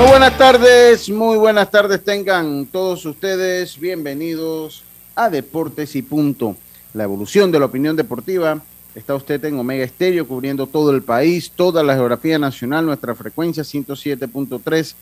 Muy 0.00 0.08
buenas 0.08 0.38
tardes, 0.38 1.10
muy 1.10 1.36
buenas 1.36 1.70
tardes 1.70 2.02
tengan 2.02 2.64
todos 2.64 3.04
ustedes 3.04 3.78
bienvenidos 3.78 4.82
a 5.14 5.28
Deportes 5.28 5.94
y 5.94 6.00
Punto, 6.00 6.56
la 6.94 7.04
evolución 7.04 7.52
de 7.52 7.58
la 7.58 7.66
opinión 7.66 7.96
deportiva. 7.96 8.62
Está 8.94 9.14
usted 9.14 9.44
en 9.44 9.58
Omega 9.58 9.84
Estéreo 9.84 10.26
cubriendo 10.26 10.66
todo 10.66 10.90
el 10.90 11.02
país, 11.02 11.52
toda 11.54 11.82
la 11.82 11.96
geografía 11.96 12.38
nacional, 12.38 12.86
nuestra 12.86 13.14
frecuencia 13.14 13.62
107.3, 13.62 14.94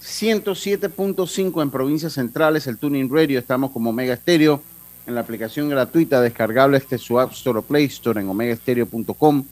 107.5 0.00 1.62
en 1.62 1.70
provincias 1.72 2.12
centrales, 2.12 2.68
el 2.68 2.78
Tuning 2.78 3.12
Radio, 3.12 3.40
estamos 3.40 3.72
como 3.72 3.90
Omega 3.90 4.14
Estéreo 4.14 4.62
en 5.08 5.16
la 5.16 5.22
aplicación 5.22 5.68
gratuita 5.68 6.20
descargable 6.20 6.76
este 6.76 6.98
su 6.98 7.18
App 7.18 7.32
Store 7.32 7.58
o 7.58 7.62
Play 7.62 7.86
Store 7.86 8.20
en 8.20 8.28
omegaestereo.com, 8.28 9.44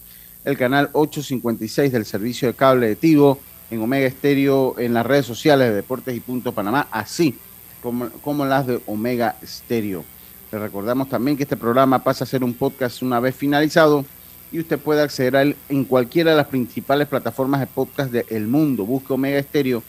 el 0.44 0.56
canal 0.56 0.88
856 0.92 1.90
del 1.90 2.04
servicio 2.04 2.46
de 2.46 2.54
cable 2.54 2.86
de 2.86 2.94
Tigo, 2.94 3.40
en 3.74 3.82
Omega 3.82 4.06
Estéreo, 4.06 4.78
en 4.78 4.94
las 4.94 5.04
redes 5.04 5.26
sociales 5.26 5.68
de 5.68 5.74
Deportes 5.74 6.16
y 6.16 6.20
Punto 6.20 6.52
Panamá, 6.52 6.88
así 6.90 7.36
como, 7.82 8.08
como 8.22 8.46
las 8.46 8.66
de 8.66 8.80
Omega 8.86 9.36
Estéreo. 9.42 10.04
Le 10.50 10.58
recordamos 10.58 11.08
también 11.08 11.36
que 11.36 11.42
este 11.42 11.56
programa 11.56 12.02
pasa 12.02 12.24
a 12.24 12.26
ser 12.26 12.44
un 12.44 12.54
podcast 12.54 13.02
una 13.02 13.20
vez 13.20 13.34
finalizado 13.34 14.04
y 14.52 14.60
usted 14.60 14.78
puede 14.78 15.02
acceder 15.02 15.36
a 15.36 15.42
él 15.42 15.56
en 15.68 15.84
cualquiera 15.84 16.30
de 16.30 16.36
las 16.36 16.46
principales 16.46 17.08
plataformas 17.08 17.60
de 17.60 17.66
podcast 17.66 18.12
del 18.12 18.46
mundo. 18.46 18.84
Busque 18.86 19.12
Omega 19.12 19.38
Estéreo 19.38 19.82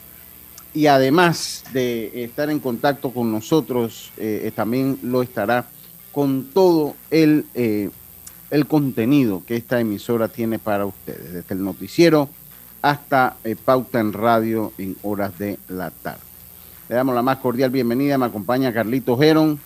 y 0.74 0.88
además 0.88 1.64
de 1.72 2.24
estar 2.24 2.50
en 2.50 2.60
contacto 2.60 3.12
con 3.12 3.32
nosotros, 3.32 4.12
eh, 4.18 4.52
también 4.56 5.00
lo 5.04 5.22
estará 5.22 5.68
con 6.12 6.46
todo 6.46 6.96
el, 7.12 7.46
eh, 7.54 7.92
el 8.50 8.66
contenido 8.66 9.44
que 9.46 9.56
esta 9.56 9.80
emisora 9.80 10.28
tiene 10.28 10.60
para 10.60 10.86
ustedes, 10.86 11.34
desde 11.34 11.54
el 11.54 11.64
noticiero 11.64 12.30
hasta 12.86 13.38
eh, 13.44 13.56
Pauta 13.56 14.00
en 14.00 14.14
Radio 14.14 14.72
en 14.78 14.96
horas 15.02 15.36
de 15.40 15.58
la 15.70 15.90
tarde. 15.90 16.20
Le 16.88 16.96
damos 16.96 17.16
la 17.16 17.24
más 17.24 17.40
cordial 17.40 17.72
bienvenida, 17.72 18.16
me 18.20 18.28
acompaña 18.28 18.72
Carlito 18.72 19.18
Geron, 19.18 19.60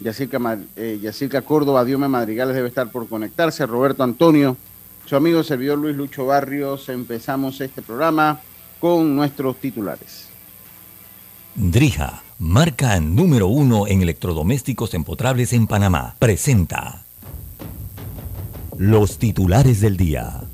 Yacirca, 0.00 0.38
eh, 0.74 0.98
Yacirca 1.02 1.42
Córdoba, 1.42 1.84
Diome 1.84 2.08
Madrigales 2.08 2.56
debe 2.56 2.68
estar 2.68 2.90
por 2.90 3.06
conectarse, 3.06 3.66
Roberto 3.66 4.02
Antonio, 4.02 4.56
su 5.04 5.14
amigo 5.14 5.42
servidor 5.42 5.76
Luis 5.76 5.94
Lucho 5.94 6.24
Barrios, 6.24 6.88
empezamos 6.88 7.60
este 7.60 7.82
programa 7.82 8.40
con 8.80 9.14
nuestros 9.14 9.56
titulares. 9.56 10.28
Drija, 11.54 12.22
marca 12.38 12.98
número 12.98 13.46
uno 13.46 13.86
en 13.86 14.00
electrodomésticos 14.00 14.94
empotrables 14.94 15.52
en 15.52 15.66
Panamá, 15.66 16.16
presenta 16.18 17.04
los 18.78 19.18
titulares 19.18 19.82
del 19.82 19.98
día. 19.98 20.44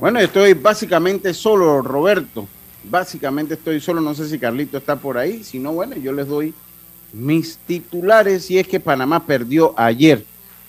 Bueno, 0.00 0.20
estoy 0.20 0.54
básicamente 0.54 1.34
solo, 1.34 1.82
Roberto. 1.82 2.46
Básicamente 2.84 3.54
estoy 3.54 3.80
solo, 3.80 4.00
no 4.00 4.14
sé 4.14 4.28
si 4.28 4.38
Carlito 4.38 4.78
está 4.78 4.94
por 4.94 5.18
ahí. 5.18 5.42
Si 5.42 5.58
no, 5.58 5.72
bueno, 5.72 5.96
yo 5.96 6.12
les 6.12 6.28
doy 6.28 6.54
mis 7.12 7.56
titulares. 7.58 8.48
Y 8.48 8.58
es 8.60 8.68
que 8.68 8.78
Panamá 8.78 9.26
perdió 9.26 9.74
ayer. 9.76 10.24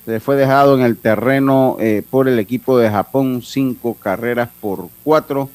Se 0.07 0.19
fue 0.19 0.35
dejado 0.35 0.75
en 0.75 0.83
el 0.83 0.97
terreno 0.97 1.77
eh, 1.79 2.01
por 2.09 2.27
el 2.27 2.39
equipo 2.39 2.79
de 2.79 2.89
Japón, 2.89 3.43
cinco 3.43 3.93
carreras 3.93 4.49
por 4.59 4.89
cuatro. 5.03 5.51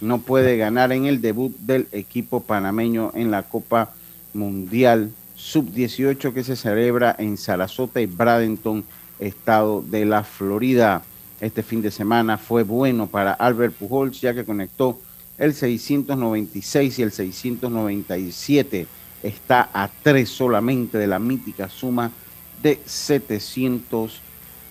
No 0.00 0.20
puede 0.20 0.56
ganar 0.56 0.90
en 0.92 1.04
el 1.04 1.20
debut 1.20 1.54
del 1.58 1.86
equipo 1.92 2.40
panameño 2.40 3.12
en 3.14 3.30
la 3.30 3.42
Copa 3.42 3.92
Mundial 4.32 5.10
Sub-18 5.36 6.32
que 6.32 6.44
se 6.44 6.56
celebra 6.56 7.14
en 7.18 7.36
Sarasota 7.36 8.00
y 8.00 8.06
Bradenton, 8.06 8.84
estado 9.18 9.82
de 9.82 10.06
la 10.06 10.24
Florida 10.24 11.02
este 11.40 11.62
fin 11.62 11.82
de 11.82 11.90
semana 11.90 12.38
fue 12.38 12.62
bueno 12.62 13.06
para 13.06 13.32
Albert 13.32 13.74
Pujols, 13.74 14.20
ya 14.20 14.34
que 14.34 14.44
conectó 14.44 14.98
el 15.38 15.54
696 15.54 16.98
y 16.98 17.02
el 17.02 17.12
697. 17.12 18.86
Está 19.22 19.70
a 19.72 19.88
tres 20.02 20.28
solamente 20.28 20.98
de 20.98 21.06
la 21.06 21.18
mítica 21.18 21.68
suma 21.68 22.10
de 22.62 22.80
700 22.84 24.20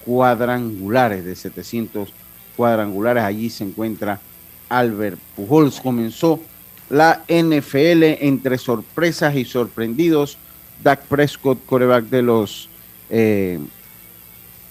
cuadrangulares, 0.06 1.24
de 1.26 1.36
700 1.36 2.10
cuadrangulares. 2.56 3.24
Allí 3.24 3.50
se 3.50 3.64
encuentra 3.64 4.20
Albert 4.70 5.20
Pujols. 5.36 5.80
Comenzó 5.80 6.40
la 6.90 7.24
NFL 7.28 8.04
entre 8.26 8.58
sorpresas 8.58 9.36
y 9.36 9.46
sorprendidos. 9.46 10.38
Dak 10.84 11.02
Prescott, 11.06 11.66
coreback 11.66 12.06
de 12.06 12.22
los 12.22 12.70
eh, 13.10 13.60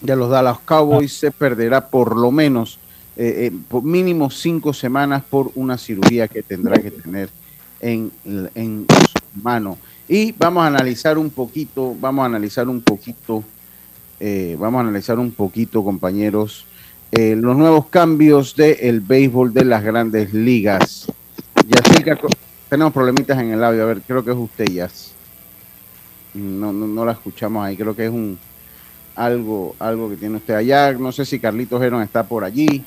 de 0.00 0.16
los 0.16 0.30
Dallas 0.30 0.58
Cowboys 0.60 1.12
se 1.12 1.30
perderá 1.30 1.88
por 1.88 2.16
lo 2.16 2.30
menos 2.30 2.78
eh, 3.18 3.46
eh, 3.46 3.52
por 3.68 3.82
mínimo 3.82 4.28
cinco 4.28 4.74
semanas 4.74 5.22
por 5.28 5.50
una 5.54 5.78
cirugía 5.78 6.28
que 6.28 6.42
tendrá 6.42 6.80
que 6.80 6.90
tener 6.90 7.30
en, 7.80 8.12
en 8.54 8.86
su 8.88 9.42
mano. 9.42 9.78
Y 10.06 10.32
vamos 10.32 10.64
a 10.64 10.66
analizar 10.66 11.16
un 11.16 11.30
poquito, 11.30 11.96
vamos 11.98 12.24
a 12.24 12.26
analizar 12.26 12.68
un 12.68 12.82
poquito, 12.82 13.42
eh, 14.20 14.54
vamos 14.60 14.78
a 14.78 14.82
analizar 14.82 15.18
un 15.18 15.32
poquito, 15.32 15.82
compañeros, 15.82 16.66
los 17.10 17.56
nuevos 17.56 17.86
cambios 17.86 18.54
del 18.54 19.00
béisbol 19.00 19.54
de 19.54 19.64
las 19.64 19.82
grandes 19.82 20.34
ligas. 20.34 21.06
Ya 21.66 21.80
tenemos 22.68 22.92
problemitas 22.92 23.38
en 23.38 23.52
el 23.52 23.64
audio, 23.64 23.84
a 23.84 23.86
ver, 23.86 24.02
creo 24.02 24.22
que 24.22 24.32
es 24.32 24.36
usted, 24.36 24.66
ya. 24.66 24.90
No, 26.34 26.74
no, 26.74 26.86
no 26.86 27.04
la 27.06 27.12
escuchamos 27.12 27.64
ahí, 27.64 27.74
creo 27.74 27.96
que 27.96 28.04
es 28.04 28.10
un, 28.10 28.38
algo, 29.16 29.74
algo 29.78 30.08
que 30.08 30.16
tiene 30.16 30.36
usted 30.36 30.54
allá. 30.54 30.92
No 30.92 31.10
sé 31.10 31.24
si 31.24 31.40
Carlitos 31.40 31.80
Gerón 31.80 32.02
está 32.02 32.22
por 32.22 32.44
allí. 32.44 32.84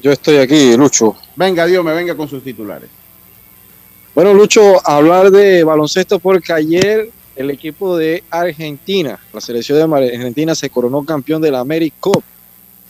Yo 0.00 0.12
estoy 0.12 0.36
aquí, 0.36 0.76
Lucho. 0.76 1.16
Venga, 1.36 1.66
Dios 1.66 1.84
me 1.84 1.92
venga 1.92 2.16
con 2.16 2.28
sus 2.28 2.42
titulares. 2.42 2.88
Bueno, 4.14 4.34
Lucho, 4.34 4.86
hablar 4.88 5.30
de 5.30 5.64
baloncesto 5.64 6.18
porque 6.18 6.52
ayer 6.52 7.10
el 7.36 7.50
equipo 7.50 7.96
de 7.96 8.22
Argentina, 8.30 9.18
la 9.32 9.40
selección 9.40 9.78
de 9.78 9.96
Argentina 9.96 10.54
se 10.54 10.70
coronó 10.70 11.04
campeón 11.04 11.40
de 11.42 11.50
la 11.50 11.60
AmeriCup. 11.60 12.22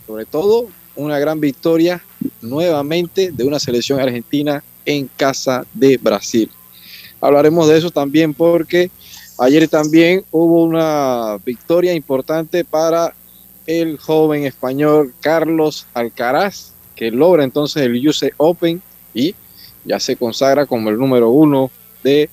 Sobre 0.07 0.25
todo, 0.25 0.69
una 0.97 1.19
gran 1.19 1.41
victoria 1.41 2.03
nuevamente 2.43 3.31
de 3.33 3.45
una 3.45 3.59
selección 3.59 4.01
argentina 4.01 4.63
en 4.85 5.09
casa 5.17 5.65
de 5.73 5.97
Brasil. 5.99 6.51
Hablaremos 7.21 7.69
de 7.69 7.79
eso 7.79 7.91
también 7.91 8.35
porque 8.35 8.91
Ayer 9.43 9.67
también 9.69 10.23
hubo 10.33 10.63
una 10.63 11.39
victoria 11.47 11.95
importante 11.95 12.63
para 12.63 13.15
el 13.67 13.97
joven 13.97 14.45
español 14.45 15.15
Carlos 15.23 15.87
Alcaraz, 15.95 16.73
que 16.95 17.11
logra 17.11 17.43
entonces 17.43 17.83
el 17.83 18.07
US 18.07 18.27
Open 18.37 18.83
y 19.15 19.35
ya 19.87 19.99
se 19.99 20.15
consagra 20.17 20.67
como 20.67 20.91
el 20.91 20.99
número 20.99 21.31
uno 21.31 21.71
de 22.05 22.29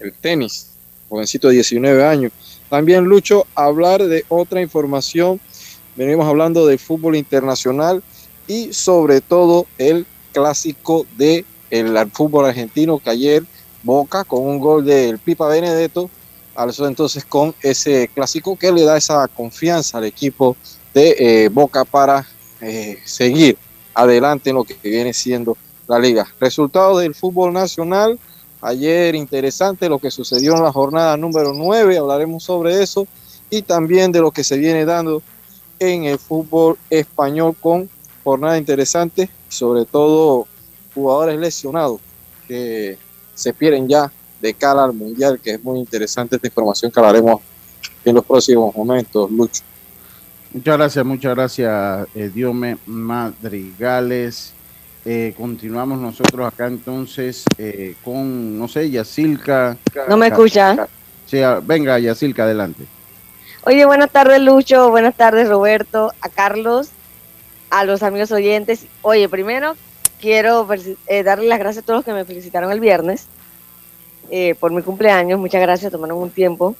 el 0.00 0.14
tenis, 0.14 0.70
jovencito 1.10 1.48
de 1.48 1.56
19 1.56 2.02
años. 2.02 2.32
También 2.70 3.04
Lucho, 3.04 3.46
hablar 3.54 4.02
de 4.06 4.24
otra 4.30 4.62
información. 4.62 5.38
Venimos 5.94 6.26
hablando 6.26 6.66
del 6.66 6.78
fútbol 6.78 7.16
internacional 7.16 8.02
y 8.48 8.72
sobre 8.72 9.20
todo 9.20 9.66
el 9.76 10.06
clásico 10.32 11.06
de 11.18 11.44
el 11.68 11.94
fútbol 12.12 12.46
argentino 12.46 12.98
que 12.98 13.10
ayer 13.10 13.42
Boca 13.82 14.24
con 14.24 14.42
un 14.42 14.58
gol 14.58 14.86
del 14.86 15.18
Pipa 15.18 15.48
Benedetto 15.48 16.08
alzó 16.56 16.86
entonces 16.86 17.24
con 17.24 17.54
ese 17.62 18.08
clásico 18.12 18.56
que 18.56 18.72
le 18.72 18.82
da 18.82 18.96
esa 18.96 19.28
confianza 19.28 19.98
al 19.98 20.04
equipo 20.04 20.56
de 20.94 21.16
eh, 21.18 21.48
Boca 21.48 21.84
para 21.84 22.26
eh, 22.60 22.98
seguir 23.04 23.58
adelante 23.94 24.50
en 24.50 24.56
lo 24.56 24.64
que 24.64 24.76
viene 24.82 25.12
siendo 25.12 25.56
la 25.86 25.98
liga. 25.98 26.26
Resultado 26.40 26.98
del 26.98 27.14
fútbol 27.14 27.52
nacional. 27.52 28.18
Ayer 28.62 29.14
interesante 29.14 29.88
lo 29.88 29.98
que 29.98 30.10
sucedió 30.10 30.56
en 30.56 30.62
la 30.62 30.72
jornada 30.72 31.16
número 31.16 31.52
9, 31.52 31.98
hablaremos 31.98 32.42
sobre 32.42 32.82
eso 32.82 33.06
y 33.50 33.62
también 33.62 34.10
de 34.12 34.20
lo 34.20 34.30
que 34.30 34.42
se 34.42 34.56
viene 34.56 34.84
dando 34.84 35.22
en 35.78 36.04
el 36.04 36.18
fútbol 36.18 36.78
español 36.88 37.54
con 37.60 37.88
jornada 38.24 38.58
interesante, 38.58 39.28
sobre 39.48 39.84
todo 39.84 40.48
jugadores 40.94 41.38
lesionados 41.38 42.00
que 42.48 42.98
se 43.34 43.52
pierden 43.52 43.88
ya 43.88 44.10
de 44.40 44.54
cara 44.54 44.84
al 44.84 44.92
mundial, 44.92 45.40
que 45.42 45.52
es 45.52 45.64
muy 45.64 45.78
interesante 45.78 46.36
esta 46.36 46.48
información 46.48 46.90
que 46.90 47.00
hablaremos 47.00 47.40
en 48.04 48.14
los 48.14 48.24
próximos 48.24 48.74
momentos, 48.74 49.30
Lucho. 49.30 49.62
Muchas 50.52 50.76
gracias, 50.76 51.04
muchas 51.04 51.34
gracias, 51.34 52.08
eh, 52.14 52.30
Diome 52.32 52.78
Madrigales. 52.86 54.52
Eh, 55.04 55.34
continuamos 55.36 55.98
nosotros 55.98 56.46
acá 56.52 56.66
entonces 56.66 57.44
eh, 57.58 57.94
con, 58.04 58.58
no 58.58 58.66
sé, 58.66 58.90
Yacilca. 58.90 59.76
¿No 60.08 60.16
me 60.16 60.28
escucha? 60.28 60.88
Sí, 61.26 61.38
venga, 61.62 61.98
Yacilca, 61.98 62.44
adelante. 62.44 62.84
Oye, 63.64 63.84
buenas 63.84 64.10
tardes, 64.10 64.40
Lucho. 64.40 64.90
Buenas 64.90 65.14
tardes, 65.16 65.48
Roberto. 65.48 66.12
A 66.20 66.28
Carlos, 66.28 66.90
a 67.70 67.84
los 67.84 68.02
amigos 68.02 68.32
oyentes. 68.32 68.86
Oye, 69.02 69.28
primero 69.28 69.76
quiero 70.20 70.66
eh, 71.06 71.22
darle 71.22 71.48
las 71.48 71.58
gracias 71.58 71.82
a 71.82 71.86
todos 71.86 71.98
los 71.98 72.04
que 72.04 72.12
me 72.12 72.24
felicitaron 72.24 72.72
el 72.72 72.80
viernes 72.80 73.26
por 74.60 74.72
mi 74.72 74.82
cumpleaños. 74.82 75.38
Muchas 75.38 75.60
gracias, 75.60 75.92
tomaron 75.92 76.18
un 76.18 76.30
tiempo. 76.30 76.74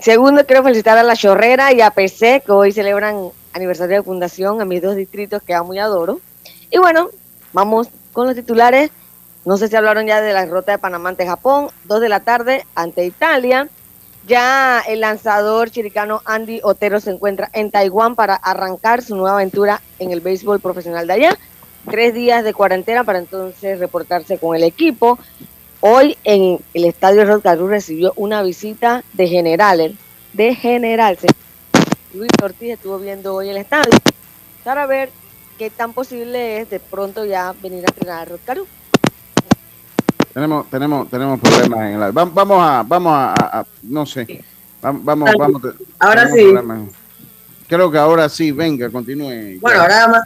segundo, 0.00 0.46
quiero 0.46 0.62
felicitar 0.62 0.98
a 0.98 1.02
La 1.02 1.16
Chorrera 1.16 1.72
y 1.72 1.80
a 1.80 1.90
PC, 1.90 2.42
que 2.44 2.52
hoy 2.52 2.72
celebran 2.72 3.30
aniversario 3.52 3.96
de 3.96 4.02
fundación, 4.02 4.60
a 4.60 4.64
mis 4.64 4.82
dos 4.82 4.96
distritos 4.96 5.42
que 5.42 5.54
amo 5.54 5.74
y 5.74 5.78
adoro. 5.78 6.20
Y 6.70 6.78
bueno, 6.78 7.08
vamos 7.52 7.88
con 8.12 8.26
los 8.26 8.36
titulares. 8.36 8.90
No 9.44 9.56
sé 9.56 9.68
si 9.68 9.76
hablaron 9.76 10.06
ya 10.06 10.20
de 10.20 10.32
la 10.32 10.44
derrota 10.44 10.72
de 10.72 10.78
Panamá 10.78 11.08
ante 11.08 11.26
Japón, 11.26 11.68
dos 11.84 12.00
de 12.00 12.08
la 12.08 12.20
tarde 12.20 12.66
ante 12.74 13.06
Italia. 13.06 13.68
Ya 14.26 14.82
el 14.86 15.00
lanzador 15.00 15.70
chiricano 15.70 16.20
Andy 16.26 16.60
Otero 16.62 17.00
se 17.00 17.10
encuentra 17.10 17.48
en 17.54 17.70
Taiwán 17.70 18.14
para 18.14 18.34
arrancar 18.34 19.02
su 19.02 19.16
nueva 19.16 19.36
aventura 19.36 19.80
en 19.98 20.10
el 20.10 20.20
béisbol 20.20 20.60
profesional 20.60 21.06
de 21.06 21.12
allá. 21.14 21.38
Tres 21.88 22.12
días 22.12 22.44
de 22.44 22.52
cuarentena 22.52 23.04
para 23.04 23.20
entonces 23.20 23.78
reportarse 23.78 24.36
con 24.36 24.54
el 24.54 24.64
equipo. 24.64 25.18
Hoy 25.80 26.18
en 26.24 26.58
el 26.74 26.84
estadio 26.84 27.24
Rod 27.24 27.44
recibió 27.68 28.12
una 28.16 28.42
visita 28.42 29.04
de 29.12 29.28
generales, 29.28 29.92
de 30.32 30.56
general. 30.56 31.16
Luis 32.14 32.30
Ortiz 32.42 32.70
estuvo 32.70 32.98
viendo 32.98 33.32
hoy 33.34 33.48
el 33.50 33.58
estadio 33.58 33.92
para 34.64 34.86
ver 34.86 35.10
qué 35.56 35.70
tan 35.70 35.92
posible 35.92 36.60
es 36.60 36.70
de 36.70 36.80
pronto 36.80 37.24
ya 37.24 37.54
venir 37.62 37.84
a 37.84 37.90
entrenar 37.90 38.22
a 38.22 38.24
Rotcaru. 38.24 38.66
Tenemos, 40.34 40.68
tenemos, 40.68 41.08
tenemos 41.08 41.40
problemas 41.40 41.78
en 41.78 42.02
el 42.02 42.12
Vamos 42.12 42.58
a, 42.60 42.82
vamos 42.84 43.12
a, 43.14 43.64
no 43.84 44.04
sé. 44.04 44.44
Vamos, 44.82 45.04
vamos. 45.04 45.30
vamos 45.38 45.62
ahora 46.00 46.28
sí. 46.28 46.54
Creo 47.68 47.90
que 47.90 47.98
ahora 47.98 48.28
sí, 48.28 48.50
venga, 48.50 48.90
continúe. 48.90 49.60
Bueno, 49.60 49.82
ahora 49.82 50.08
más. 50.08 50.22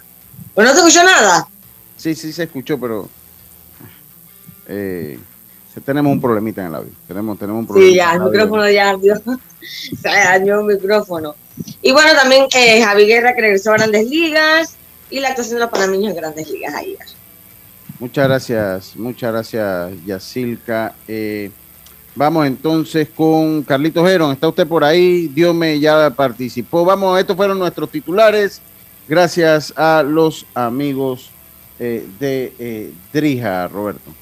¿Pues 0.55 0.67
no 0.67 0.73
se 0.73 0.79
escuchó 0.79 1.05
nada? 1.05 1.47
Sí, 1.97 2.15
sí 2.15 2.33
se 2.33 2.45
escuchó, 2.45 2.79
pero 2.79 3.09
eh, 4.67 5.19
tenemos 5.81 6.13
un 6.13 6.21
problemita 6.21 6.61
en 6.63 6.69
el 6.69 6.75
audio. 6.75 6.93
Tenemos, 7.09 7.39
tenemos 7.39 7.61
un 7.61 7.67
problema. 7.67 7.91
Sí, 7.91 7.97
ya, 7.97 8.13
el 8.15 8.23
micrófono 8.23 8.71
ya 8.71 8.97
Se 10.03 10.09
dañó 10.09 10.61
el 10.61 10.77
micrófono. 10.77 11.35
Y 11.81 11.93
bueno, 11.93 12.11
también 12.15 12.47
eh, 12.55 12.83
Javi 12.83 13.07
Guerra 13.07 13.35
que 13.35 13.43
regresó 13.43 13.71
a 13.71 13.77
Grandes 13.79 14.09
Ligas 14.09 14.77
y 15.11 15.21
la 15.21 15.29
actuación 15.29 15.57
de 15.57 15.61
los 15.61 15.71
panameños 15.71 16.11
en 16.11 16.17
grandes 16.17 16.51
ligas 16.51 16.75
ayer. 16.75 16.99
Muchas 17.99 18.27
gracias, 18.27 18.97
muchas 18.97 19.33
gracias, 19.33 19.93
Yacilca. 20.05 20.95
Eh, 21.07 21.51
vamos 22.17 22.47
entonces 22.47 23.09
con 23.15 23.63
Carlitos 23.63 24.09
Heron. 24.09 24.33
¿Está 24.33 24.49
usted 24.49 24.67
por 24.67 24.83
ahí? 24.83 25.29
Dios 25.29 25.55
ya 25.79 26.11
participó. 26.11 26.85
Vamos, 26.85 27.21
estos 27.21 27.37
fueron 27.37 27.59
nuestros 27.59 27.91
titulares. 27.91 28.61
Gracias 29.07 29.73
a 29.77 30.03
los 30.03 30.47
amigos 30.55 31.31
eh, 31.79 32.07
de 32.19 32.53
eh, 32.59 32.93
Drija, 33.13 33.69
Roberto. 33.69 34.22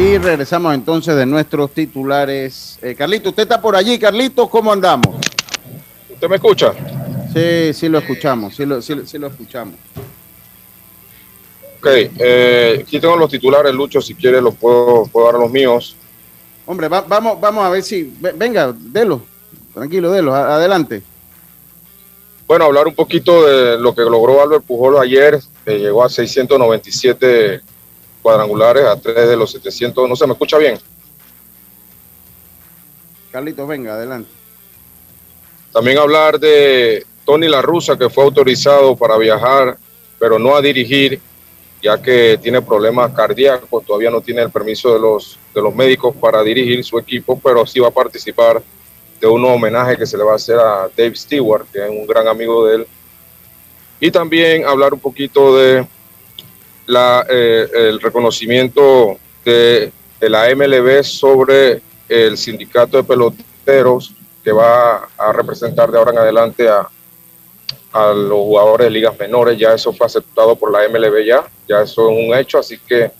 Y 0.00 0.16
regresamos 0.16 0.72
entonces 0.72 1.14
de 1.14 1.26
nuestros 1.26 1.72
titulares. 1.72 2.78
Eh, 2.80 2.94
Carlito, 2.94 3.28
usted 3.28 3.42
está 3.42 3.60
por 3.60 3.76
allí. 3.76 3.98
Carlito, 3.98 4.48
¿cómo 4.48 4.72
andamos? 4.72 5.14
¿Usted 6.08 6.26
me 6.26 6.36
escucha? 6.36 6.72
Sí, 7.34 7.74
sí 7.74 7.86
lo 7.86 7.98
escuchamos, 7.98 8.56
sí 8.56 8.64
lo, 8.64 8.80
sí, 8.80 8.94
lo 8.94 9.26
escuchamos. 9.26 9.74
Ok, 11.78 11.86
eh, 12.18 12.78
aquí 12.82 12.98
tengo 12.98 13.14
los 13.14 13.30
titulares, 13.30 13.74
Lucho, 13.74 14.00
si 14.00 14.14
quiere 14.14 14.40
los 14.40 14.54
puedo, 14.54 15.04
puedo 15.04 15.26
dar 15.26 15.38
los 15.38 15.50
míos. 15.50 15.94
Hombre, 16.64 16.88
vamos, 16.88 17.38
vamos 17.38 17.62
a 17.62 17.68
ver 17.68 17.82
si... 17.82 18.10
Venga, 18.36 18.74
delo, 18.74 19.20
tranquilo, 19.74 20.10
delo, 20.10 20.34
adelante. 20.34 21.02
Bueno, 22.46 22.64
hablar 22.64 22.88
un 22.88 22.94
poquito 22.94 23.46
de 23.46 23.78
lo 23.78 23.94
que 23.94 24.00
logró 24.00 24.40
Albert 24.40 24.64
Pujol 24.64 24.98
ayer, 24.98 25.38
que 25.62 25.78
llegó 25.78 26.02
a 26.02 26.08
697 26.08 27.60
cuadrangulares 28.22 28.84
a 28.84 29.00
tres 29.00 29.28
de 29.28 29.36
los 29.36 29.50
700. 29.52 30.08
No 30.08 30.16
se 30.16 30.26
me 30.26 30.32
escucha 30.32 30.58
bien. 30.58 30.78
Carlitos, 33.30 33.68
venga, 33.68 33.94
adelante. 33.94 34.30
También 35.72 35.98
hablar 35.98 36.40
de 36.40 37.06
Tony 37.24 37.48
La 37.48 37.62
Russa, 37.62 37.96
que 37.96 38.10
fue 38.10 38.24
autorizado 38.24 38.96
para 38.96 39.16
viajar, 39.16 39.76
pero 40.18 40.38
no 40.38 40.56
a 40.56 40.60
dirigir, 40.60 41.20
ya 41.80 42.00
que 42.02 42.38
tiene 42.42 42.60
problemas 42.60 43.12
cardíacos, 43.12 43.86
todavía 43.86 44.10
no 44.10 44.20
tiene 44.20 44.42
el 44.42 44.50
permiso 44.50 44.92
de 44.92 44.98
los, 44.98 45.38
de 45.54 45.62
los 45.62 45.74
médicos 45.74 46.14
para 46.16 46.42
dirigir 46.42 46.84
su 46.84 46.98
equipo, 46.98 47.38
pero 47.42 47.64
sí 47.66 47.78
va 47.78 47.88
a 47.88 47.92
participar 47.92 48.60
de 49.20 49.26
un 49.26 49.44
homenaje 49.44 49.96
que 49.96 50.06
se 50.06 50.16
le 50.16 50.24
va 50.24 50.32
a 50.32 50.36
hacer 50.36 50.58
a 50.58 50.88
Dave 50.96 51.14
Stewart, 51.14 51.66
que 51.72 51.84
es 51.84 51.90
un 51.90 52.06
gran 52.06 52.26
amigo 52.26 52.66
de 52.66 52.76
él. 52.76 52.86
Y 54.00 54.10
también 54.10 54.64
hablar 54.64 54.94
un 54.94 55.00
poquito 55.00 55.56
de 55.56 55.86
la, 56.90 57.24
eh, 57.28 57.68
el 57.72 58.00
reconocimiento 58.00 59.16
de, 59.44 59.92
la 60.20 60.54
MLB 60.54 61.02
sobre 61.02 61.80
el 62.08 62.36
sindicato 62.36 62.98
de 62.98 63.04
peloteros 63.04 64.12
que 64.44 64.52
va 64.52 65.08
a 65.16 65.32
representar 65.32 65.90
de 65.90 65.98
ahora 65.98 66.10
en 66.12 66.18
adelante 66.18 66.68
a, 66.68 66.88
a 67.92 68.12
los 68.12 68.38
jugadores 68.38 68.86
de 68.86 68.90
ligas 68.90 69.18
menores. 69.18 69.58
Ya 69.58 69.72
eso 69.72 69.92
fue 69.92 70.06
aceptado 70.06 70.56
por 70.56 70.72
la 70.72 70.80
MLB 70.88 71.24
ya, 71.24 71.44
ya 71.68 71.82
eso 71.82 72.10
es 72.10 72.28
un 72.28 72.36
hecho, 72.36 72.58
así 72.58 72.76
que 72.78 73.10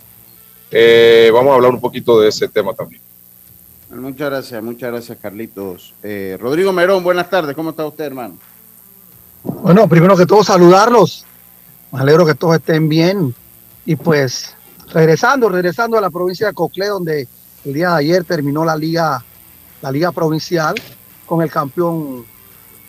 eh, 0.70 1.30
vamos 1.32 1.52
a 1.52 1.54
hablar 1.54 1.72
un 1.72 1.80
poquito 1.80 2.20
de 2.20 2.28
ese 2.28 2.48
tema 2.48 2.74
también. 2.74 3.00
Muchas 3.90 4.30
gracias, 4.30 4.62
muchas 4.62 4.90
gracias 4.90 5.18
Carlitos. 5.20 5.94
Eh, 6.02 6.36
Rodrigo 6.40 6.72
Merón, 6.72 7.02
buenas 7.02 7.30
tardes, 7.30 7.56
¿cómo 7.56 7.70
está 7.70 7.86
usted 7.86 8.04
hermano? 8.04 8.36
Bueno, 9.42 9.88
primero 9.88 10.16
que 10.16 10.26
todo 10.26 10.44
saludarlos. 10.44 11.24
Me 11.92 12.00
alegro 12.00 12.26
que 12.26 12.34
todos 12.34 12.56
estén 12.56 12.88
bien. 12.88 13.34
Y 13.87 13.96
pues 13.96 14.54
regresando, 14.92 15.49
regresando 15.49 15.96
a 15.99 16.00
la 16.00 16.10
provincia 16.10 16.49
de 16.49 16.54
Coclé, 16.54 16.87
donde 16.88 17.28
el 17.64 17.72
día 17.72 17.90
de 17.90 17.96
ayer 17.96 18.25
terminó 18.25 18.64
la 18.64 18.76
liga, 18.76 19.25
la 19.82 19.92
liga 19.92 20.12
provincial 20.12 20.75
con 21.26 21.42
el 21.42 21.50
campeón 21.50 22.25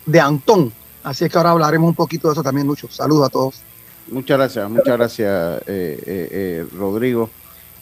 de 0.06 0.20
Antón. 0.20 0.72
Así 1.02 1.24
es 1.24 1.30
que 1.30 1.38
ahora 1.38 1.50
hablaremos 1.50 1.88
un 1.88 1.94
poquito 1.94 2.28
de 2.28 2.32
eso 2.32 2.42
también, 2.42 2.66
Lucho. 2.66 2.88
Saludos 2.90 3.26
a 3.26 3.30
todos. 3.30 3.62
Muchas 4.08 4.36
gracias, 4.36 4.68
muchas 4.68 4.96
gracias, 4.96 5.62
eh, 5.66 5.98
eh, 6.06 6.28
eh, 6.30 6.66
Rodrigo. 6.76 7.30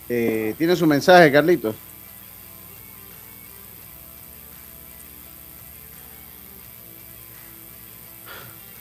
¿Tiene 0.06 0.74
su 0.74 0.86
mensaje, 0.86 1.30
Carlitos? 1.30 1.74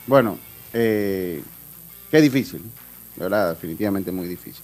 Bueno, 0.08 0.40
qué 0.72 1.42
difícil 2.12 2.64
verdad, 3.20 3.50
definitivamente 3.50 4.12
muy 4.12 4.28
difícil. 4.28 4.64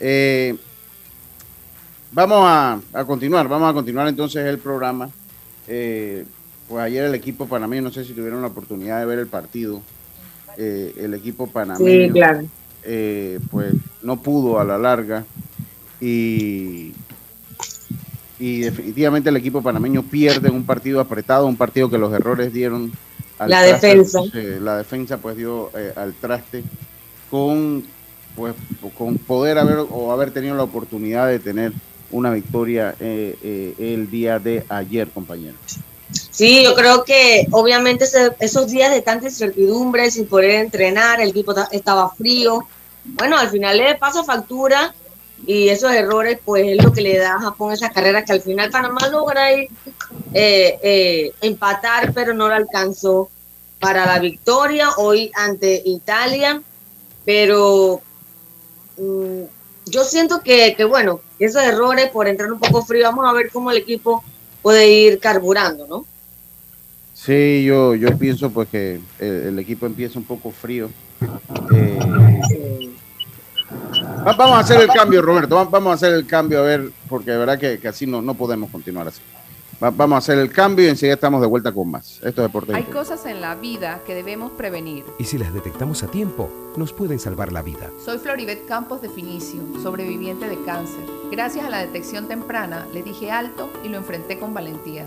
Eh, 0.00 0.56
vamos 2.12 2.40
a, 2.42 3.04
continuar, 3.04 3.48
vamos 3.48 3.70
a 3.70 3.74
continuar 3.74 4.08
entonces 4.08 4.44
el 4.46 4.58
programa. 4.58 5.08
Eh, 5.68 6.24
pues 6.68 6.82
ayer 6.82 7.04
el 7.04 7.14
equipo 7.14 7.46
panameño, 7.46 7.82
no 7.82 7.92
sé 7.92 8.04
si 8.04 8.12
tuvieron 8.12 8.40
la 8.40 8.48
oportunidad 8.48 8.98
de 9.00 9.06
ver 9.06 9.18
el 9.18 9.26
partido, 9.26 9.82
eh, 10.56 10.94
el 10.98 11.14
equipo 11.14 11.46
panameño, 11.46 12.06
Sí, 12.06 12.10
claro. 12.10 12.44
pues 13.50 13.74
no 14.02 14.20
pudo 14.20 14.58
a 14.58 14.64
la 14.64 14.78
larga 14.78 15.24
y, 16.00 16.92
y 18.38 18.60
definitivamente 18.60 19.28
el 19.30 19.36
equipo 19.36 19.62
panameño 19.62 20.02
pierde 20.02 20.50
un 20.50 20.64
partido 20.64 21.00
apretado, 21.00 21.46
un 21.46 21.56
partido 21.56 21.90
que 21.90 21.98
los 21.98 22.12
errores 22.12 22.52
dieron 22.52 22.92
al 23.38 23.50
La 23.50 23.66
traste, 23.66 23.86
defensa. 23.88 24.20
la 24.60 24.78
defensa 24.78 25.18
pues 25.18 25.36
dio 25.36 25.70
al 25.96 26.14
traste 26.14 26.62
con 27.30 27.84
pues 28.36 28.54
con 28.98 29.16
poder 29.18 29.58
haber 29.58 29.78
o 29.90 30.10
haber 30.10 30.32
tenido 30.32 30.56
la 30.56 30.64
oportunidad 30.64 31.28
de 31.28 31.38
tener 31.38 31.72
una 32.10 32.30
victoria 32.30 32.94
eh, 32.98 33.36
eh, 33.42 33.74
el 33.78 34.10
día 34.10 34.38
de 34.40 34.64
ayer, 34.68 35.08
compañero. 35.10 35.56
Sí, 36.30 36.64
yo 36.64 36.74
creo 36.74 37.04
que 37.04 37.46
obviamente 37.52 38.04
ese- 38.04 38.32
esos 38.40 38.68
días 38.70 38.92
de 38.92 39.02
tanta 39.02 39.26
incertidumbre, 39.26 40.10
sin 40.10 40.26
poder 40.26 40.50
entrenar, 40.50 41.20
el 41.20 41.30
equipo 41.30 41.54
ta- 41.54 41.68
estaba 41.70 42.10
frío. 42.10 42.66
Bueno, 43.04 43.38
al 43.38 43.48
final 43.50 43.78
le 43.78 43.94
pasa 43.96 44.24
factura 44.24 44.94
y 45.46 45.68
esos 45.68 45.92
errores, 45.92 46.38
pues 46.44 46.66
es 46.66 46.82
lo 46.84 46.92
que 46.92 47.02
le 47.02 47.18
da 47.18 47.34
a 47.36 47.40
Japón 47.40 47.72
esa 47.72 47.90
carrera 47.90 48.24
que 48.24 48.32
al 48.32 48.40
final 48.42 48.70
Panamá 48.70 49.08
logra 49.08 49.52
ir, 49.52 49.68
eh, 50.32 50.78
eh, 50.82 51.32
empatar, 51.40 52.12
pero 52.12 52.34
no 52.34 52.48
lo 52.48 52.54
alcanzó 52.54 53.28
para 53.78 54.06
la 54.06 54.18
victoria 54.18 54.90
hoy 54.96 55.30
ante 55.34 55.82
Italia. 55.84 56.62
Pero 57.24 58.00
mm, 58.98 59.42
yo 59.86 60.04
siento 60.04 60.40
que, 60.42 60.74
que, 60.76 60.84
bueno, 60.84 61.20
esos 61.38 61.62
errores 61.62 62.10
por 62.10 62.28
entrar 62.28 62.50
un 62.52 62.58
poco 62.58 62.84
frío, 62.84 63.04
vamos 63.04 63.26
a 63.28 63.32
ver 63.32 63.50
cómo 63.52 63.70
el 63.70 63.78
equipo 63.78 64.22
puede 64.62 64.88
ir 64.90 65.18
carburando, 65.20 65.86
¿no? 65.86 66.06
Sí, 67.12 67.64
yo, 67.64 67.94
yo 67.94 68.16
pienso 68.18 68.50
pues 68.50 68.68
que 68.68 69.00
el, 69.18 69.26
el 69.28 69.58
equipo 69.58 69.86
empieza 69.86 70.18
un 70.18 70.24
poco 70.24 70.50
frío. 70.50 70.90
Eh, 71.74 71.98
va- 74.26 74.32
vamos 74.32 74.56
a 74.56 74.60
hacer 74.60 74.80
el 74.80 74.88
cambio, 74.88 75.22
Roberto. 75.22 75.54
va- 75.56 75.64
Vamos 75.64 75.90
a 75.92 75.94
hacer 75.94 76.12
el 76.14 76.26
cambio, 76.26 76.58
a 76.60 76.62
ver, 76.62 76.90
porque 77.08 77.30
de 77.30 77.38
verdad 77.38 77.58
que, 77.58 77.78
que 77.78 77.88
así 77.88 78.06
no, 78.06 78.20
no 78.20 78.34
podemos 78.34 78.70
continuar 78.70 79.08
así. 79.08 79.20
Va- 79.84 79.90
vamos 79.90 80.14
a 80.16 80.18
hacer 80.18 80.38
el 80.38 80.50
cambio 80.50 80.86
y 80.86 80.88
enseguida 80.88 81.14
estamos 81.14 81.40
de 81.42 81.46
vuelta 81.46 81.72
con 81.72 81.90
más. 81.90 82.14
Esto 82.22 82.28
es 82.28 82.36
Deportes 82.48 82.74
y 82.74 82.78
Hay 82.78 82.84
cosas 82.84 83.26
en 83.26 83.40
la 83.42 83.54
vida 83.54 84.00
que 84.06 84.14
debemos 84.14 84.52
prevenir. 84.52 85.04
Y 85.18 85.24
si 85.24 85.36
las 85.36 85.52
detectamos 85.52 86.02
a 86.02 86.06
tiempo, 86.06 86.48
nos 86.76 86.92
pueden 86.94 87.18
salvar 87.18 87.52
la 87.52 87.60
vida. 87.62 87.90
Soy 88.04 88.18
Floribet 88.18 88.66
Campos 88.66 89.02
de 89.02 89.10
Finicio, 89.10 89.60
sobreviviente 89.82 90.48
de 90.48 90.62
cáncer. 90.64 91.04
Gracias 91.30 91.64
a 91.66 91.70
la 91.70 91.78
detección 91.80 92.28
temprana, 92.28 92.86
le 92.94 93.02
dije 93.02 93.30
alto 93.30 93.68
y 93.84 93.88
lo 93.88 93.98
enfrenté 93.98 94.38
con 94.38 94.54
valentía. 94.54 95.06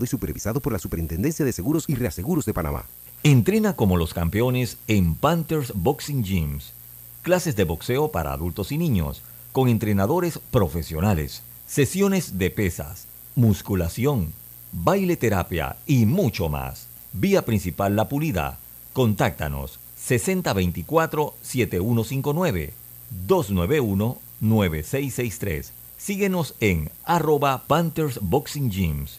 Y 0.00 0.06
supervisado 0.06 0.60
por 0.60 0.72
la 0.72 0.78
Superintendencia 0.78 1.44
de 1.44 1.52
Seguros 1.52 1.84
y 1.88 1.94
Reaseguros 1.94 2.44
de 2.44 2.54
Panamá. 2.54 2.84
Entrena 3.22 3.74
como 3.74 3.96
los 3.96 4.14
campeones 4.14 4.78
en 4.86 5.14
Panthers 5.14 5.72
Boxing 5.74 6.22
Gyms. 6.22 6.72
Clases 7.22 7.56
de 7.56 7.64
boxeo 7.64 8.12
para 8.12 8.32
adultos 8.32 8.70
y 8.70 8.78
niños, 8.78 9.22
con 9.52 9.68
entrenadores 9.68 10.38
profesionales, 10.50 11.42
sesiones 11.66 12.38
de 12.38 12.50
pesas, 12.50 13.06
musculación, 13.34 14.32
baile 14.72 15.16
terapia 15.16 15.76
y 15.86 16.06
mucho 16.06 16.48
más. 16.48 16.86
Vía 17.12 17.44
principal 17.44 17.96
La 17.96 18.08
Pulida. 18.08 18.58
Contáctanos 18.92 19.80
6024-7159 20.06 22.70
291-9663. 23.26 25.70
Síguenos 25.96 26.54
en 26.60 26.90
arroba 27.04 27.64
Panthers 27.66 28.20
Boxing 28.22 28.70
Gyms, 28.70 29.18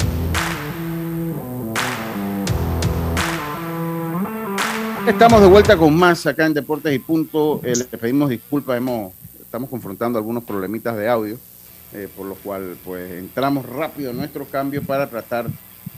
Estamos 5.07 5.41
de 5.41 5.47
vuelta 5.47 5.75
con 5.77 5.97
más 5.97 6.27
acá 6.27 6.45
en 6.45 6.53
Deportes 6.53 6.93
y 6.93 6.99
Punto. 6.99 7.59
Eh, 7.63 7.73
les 7.75 7.85
pedimos 7.85 8.29
disculpas, 8.29 8.77
hemos, 8.77 9.11
estamos 9.41 9.67
confrontando 9.67 10.19
algunos 10.19 10.43
problemitas 10.43 10.95
de 10.95 11.09
audio, 11.09 11.39
eh, 11.91 12.07
por 12.15 12.27
lo 12.27 12.35
cual 12.35 12.77
pues 12.85 13.11
entramos 13.13 13.65
rápido 13.65 14.11
en 14.11 14.17
nuestro 14.17 14.45
cambio 14.45 14.83
para 14.83 15.09
tratar 15.09 15.47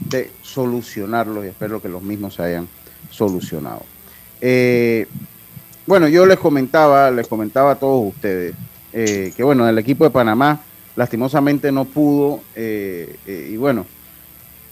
de 0.08 0.30
solucionarlos 0.40 1.44
y 1.44 1.48
espero 1.48 1.82
que 1.82 1.88
los 1.90 2.02
mismos 2.02 2.34
se 2.34 2.44
hayan 2.44 2.66
solucionado. 3.10 3.82
Eh, 4.40 5.06
bueno, 5.86 6.08
yo 6.08 6.24
les 6.24 6.38
comentaba, 6.38 7.10
les 7.10 7.28
comentaba 7.28 7.72
a 7.72 7.74
todos 7.74 8.08
ustedes 8.08 8.54
que 8.90 9.42
bueno, 9.42 9.68
el 9.68 9.76
equipo 9.76 10.04
de 10.04 10.10
Panamá 10.10 10.60
lastimosamente 10.96 11.70
no 11.72 11.84
pudo 11.84 12.40
y 12.56 13.56
bueno, 13.56 13.84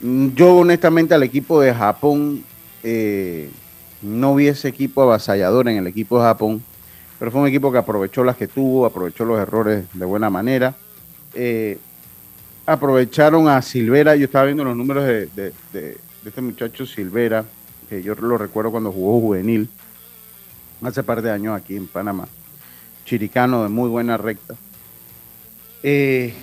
yo 0.01 0.57
honestamente 0.57 1.13
al 1.13 1.25
equipo 1.25 1.61
de 1.61 1.75
Japón 1.75 2.45
no 4.03 4.35
vi 4.35 4.49
ese 4.49 4.69
equipo 4.69 5.03
avasallador 5.03 5.69
en 5.69 5.79
el 5.79 5.87
equipo 5.87 6.19
de 6.19 6.25
Japón, 6.25 6.63
pero 7.19 7.31
fue 7.31 7.41
un 7.41 7.49
equipo 7.49 7.71
que 7.71 7.79
aprovechó 7.79 8.25
las 8.25 8.37
que 8.37 8.49
tuvo, 8.49 8.85
aprovechó 8.85 9.25
los 9.25 9.39
errores 9.39 9.85
de 9.93 10.05
buena 10.05 10.29
manera. 10.29 10.75
Eh, 11.35 11.79
aprovecharon 12.67 13.49
a 13.49 13.63
Silvera, 13.63 14.17
yo 14.17 14.25
estaba 14.25 14.45
viendo 14.45 14.65
los 14.65 14.77
números 14.77 15.05
de, 15.05 15.55
este 16.25 16.41
muchacho 16.41 16.85
Silvera, 16.85 17.45
que 17.89 18.03
yo 18.03 18.15
lo 18.15 18.39
recuerdo 18.39 18.71
cuando 18.71 18.93
jugó 18.93 19.21
juvenil, 19.21 19.69
hace 20.83 21.03
par 21.03 21.23
de 21.23 21.31
años 21.31 21.57
aquí 21.57 21.77
en 21.77 21.87
Panamá. 21.87 22.27
Chiricano 23.05 23.63
de 23.63 23.69
muy 23.69 23.89
buena 23.89 24.17
recta. 24.17 24.55
Eh, 25.83 26.35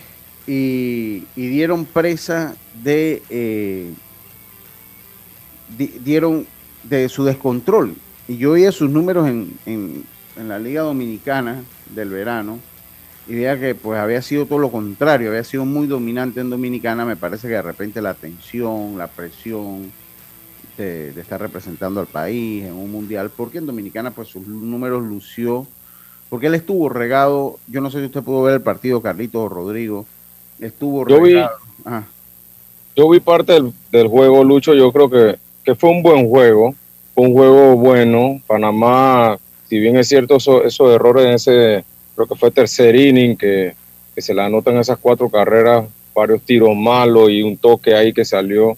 y, 0.48 1.20
dieron 1.36 1.86
presa 1.86 2.56
de. 2.84 3.22
Eh, 3.30 3.94
dieron 6.04 6.48
de 6.84 7.10
su 7.10 7.24
descontrol. 7.24 7.96
Y 8.28 8.38
yo 8.38 8.52
veía 8.52 8.72
sus 8.72 8.90
números 8.90 9.28
en, 9.28 9.54
en, 9.66 10.06
la 10.48 10.60
Liga 10.60 10.84
Dominicana 10.84 11.64
del 11.94 12.10
verano 12.10 12.60
y 13.28 13.36
veía 13.36 13.60
que 13.60 13.76
pues 13.76 14.00
había 14.00 14.22
sido 14.22 14.46
todo 14.46 14.60
lo 14.60 14.72
contrario, 14.72 15.30
había 15.30 15.44
sido 15.44 15.66
muy 15.66 15.86
dominante 15.86 16.40
en 16.40 16.50
Dominicana. 16.50 17.06
Me 17.06 17.16
parece 17.16 17.48
que 17.48 17.56
de 17.56 17.62
repente 17.62 18.02
la 18.02 18.14
tensión, 18.14 18.98
la 18.98 19.08
presión 19.08 19.92
de, 20.78 21.10
estar 21.20 21.42
representando 21.42 22.00
al 22.00 22.08
país 22.08 22.64
en 22.64 22.74
un 22.74 22.92
mundial, 22.92 23.32
porque 23.36 23.58
en 23.58 23.66
Dominicana 23.66 24.12
pues 24.12 24.30
sus 24.30 24.48
números 24.48 25.04
lució, 25.04 25.68
porque 26.30 26.48
él 26.48 26.56
estuvo 26.56 26.88
regado, 26.90 27.60
yo 27.68 27.82
no 27.82 27.92
sé 27.92 28.00
si 28.00 28.06
usted 28.06 28.24
pudo 28.24 28.44
ver 28.44 28.56
el 28.56 28.62
partido, 28.62 29.02
Carlito 29.02 29.44
o 29.44 29.50
Rodrigo, 29.50 30.06
estuvo 30.60 31.04
regado. 31.04 31.52
yo 32.96 33.10
vi 33.10 33.20
parte 33.20 33.54
del, 33.54 33.74
del 33.92 34.08
juego, 34.08 34.44
Lucho, 34.44 34.74
yo 34.74 34.92
creo 34.92 35.10
que 35.10 35.49
que 35.64 35.76
fue 35.76 35.90
un 35.90 36.02
buen 36.02 36.28
juego, 36.28 36.76
un 37.16 37.34
juego 37.34 37.76
bueno. 37.76 38.42
Panamá, 38.48 39.38
si 39.68 39.80
bien 39.80 39.98
es 39.98 40.08
cierto 40.08 40.38
esos, 40.38 40.80
errores 40.94 41.26
en 41.26 41.34
ese, 41.34 41.84
creo 42.16 42.28
que 42.28 42.36
fue 42.36 42.52
tercer 42.52 42.96
inning, 42.96 43.36
que, 43.36 43.74
se 44.18 44.34
le 44.34 44.42
anotan 44.42 44.78
esas 44.78 44.98
cuatro 44.98 45.30
carreras, 45.30 45.86
varios 46.14 46.42
tiros 46.42 46.76
malos 46.76 47.30
y 47.30 47.42
un 47.42 47.56
toque 47.56 47.96
ahí 47.96 48.12
que 48.12 48.26
salió. 48.26 48.78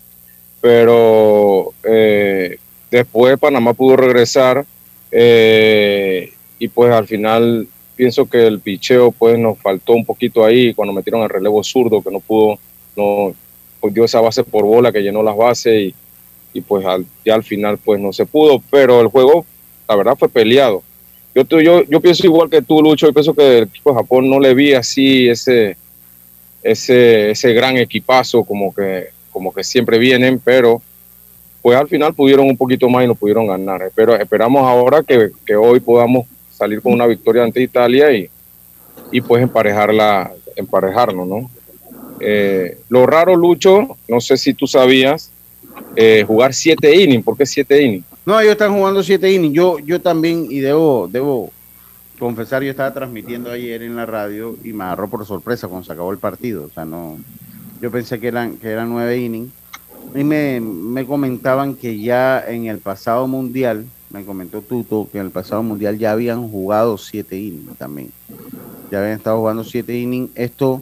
Pero 0.62 1.74
eh, 1.84 2.58
después 2.92 3.40
Panamá 3.40 3.74
pudo 3.74 3.98
regresar 3.98 4.64
eh, 5.12 6.32
y 6.60 6.68
pues 6.68 6.94
al 6.94 7.08
final 7.08 7.68
pienso 7.96 8.28
que 8.28 8.46
el 8.46 8.60
picheo 8.60 9.12
pues 9.12 9.40
nos 9.40 9.58
faltó 9.58 9.94
un 9.94 10.06
poquito 10.06 10.46
ahí 10.46 10.76
cuando 10.76 10.94
metieron 10.94 11.24
el 11.24 11.30
relevo 11.30 11.64
zurdo 11.64 12.04
que 12.04 12.12
no 12.12 12.20
pudo, 12.20 12.60
no 12.96 13.34
pues 13.80 13.94
dio 13.94 14.06
esa 14.06 14.22
base 14.22 14.44
por 14.44 14.64
bola 14.64 14.92
que 14.92 15.02
llenó 15.02 15.24
las 15.24 15.36
bases 15.36 15.74
y, 15.74 15.96
y 16.54 16.62
pues 16.62 16.86
ya 17.26 17.36
al 17.36 17.44
final 17.44 17.78
pues 17.78 18.00
no 18.00 18.12
se 18.14 18.26
pudo, 18.26 18.62
pero 18.70 19.02
el 19.02 19.08
juego 19.08 19.46
la 19.88 19.96
verdad 19.96 20.16
fue 20.18 20.30
peleado. 20.30 20.84
Yo, 21.34 21.44
yo, 21.62 21.84
yo 21.84 22.02
pienso 22.02 22.26
igual 22.26 22.50
que 22.50 22.62
tú, 22.62 22.82
Lucho, 22.82 23.08
yo 23.08 23.14
pienso 23.14 23.34
que 23.34 23.60
el 23.60 23.64
equipo 23.64 23.92
de 23.92 23.98
Japón 23.98 24.30
no 24.30 24.40
le 24.40 24.54
vi 24.54 24.74
así 24.74 25.30
ese, 25.30 25.78
ese, 26.62 27.32
ese 27.32 27.54
gran 27.54 27.78
equipazo 27.78 28.44
como 28.44 28.74
que, 28.74 29.08
como 29.32 29.54
que 29.54 29.64
siempre 29.64 29.98
vienen, 29.98 30.40
pero 30.44 30.82
pues 31.62 31.78
al 31.78 31.88
final 31.88 32.14
pudieron 32.14 32.48
un 32.48 32.58
poquito 32.58 32.90
más 32.90 33.06
y 33.06 33.08
no 33.08 33.16
pudieron 33.16 33.48
ganar. 33.48 33.92
Pero 33.96 34.16
esperamos 34.16 34.64
ahora 34.64 35.04
que, 35.04 35.32
que 35.46 35.56
hoy 35.56 35.80
podamos 35.80 36.26
salir 36.52 36.82
con 36.82 36.92
una 36.92 37.08
victoria 37.08 37.44
ante 37.44 37.62
Italia 37.62 38.12
y, 38.12 38.30
y 39.12 39.22
pues 39.22 39.42
emparejarla, 39.42 40.34
emparejarnos, 40.56 41.28
¿no? 41.28 41.50
Eh, 42.20 42.78
lo 42.90 43.06
raro, 43.06 43.36
Lucho, 43.36 43.98
no 44.08 44.22
sé 44.22 44.38
si 44.38 44.54
tú 44.54 44.68
sabías, 44.68 45.32
eh, 45.96 46.24
jugar 46.26 46.54
siete 46.54 46.96
innings. 46.96 47.24
¿Por 47.24 47.38
qué 47.38 47.46
siete 47.46 47.82
innings? 47.82 48.06
No, 48.26 48.40
ellos 48.40 48.54
están 48.54 48.74
jugando 48.74 49.04
siete 49.04 49.32
innings. 49.32 49.54
Yo, 49.54 49.80
yo 49.80 50.00
también, 50.00 50.48
y 50.50 50.60
debo, 50.60 51.10
debo 51.12 51.52
confesar, 52.20 52.64
yo 52.64 52.70
estaba 52.70 52.94
transmitiendo 52.94 53.52
ayer 53.52 53.82
en 53.82 53.96
la 53.96 54.06
radio 54.06 54.56
y 54.64 54.74
me 54.74 54.84
agarró 54.84 55.10
por 55.10 55.26
sorpresa 55.26 55.68
cuando 55.68 55.86
se 55.86 55.94
acabó 55.94 56.12
el 56.12 56.20
partido. 56.20 56.66
O 56.66 56.70
sea, 56.70 56.86
no, 56.86 57.18
yo 57.82 57.90
pensé 57.90 58.20
que 58.20 58.28
eran, 58.28 58.58
que 58.58 58.70
eran 58.70 58.90
nueve 58.90 59.18
innings. 59.18 59.52
Y 60.14 60.24
me, 60.24 60.60
me 60.60 61.06
comentaban 61.06 61.76
que 61.76 62.00
ya 62.00 62.44
en 62.48 62.66
el 62.66 62.80
pasado 62.80 63.28
mundial, 63.28 63.86
me 64.10 64.26
comentó 64.26 64.62
Tuto, 64.62 65.08
que 65.12 65.20
en 65.20 65.26
el 65.26 65.32
pasado 65.32 65.64
mundial 65.64 65.98
ya 65.98 66.12
habían 66.12 66.48
jugado 66.48 66.98
siete 66.98 67.38
innings 67.38 67.78
también. 67.78 68.12
Ya 68.92 69.00
habían 69.00 69.18
estado 69.18 69.40
jugando 69.40 69.64
siete 69.64 69.98
innings. 69.98 70.30
Esto, 70.36 70.82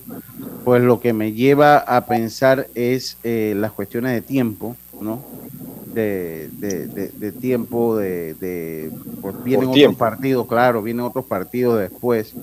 pues 0.66 0.82
lo 0.82 1.00
que 1.00 1.14
me 1.14 1.32
lleva 1.32 1.78
a 1.78 2.06
pensar 2.06 2.68
es 2.76 3.18
eh, 3.24 3.54
las 3.56 3.72
cuestiones 3.72 4.14
de 4.14 4.22
tiempo 4.22 4.76
¿no? 5.02 5.24
De, 5.94 6.50
de, 6.60 7.32
tiempo, 7.32 7.98
de, 7.98 8.92
pues 9.22 9.44
vienen 9.44 9.70
otros 9.70 9.96
partidos, 9.96 10.48
claro, 10.48 10.82
vienen 10.82 11.06
otros 11.06 11.26
partidos 11.26 11.80
después. 11.80 12.34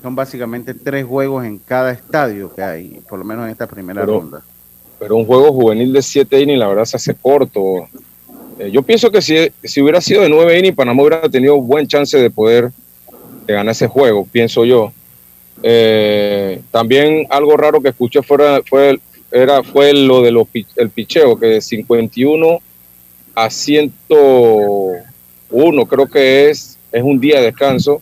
Son 0.00 0.14
básicamente 0.14 0.74
tres 0.74 1.04
juegos 1.04 1.44
en 1.44 1.58
cada 1.58 1.90
estadio 1.90 2.54
que 2.54 2.62
hay, 2.62 3.00
por 3.08 3.18
lo 3.18 3.24
menos 3.24 3.46
en 3.46 3.50
esta 3.50 3.66
primera 3.66 4.04
ronda. 4.06 4.42
Pero 4.98 5.16
un 5.16 5.26
juego 5.26 5.52
juvenil 5.52 5.92
de 5.92 6.02
siete 6.02 6.40
innings, 6.40 6.60
la 6.60 6.68
verdad, 6.68 6.84
se 6.84 6.96
hace 6.96 7.14
corto. 7.14 7.88
Eh, 8.58 8.70
yo 8.70 8.82
pienso 8.82 9.10
que 9.10 9.20
si, 9.20 9.50
si 9.62 9.82
hubiera 9.82 10.00
sido 10.00 10.22
de 10.22 10.28
nueve 10.28 10.58
innings, 10.58 10.76
Panamá 10.76 11.02
hubiera 11.02 11.28
tenido 11.28 11.60
buen 11.60 11.86
chance 11.86 12.16
de 12.16 12.30
poder 12.30 12.70
de 13.48 13.54
ganar 13.54 13.72
ese 13.72 13.88
juego, 13.88 14.28
pienso 14.30 14.66
yo. 14.66 14.92
Eh, 15.62 16.60
también 16.70 17.26
algo 17.30 17.56
raro 17.56 17.80
que 17.80 17.88
escuché 17.88 18.22
fuera, 18.22 18.60
fue 18.68 19.00
era, 19.30 19.62
fue 19.62 19.92
lo 19.92 20.22
de 20.22 20.30
los, 20.30 20.46
el 20.76 20.90
picheo, 20.90 21.38
que 21.38 21.46
de 21.46 21.60
51 21.60 22.60
a 23.34 23.50
101 23.50 25.86
creo 25.86 26.06
que 26.06 26.50
es, 26.50 26.78
es 26.92 27.02
un 27.02 27.18
día 27.18 27.38
de 27.38 27.46
descanso 27.46 28.00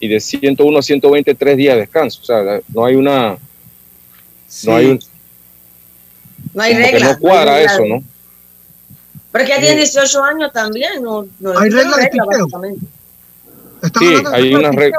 y 0.00 0.08
de 0.08 0.18
101 0.18 0.78
a 0.78 0.82
120 0.82 1.34
tres 1.34 1.56
días 1.56 1.74
de 1.74 1.82
descanso. 1.82 2.20
O 2.22 2.24
sea, 2.24 2.60
no 2.68 2.84
hay 2.84 2.96
una... 2.96 3.38
No 4.64 4.74
hay 4.74 4.86
un... 4.86 5.00
No 6.54 6.62
hay 6.62 6.74
regla. 6.74 7.12
no 7.12 7.18
cuadra 7.18 7.60
eso, 7.60 7.84
¿no? 7.86 8.02
Pero 9.30 9.44
que 9.44 9.50
ya 9.50 9.60
tiene 9.60 9.76
18 9.76 10.24
años 10.24 10.52
también. 10.52 11.02
No, 11.02 11.26
no 11.38 11.58
hay 11.58 11.70
regla 11.70 11.96
de 11.98 12.08
picheo. 12.08 12.48
Sí, 13.98 14.14
hay 14.32 14.54
una 14.54 14.70
regla. 14.72 14.98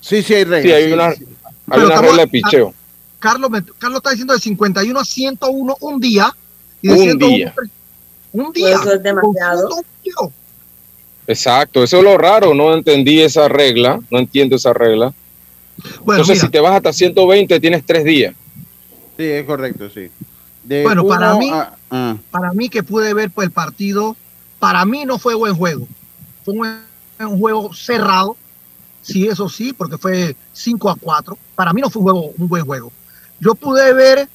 Sí, 0.00 0.22
sí 0.22 0.34
hay 0.34 0.44
regla. 0.44 0.62
Sí, 0.62 0.72
hay 0.72 0.92
una, 0.92 1.06
hay 1.06 1.80
una 1.80 2.00
regla 2.00 2.22
de 2.22 2.28
picheo. 2.28 2.74
Carlos, 3.18 3.50
Carlos 3.78 3.98
está 3.98 4.10
diciendo 4.10 4.34
de 4.34 4.40
51 4.40 5.00
a 5.00 5.04
101 5.04 5.76
un 5.80 6.00
día. 6.00 6.34
Y 6.82 6.88
de 6.88 7.12
un 7.12 7.18
día. 7.18 7.54
Un 8.32 8.52
día. 8.52 8.74
Eso 8.74 8.92
es 8.92 9.02
demasiado. 9.02 9.68
Exacto, 11.26 11.82
eso 11.82 11.98
es 11.98 12.04
lo 12.04 12.16
raro. 12.16 12.54
No 12.54 12.72
entendí 12.74 13.20
esa 13.20 13.48
regla. 13.48 14.00
No 14.10 14.18
entiendo 14.18 14.56
esa 14.56 14.72
regla. 14.72 15.12
Entonces, 16.00 16.40
si 16.40 16.48
te 16.48 16.60
vas 16.60 16.76
hasta 16.76 16.92
120, 16.92 17.58
tienes 17.60 17.84
tres 17.84 18.04
días. 18.04 18.34
Sí, 19.16 19.24
es 19.24 19.44
correcto, 19.44 19.90
sí. 19.90 20.10
De 20.62 20.82
bueno, 20.82 21.06
para 21.06 21.34
mí, 21.36 21.50
a- 21.50 21.74
ah. 21.90 22.16
para 22.30 22.52
mí 22.52 22.68
que 22.68 22.82
pude 22.82 23.14
ver 23.14 23.30
pues, 23.30 23.46
el 23.46 23.52
partido, 23.52 24.16
para 24.58 24.84
mí 24.84 25.04
no 25.04 25.18
fue 25.18 25.34
buen 25.34 25.54
juego. 25.54 25.86
Fue 26.44 26.54
un, 26.54 26.80
un 27.24 27.38
juego 27.38 27.72
cerrado, 27.72 28.36
sí, 29.02 29.26
eso 29.26 29.48
sí, 29.48 29.72
porque 29.72 29.98
fue 29.98 30.36
5 30.52 30.90
a 30.90 30.96
4. 30.96 31.38
Para 31.54 31.72
mí 31.72 31.80
no 31.80 31.90
fue 31.90 32.00
un, 32.00 32.04
juego, 32.04 32.32
un 32.36 32.48
buen 32.48 32.64
juego. 32.64 32.92
Yo 33.40 33.54
pude 33.54 33.92
ver 33.94 34.28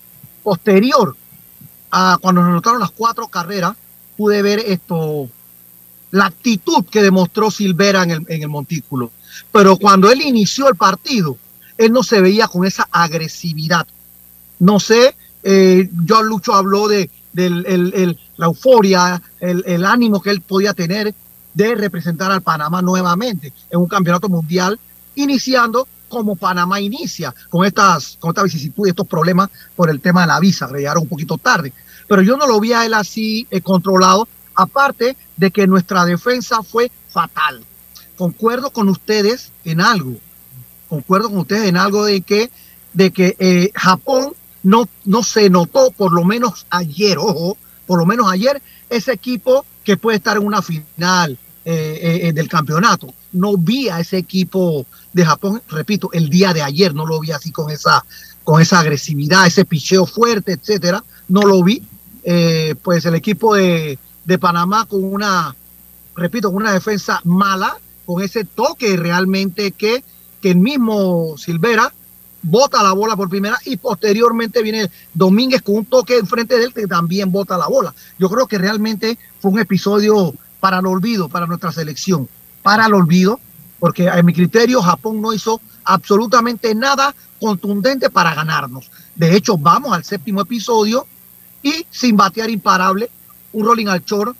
posterior 0.43 1.15
a 1.91 2.17
cuando 2.21 2.41
nos 2.41 2.49
anotaron 2.51 2.79
las 2.79 2.91
cuatro 2.91 3.27
carreras, 3.27 3.75
pude 4.17 4.41
ver 4.41 4.59
esto, 4.59 5.29
la 6.11 6.25
actitud 6.25 6.85
que 6.85 7.01
demostró 7.01 7.51
Silvera 7.51 8.03
en 8.03 8.11
el, 8.11 8.25
en 8.27 8.41
el 8.43 8.47
montículo. 8.47 9.11
Pero 9.51 9.77
cuando 9.77 10.09
él 10.11 10.21
inició 10.21 10.67
el 10.69 10.75
partido, 10.75 11.37
él 11.77 11.91
no 11.91 12.03
se 12.03 12.21
veía 12.21 12.47
con 12.47 12.65
esa 12.65 12.87
agresividad. 12.91 13.87
No 14.59 14.79
sé, 14.79 15.15
eh, 15.43 15.89
John 16.07 16.27
Lucho 16.27 16.53
habló 16.53 16.87
de 16.87 17.09
el- 17.35 18.19
la 18.37 18.45
euforia, 18.47 19.21
el 19.39 19.85
ánimo 19.85 20.21
que 20.21 20.29
él 20.31 20.41
podía 20.41 20.73
tener 20.73 21.13
de 21.53 21.75
representar 21.75 22.31
al 22.31 22.41
Panamá 22.41 22.81
nuevamente 22.81 23.53
en 23.69 23.79
un 23.79 23.87
campeonato 23.87 24.29
mundial, 24.29 24.79
iniciando 25.15 25.87
como 26.07 26.35
Panamá 26.35 26.79
inicia, 26.79 27.33
con 27.49 27.65
estas, 27.65 28.17
con 28.19 28.29
esta 28.29 28.43
vicisitud 28.43 28.85
y 28.85 28.89
estos 28.89 29.07
problemas 29.07 29.49
por 29.75 29.89
el 29.89 30.01
tema 30.01 30.21
de 30.21 30.27
la 30.27 30.39
visa, 30.39 30.67
llegaron 30.67 31.03
un 31.03 31.09
poquito 31.09 31.37
tarde. 31.37 31.73
Pero 32.07 32.21
yo 32.21 32.37
no 32.37 32.45
lo 32.45 32.59
vi 32.59 32.73
a 32.73 32.85
él 32.85 32.93
así 32.93 33.47
eh, 33.49 33.61
controlado, 33.61 34.27
aparte 34.53 35.15
de 35.37 35.51
que 35.51 35.67
nuestra 35.67 36.05
defensa 36.05 36.61
fue 36.63 36.91
fatal. 37.09 37.63
Concuerdo 38.17 38.71
con 38.71 38.89
ustedes 38.89 39.51
en 39.63 39.81
algo, 39.81 40.17
concuerdo 40.89 41.29
con 41.29 41.39
ustedes 41.39 41.69
en 41.69 41.77
algo 41.77 42.05
de 42.05 42.21
que, 42.21 42.51
de 42.93 43.11
que 43.11 43.35
eh, 43.39 43.71
Japón 43.73 44.33
no, 44.63 44.89
no 45.05 45.23
se 45.23 45.49
notó, 45.49 45.91
por 45.91 46.11
lo 46.11 46.23
menos 46.25 46.65
ayer, 46.69 47.17
ojo, 47.17 47.57
por 47.87 47.97
lo 47.97 48.05
menos 48.05 48.29
ayer, 48.29 48.61
ese 48.91 49.13
equipo 49.13 49.65
que 49.83 49.97
puede 49.97 50.17
estar 50.17 50.37
en 50.37 50.45
una 50.45 50.61
final 50.61 51.37
eh, 51.65 51.99
eh, 52.01 52.27
eh, 52.27 52.33
del 52.33 52.47
campeonato. 52.47 53.13
No 53.31 53.57
vi 53.57 53.89
a 53.89 53.99
ese 53.99 54.17
equipo 54.17 54.85
de 55.13 55.25
Japón, 55.25 55.61
repito, 55.69 56.09
el 56.13 56.29
día 56.29 56.53
de 56.53 56.61
ayer, 56.61 56.93
no 56.93 57.05
lo 57.05 57.19
vi 57.19 57.31
así 57.31 57.51
con 57.51 57.71
esa, 57.71 58.03
con 58.43 58.61
esa 58.61 58.79
agresividad, 58.79 59.47
ese 59.47 59.65
picheo 59.65 60.05
fuerte, 60.05 60.53
etcétera, 60.53 61.03
no 61.27 61.41
lo 61.41 61.63
vi. 61.63 61.81
Pues 62.83 63.05
el 63.05 63.15
equipo 63.15 63.55
de, 63.55 63.97
de 64.25 64.37
Panamá 64.37 64.85
con 64.85 65.03
una, 65.03 65.55
repito, 66.15 66.49
con 66.49 66.61
una 66.61 66.73
defensa 66.73 67.19
mala, 67.23 67.77
con 68.05 68.21
ese 68.21 68.43
toque 68.43 68.95
realmente 68.97 69.71
que, 69.71 70.03
que 70.41 70.51
el 70.51 70.57
mismo 70.57 71.35
Silvera 71.37 71.91
bota 72.41 72.81
la 72.83 72.93
bola 72.93 73.15
por 73.15 73.29
primera 73.29 73.57
y 73.65 73.77
posteriormente 73.77 74.61
viene 74.61 74.89
Domínguez 75.13 75.61
con 75.61 75.75
un 75.75 75.85
toque 75.85 76.17
enfrente 76.17 76.57
de 76.57 76.65
él 76.65 76.73
que 76.73 76.87
también 76.87 77.31
bota 77.31 77.57
la 77.57 77.67
bola. 77.67 77.93
Yo 78.17 78.29
creo 78.29 78.47
que 78.47 78.57
realmente 78.57 79.17
fue 79.39 79.51
un 79.51 79.59
episodio 79.59 80.33
para 80.59 80.79
el 80.79 80.85
olvido, 80.85 81.29
para 81.29 81.47
nuestra 81.47 81.71
selección, 81.71 82.27
para 82.61 82.85
el 82.85 82.93
olvido, 82.93 83.39
porque 83.79 84.09
a 84.09 84.21
mi 84.23 84.33
criterio 84.33 84.81
Japón 84.81 85.21
no 85.21 85.33
hizo 85.33 85.59
absolutamente 85.83 86.75
nada 86.75 87.15
contundente 87.39 88.09
para 88.09 88.35
ganarnos. 88.35 88.91
De 89.15 89.35
hecho, 89.35 89.57
vamos 89.57 89.93
al 89.93 90.03
séptimo 90.03 90.41
episodio 90.41 91.07
y 91.63 91.85
sin 91.89 92.15
batear 92.15 92.49
imparable, 92.49 93.09
un 93.53 93.65
rolling 93.65 93.87
al 93.87 94.03
short 94.03 94.35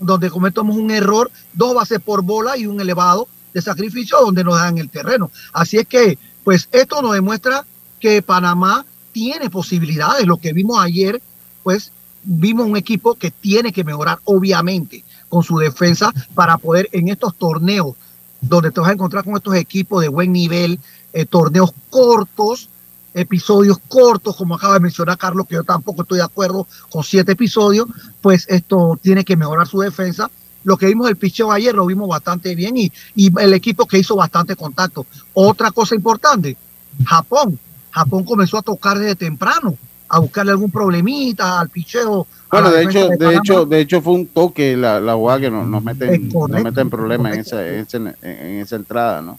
donde 0.00 0.30
cometemos 0.30 0.76
un 0.76 0.90
error, 0.90 1.30
dos 1.52 1.74
bases 1.74 2.00
por 2.00 2.22
bola 2.22 2.56
y 2.56 2.66
un 2.66 2.80
elevado 2.80 3.28
de 3.52 3.62
sacrificio 3.62 4.18
donde 4.20 4.42
nos 4.42 4.58
dan 4.58 4.78
el 4.78 4.88
terreno. 4.88 5.30
Así 5.52 5.78
es 5.78 5.86
que, 5.86 6.18
pues 6.44 6.68
esto 6.72 7.02
nos 7.02 7.12
demuestra 7.12 7.64
que 7.98 8.22
Panamá 8.22 8.84
tiene 9.12 9.50
posibilidades. 9.50 10.26
Lo 10.26 10.36
que 10.36 10.52
vimos 10.52 10.78
ayer, 10.82 11.20
pues 11.62 11.92
vimos 12.22 12.66
un 12.66 12.76
equipo 12.76 13.14
que 13.14 13.30
tiene 13.30 13.72
que 13.72 13.84
mejorar, 13.84 14.18
obviamente, 14.24 15.04
con 15.28 15.42
su 15.42 15.58
defensa 15.58 16.12
para 16.34 16.58
poder 16.58 16.88
en 16.92 17.08
estos 17.08 17.34
torneos 17.36 17.94
donde 18.40 18.70
te 18.70 18.80
vas 18.80 18.90
a 18.90 18.94
encontrar 18.94 19.24
con 19.24 19.36
estos 19.36 19.54
equipos 19.54 20.02
de 20.02 20.08
buen 20.08 20.32
nivel, 20.32 20.80
eh, 21.12 21.26
torneos 21.26 21.72
cortos, 21.90 22.70
episodios 23.14 23.78
cortos, 23.88 24.36
como 24.36 24.54
acaba 24.54 24.74
de 24.74 24.80
mencionar 24.80 25.18
Carlos, 25.18 25.46
que 25.46 25.56
yo 25.56 25.64
tampoco 25.64 26.02
estoy 26.02 26.18
de 26.18 26.24
acuerdo 26.24 26.66
con 26.90 27.04
siete 27.04 27.32
episodios, 27.32 27.86
pues 28.20 28.46
esto 28.48 28.98
tiene 29.02 29.24
que 29.24 29.36
mejorar 29.36 29.66
su 29.66 29.80
defensa. 29.80 30.30
Lo 30.64 30.76
que 30.76 30.86
vimos 30.86 31.06
del 31.06 31.16
picheo 31.16 31.50
ayer 31.50 31.74
lo 31.74 31.86
vimos 31.86 32.08
bastante 32.08 32.54
bien 32.54 32.76
y, 32.76 32.92
y 33.14 33.30
el 33.40 33.54
equipo 33.54 33.86
que 33.86 33.98
hizo 33.98 34.16
bastante 34.16 34.56
contacto. 34.56 35.06
Otra 35.32 35.70
cosa 35.70 35.94
importante, 35.94 36.56
Japón. 37.04 37.58
Japón 37.90 38.24
comenzó 38.24 38.58
a 38.58 38.62
tocar 38.62 38.98
desde 38.98 39.16
temprano, 39.16 39.76
a 40.08 40.18
buscarle 40.20 40.52
algún 40.52 40.70
problemita 40.70 41.60
al 41.60 41.68
picheo. 41.68 42.26
Bueno, 42.50 42.70
de 42.70 42.84
hecho, 42.84 43.08
de 43.08 43.34
hecho, 43.34 43.66
de 43.66 43.80
hecho 43.80 44.00
fue 44.00 44.14
un 44.14 44.26
toque 44.26 44.76
la, 44.76 45.00
la 45.00 45.14
jugada 45.14 45.40
que 45.40 45.50
nos, 45.50 45.66
nos 45.66 45.82
meten, 45.82 46.28
nos 46.28 46.50
meten 46.50 46.90
problemas 46.90 47.34
en 47.34 47.40
esa, 47.40 47.66
en, 47.66 47.80
esa, 47.80 47.96
en 48.22 48.60
esa 48.60 48.76
entrada, 48.76 49.22
¿no? 49.22 49.38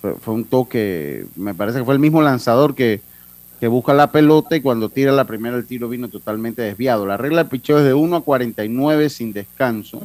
Fue, 0.00 0.14
fue 0.16 0.34
un 0.34 0.44
toque, 0.44 1.26
me 1.36 1.54
parece 1.54 1.78
que 1.78 1.84
fue 1.84 1.94
el 1.94 2.00
mismo 2.00 2.20
lanzador 2.20 2.74
que, 2.74 3.00
que 3.60 3.68
busca 3.68 3.94
la 3.94 4.10
pelota 4.10 4.56
y 4.56 4.60
cuando 4.60 4.88
tira 4.88 5.12
la 5.12 5.24
primera 5.24 5.56
el 5.56 5.66
tiro 5.66 5.88
vino 5.88 6.08
totalmente 6.08 6.62
desviado. 6.62 7.06
La 7.06 7.16
regla 7.16 7.42
del 7.42 7.50
picheo 7.50 7.78
es 7.78 7.84
de 7.84 7.94
1 7.94 8.16
a 8.16 8.20
49 8.22 9.08
sin 9.08 9.32
descanso 9.32 10.02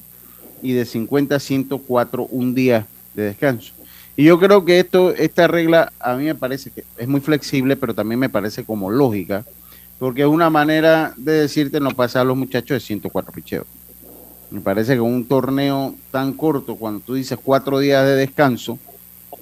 y 0.62 0.74
de 0.74 0.86
50 0.86 1.36
a 1.36 1.39
104 1.39 2.28
un 2.32 2.56
día 2.56 2.86
de 3.13 3.24
descanso. 3.24 3.74
Y 4.15 4.24
yo 4.24 4.39
creo 4.39 4.65
que 4.65 4.80
esto, 4.80 5.13
esta 5.13 5.48
regla 5.48 5.93
a 6.00 6.15
mí 6.15 6.26
me 6.26 6.36
parece 6.36 6.72
que 6.72 6.84
es 6.98 7.08
muy 7.08 7.22
flexible, 7.22 7.76
pero 7.76 7.93
también 7.93 8.20
me 8.20 8.30
parece 8.30 8.63
como 8.63 8.89
lógica, 8.89 9.46
porque 10.00 10.22
es 10.22 10.28
una 10.28 10.50
manera 10.50 11.13
de 11.17 11.34
decirte 11.34 11.80
no 11.80 11.91
pasar 11.91 12.24
a 12.24 12.26
los 12.26 12.38
muchachos 12.38 12.76
de 12.76 12.80
104 12.80 13.32
picheos. 13.32 13.65
Me 14.50 14.62
parece 14.62 14.93
que 14.93 15.02
un 15.02 15.26
torneo 15.28 15.93
tan 16.10 16.34
corto, 16.34 16.78
cuando 16.78 17.02
tú 17.02 17.13
dices 17.13 17.38
cuatro 17.41 17.80
días 17.80 18.06
de 18.06 18.15
descanso, 18.15 18.80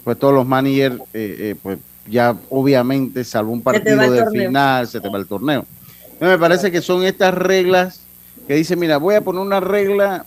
pues 0.03 0.17
todos 0.19 0.33
los 0.33 0.45
managers, 0.45 0.99
eh, 1.13 1.35
eh, 1.39 1.55
pues 1.61 1.79
ya 2.07 2.35
obviamente, 2.49 3.23
salvo 3.23 3.51
un 3.51 3.61
partido 3.61 3.97
de 3.97 4.23
torneo. 4.23 4.47
final, 4.47 4.87
se 4.87 4.99
te 4.99 5.09
va 5.09 5.19
el 5.19 5.27
torneo. 5.27 5.65
Entonces, 6.03 6.29
me 6.29 6.37
parece 6.37 6.71
que 6.71 6.81
son 6.81 7.03
estas 7.03 7.33
reglas 7.33 8.01
que 8.47 8.55
dicen, 8.55 8.79
mira, 8.79 8.97
voy 8.97 9.15
a 9.15 9.21
poner 9.21 9.41
una 9.41 9.59
regla 9.59 10.25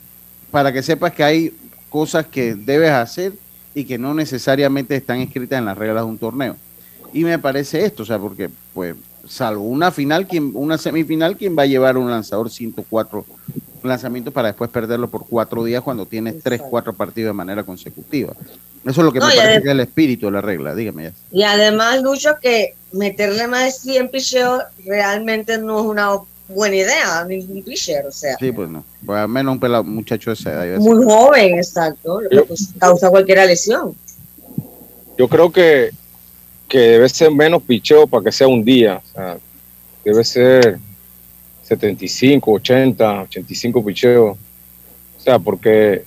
para 0.50 0.72
que 0.72 0.82
sepas 0.82 1.12
que 1.12 1.24
hay 1.24 1.54
cosas 1.88 2.26
que 2.26 2.54
debes 2.54 2.90
hacer 2.90 3.32
y 3.74 3.84
que 3.84 3.98
no 3.98 4.14
necesariamente 4.14 4.96
están 4.96 5.20
escritas 5.20 5.58
en 5.58 5.66
las 5.66 5.78
reglas 5.78 6.04
de 6.04 6.10
un 6.10 6.18
torneo. 6.18 6.56
Y 7.12 7.24
me 7.24 7.38
parece 7.38 7.84
esto, 7.84 8.02
o 8.02 8.06
sea, 8.06 8.18
porque, 8.18 8.50
pues, 8.74 8.94
salvo 9.26 9.62
una 9.62 9.90
final, 9.90 10.26
quien, 10.26 10.52
una 10.54 10.78
semifinal, 10.78 11.36
¿quién 11.36 11.56
va 11.56 11.62
a 11.62 11.66
llevar 11.66 11.96
un 11.96 12.10
lanzador 12.10 12.50
104 12.50 13.24
lanzamientos 13.82 14.34
para 14.34 14.48
después 14.48 14.70
perderlo 14.70 15.08
por 15.08 15.26
cuatro 15.26 15.62
días 15.64 15.82
cuando 15.82 16.04
tienes 16.04 16.42
tres, 16.42 16.60
cuatro 16.60 16.92
partidos 16.92 17.30
de 17.30 17.34
manera 17.34 17.62
consecutiva? 17.62 18.34
Eso 18.84 19.00
es 19.00 19.04
lo 19.04 19.12
que 19.12 19.20
No, 19.20 19.26
me 19.26 19.36
parece 19.36 19.62
que 19.62 19.68
es 19.68 19.72
el 19.72 19.80
espíritu 19.80 20.26
de 20.26 20.32
la 20.32 20.40
regla, 20.40 20.74
dígame 20.74 21.04
ya. 21.04 21.12
Y 21.30 21.42
además, 21.42 22.02
Lucho, 22.02 22.36
que 22.40 22.74
meterle 22.92 23.46
más 23.46 23.64
de 23.64 23.92
100 23.92 24.08
picheos 24.10 24.62
realmente 24.84 25.58
no 25.58 25.80
es 25.80 25.86
una 25.86 26.10
buena 26.48 26.76
idea 26.76 27.20
a 27.20 27.24
ningún 27.24 27.62
pitcher, 27.62 28.06
o 28.06 28.12
sea, 28.12 28.36
Sí, 28.38 28.50
pues 28.52 28.68
no. 28.70 28.84
Pues 29.04 29.18
al 29.18 29.28
menos 29.28 29.52
un 29.54 29.60
pelado, 29.60 29.84
muchacho 29.84 30.30
de 30.30 30.34
esa 30.34 30.50
edad. 30.50 30.64
iba 30.64 30.74
a 30.76 30.78
decir. 30.78 30.94
muy 30.94 31.04
joven, 31.04 31.54
exacto, 31.58 32.20
lo 32.22 32.28
que 32.30 32.42
pues, 32.48 32.70
causa 32.78 33.10
cualquier 33.10 33.46
lesión. 33.46 33.94
Yo 35.18 35.28
creo 35.28 35.50
que, 35.52 35.90
que 36.68 36.78
debe 36.78 37.08
ser 37.08 37.30
menos 37.32 37.62
picheo 37.62 38.06
para 38.06 38.24
que 38.24 38.32
sea 38.32 38.46
un 38.48 38.64
día. 38.64 39.02
O 39.04 39.12
sea, 39.14 39.38
debe 40.04 40.24
ser 40.24 40.78
75, 41.64 42.50
80, 42.52 43.22
85 43.22 43.84
picheos. 43.84 44.36
O 45.18 45.20
sea, 45.20 45.38
porque 45.38 46.04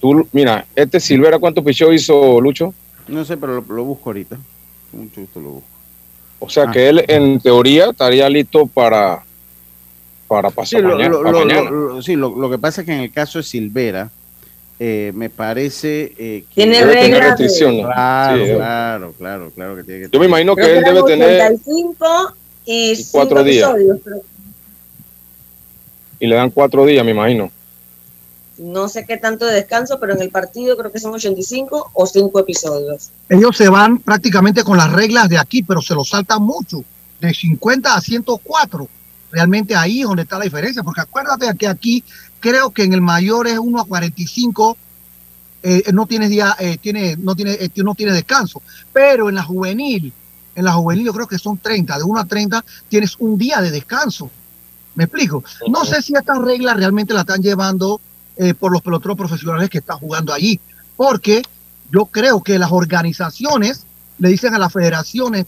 tú, 0.00 0.26
mira, 0.32 0.66
este 0.74 0.98
Silvera, 0.98 1.38
¿cuántos 1.38 1.62
picheos 1.64 1.94
hizo 1.94 2.40
Lucho? 2.40 2.72
No 3.06 3.24
sé, 3.24 3.36
pero 3.36 3.60
lo, 3.60 3.74
lo 3.74 3.84
busco 3.84 4.08
ahorita. 4.10 4.36
Con 4.90 5.00
Mucho 5.00 5.20
gusto 5.20 5.40
lo 5.40 5.50
busco. 5.50 5.68
O 6.38 6.48
sea, 6.48 6.64
Ah. 6.68 6.72
que 6.72 6.88
él 6.88 7.04
en 7.08 7.38
teoría 7.40 7.90
estaría 7.90 8.28
listo 8.28 8.66
para, 8.66 9.24
para 10.28 10.50
Sí, 10.50 10.54
pasar 10.56 10.80
lo, 10.82 10.88
mañana. 10.96 11.08
lo- 11.10 11.18
para 11.22 11.32
lo- 11.32 11.38
mañana. 11.46 11.70
lo- 11.70 12.02
sí, 12.02 12.16
lo- 12.16 12.36
lo 12.36 12.50
que 12.50 12.58
pasa 12.58 12.80
es 12.80 12.86
que 12.86 12.92
en 12.94 13.00
el 13.00 13.12
caso 13.12 13.38
de 13.38 13.44
Silvera, 13.44 14.10
eh, 14.78 15.10
me 15.14 15.30
parece 15.30 16.12
eh, 16.18 16.44
que 16.48 16.54
Tiene 16.54 16.78
Debe 16.80 16.94
tener 17.00 17.22
restricciones. 17.22 17.86
Claro, 17.86 18.44
Sí, 18.44 18.52
claro, 18.52 19.14
claro, 19.18 19.50
claro 19.54 19.76
que 19.76 19.84
tiene 19.84 20.00
que 20.02 20.08
Yo 20.12 20.20
me 20.20 20.26
imagino 20.26 20.54
Creo 20.54 20.66
que 20.66 20.78
él 20.78 20.84
debe 20.84 21.02
tener 21.04 21.28
85 21.42 22.06
y, 22.66 22.92
y 22.92 23.04
cuatro 23.10 23.42
días. 23.44 23.70
pero 24.04 24.16
y 26.18 26.26
le 26.26 26.34
dan 26.34 26.50
cuatro 26.50 26.84
días, 26.86 27.04
me 27.04 27.10
imagino. 27.12 27.50
no 28.58 28.88
sé 28.88 29.04
qué 29.06 29.18
tanto 29.18 29.44
de 29.44 29.52
descanso, 29.54 30.00
pero 30.00 30.14
en 30.14 30.22
el 30.22 30.30
partido 30.30 30.76
creo 30.78 30.90
que 30.90 30.98
son 30.98 31.12
85 31.12 31.90
o 31.92 32.06
5 32.06 32.40
episodios. 32.40 33.10
ellos 33.28 33.54
se 33.56 33.68
van 33.68 33.98
prácticamente 33.98 34.64
con 34.64 34.78
las 34.78 34.90
reglas 34.92 35.28
de 35.28 35.36
aquí, 35.38 35.62
pero 35.62 35.82
se 35.82 35.94
lo 35.94 36.04
saltan 36.04 36.42
mucho, 36.42 36.82
de 37.20 37.34
50 37.34 37.94
a 37.94 38.00
104. 38.00 38.88
Realmente 39.36 39.76
ahí 39.76 40.00
es 40.00 40.06
donde 40.06 40.22
está 40.22 40.38
la 40.38 40.44
diferencia, 40.44 40.82
porque 40.82 41.02
acuérdate 41.02 41.54
que 41.58 41.68
aquí 41.68 42.02
creo 42.40 42.70
que 42.70 42.84
en 42.84 42.94
el 42.94 43.02
mayor 43.02 43.46
es 43.46 43.58
1 43.58 43.80
a 43.82 43.84
45, 43.84 44.78
eh, 45.62 45.92
no 45.92 46.06
tienes 46.06 46.30
día, 46.30 46.56
eh, 46.58 46.78
tiene, 46.80 47.18
no 47.18 47.36
tiene, 47.36 47.52
eh, 47.52 47.70
no 47.84 47.94
tiene 47.94 48.12
descanso, 48.12 48.62
pero 48.94 49.28
en 49.28 49.34
la 49.34 49.42
juvenil 49.42 50.10
En 50.54 50.64
la 50.64 50.72
juvenil 50.72 51.04
yo 51.04 51.12
creo 51.12 51.26
que 51.26 51.38
son 51.38 51.58
30, 51.58 51.98
de 51.98 52.02
1 52.02 52.18
a 52.18 52.24
30 52.24 52.64
tienes 52.88 53.16
un 53.18 53.36
día 53.36 53.60
de 53.60 53.70
descanso. 53.70 54.30
¿Me 54.94 55.04
explico? 55.04 55.44
No 55.68 55.84
sé 55.84 56.00
si 56.00 56.14
estas 56.14 56.38
reglas 56.38 56.78
realmente 56.78 57.12
la 57.12 57.20
están 57.20 57.42
llevando 57.42 58.00
eh, 58.38 58.54
por 58.54 58.72
los 58.72 58.80
peloteros 58.80 59.18
profesionales 59.18 59.68
que 59.68 59.78
están 59.78 59.98
jugando 59.98 60.32
allí, 60.32 60.58
porque 60.96 61.42
yo 61.92 62.06
creo 62.06 62.42
que 62.42 62.58
las 62.58 62.72
organizaciones 62.72 63.84
le 64.16 64.30
dicen 64.30 64.54
a 64.54 64.58
las 64.58 64.72
federaciones, 64.72 65.44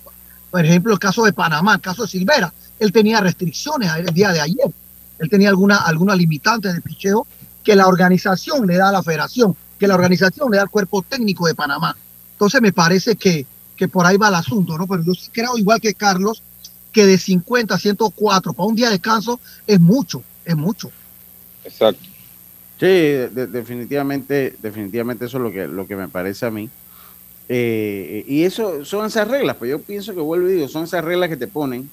por 0.51 0.63
ejemplo, 0.63 0.93
el 0.93 0.99
caso 0.99 1.25
de 1.25 1.33
Panamá, 1.33 1.77
el 1.77 1.81
caso 1.81 2.03
de 2.03 2.09
Silvera, 2.09 2.53
él 2.79 2.93
tenía 2.93 3.21
restricciones 3.21 3.91
el 3.97 4.07
día 4.15 4.33
de 4.33 4.41
ayer, 4.41 4.71
él 5.19 5.29
tenía 5.31 5.49
alguna, 5.49 5.79
alguna 5.79 6.15
limitante 6.15 6.73
de 6.73 6.81
picheo 6.81 7.27
que 7.65 7.75
la 7.77 7.87
organización 7.89 8.67
le 8.67 8.77
da 8.77 8.89
a 8.89 8.93
la 8.93 9.03
federación, 9.03 9.55
que 9.79 9.87
la 9.89 9.95
organización 9.95 10.51
le 10.51 10.57
da 10.57 10.63
al 10.65 10.71
cuerpo 10.71 11.03
técnico 11.03 11.47
de 11.47 11.55
Panamá. 11.55 11.97
Entonces 12.33 12.63
me 12.63 12.73
parece 12.73 13.17
que, 13.17 13.45
que 13.77 13.89
por 13.89 14.07
ahí 14.07 14.17
va 14.17 14.29
el 14.29 14.35
asunto, 14.37 14.79
¿no? 14.79 14.87
Pero 14.87 15.03
yo 15.05 15.13
sí 15.15 15.29
creo, 15.33 15.59
igual 15.59 15.81
que 15.81 15.95
Carlos, 15.95 16.43
que 16.93 17.05
de 17.05 17.19
50 17.19 17.75
a 17.75 17.79
104 17.79 18.53
para 18.53 18.67
un 18.69 18.75
día 18.75 18.87
de 18.87 18.93
descanso 18.93 19.41
es 19.67 19.79
mucho, 19.81 20.23
es 20.45 20.57
mucho. 20.57 20.91
Exacto. 21.65 22.03
Sí, 22.81 22.87
de- 22.87 23.49
definitivamente, 23.49 24.57
definitivamente 24.63 25.25
eso 25.27 25.37
es 25.39 25.43
lo 25.43 25.51
que, 25.51 25.67
lo 25.67 25.87
que 25.87 25.97
me 25.97 26.09
parece 26.09 26.47
a 26.47 26.51
mí. 26.51 26.71
Eh, 27.49 28.25
y 28.29 28.43
eso 28.45 28.85
son 28.85 29.07
esas 29.07 29.27
reglas, 29.27 29.57
pues 29.57 29.71
yo 29.71 29.81
pienso 29.81 30.15
que 30.15 30.21
vuelvo 30.21 30.49
y 30.49 30.53
digo, 30.55 30.69
son 30.69 30.85
esas 30.85 31.05
reglas 31.05 31.29
que 31.29 31.37
te 31.37 31.47
ponen 31.49 31.91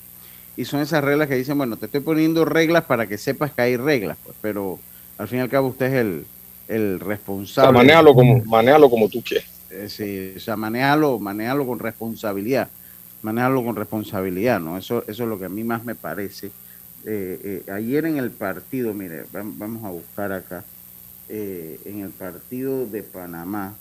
y 0.55 0.65
son 0.65 0.79
esas 0.81 1.03
reglas 1.03 1.27
que 1.27 1.35
dicen, 1.35 1.57
bueno, 1.57 1.77
te 1.77 1.85
estoy 1.87 2.01
poniendo 2.01 2.45
reglas 2.45 2.85
para 2.85 3.07
que 3.07 3.17
sepas 3.17 3.53
que 3.53 3.61
hay 3.61 3.77
reglas, 3.77 4.17
pues, 4.23 4.37
pero 4.41 4.79
al 5.17 5.27
fin 5.27 5.39
y 5.39 5.41
al 5.41 5.49
cabo 5.49 5.69
usted 5.69 5.87
es 5.87 5.93
el, 5.93 6.25
el 6.67 6.95
O 6.95 6.99
sea, 6.99 7.07
responsable. 7.07 7.77
manéjalo 7.77 8.13
como, 8.13 8.41
manéjalo 8.45 8.89
como 8.89 9.09
tú 9.09 9.21
quieres. 9.21 9.47
Eh, 9.69 9.89
sí, 9.89 10.33
o 10.37 10.39
sea, 10.39 10.55
manéjalo, 10.55 11.19
manéjalo 11.19 11.65
con 11.65 11.79
responsabilidad, 11.79 12.69
manéjalo 13.21 13.63
con 13.63 13.75
responsabilidad, 13.75 14.59
¿no? 14.59 14.77
Eso, 14.77 15.03
eso 15.07 15.23
es 15.23 15.29
lo 15.29 15.37
que 15.39 15.45
a 15.45 15.49
mí 15.49 15.63
más 15.63 15.83
me 15.83 15.95
parece. 15.95 16.47
Eh, 17.07 17.63
eh, 17.67 17.71
ayer 17.71 18.05
en 18.05 18.17
el 18.17 18.31
partido, 18.31 18.93
mire, 18.93 19.25
vam- 19.31 19.53
vamos 19.57 19.83
a 19.83 19.89
buscar 19.89 20.31
acá, 20.31 20.63
en 21.27 22.01
el 22.01 22.09
partido 22.11 22.85
de 22.85 23.01
Panamá, 23.01 23.73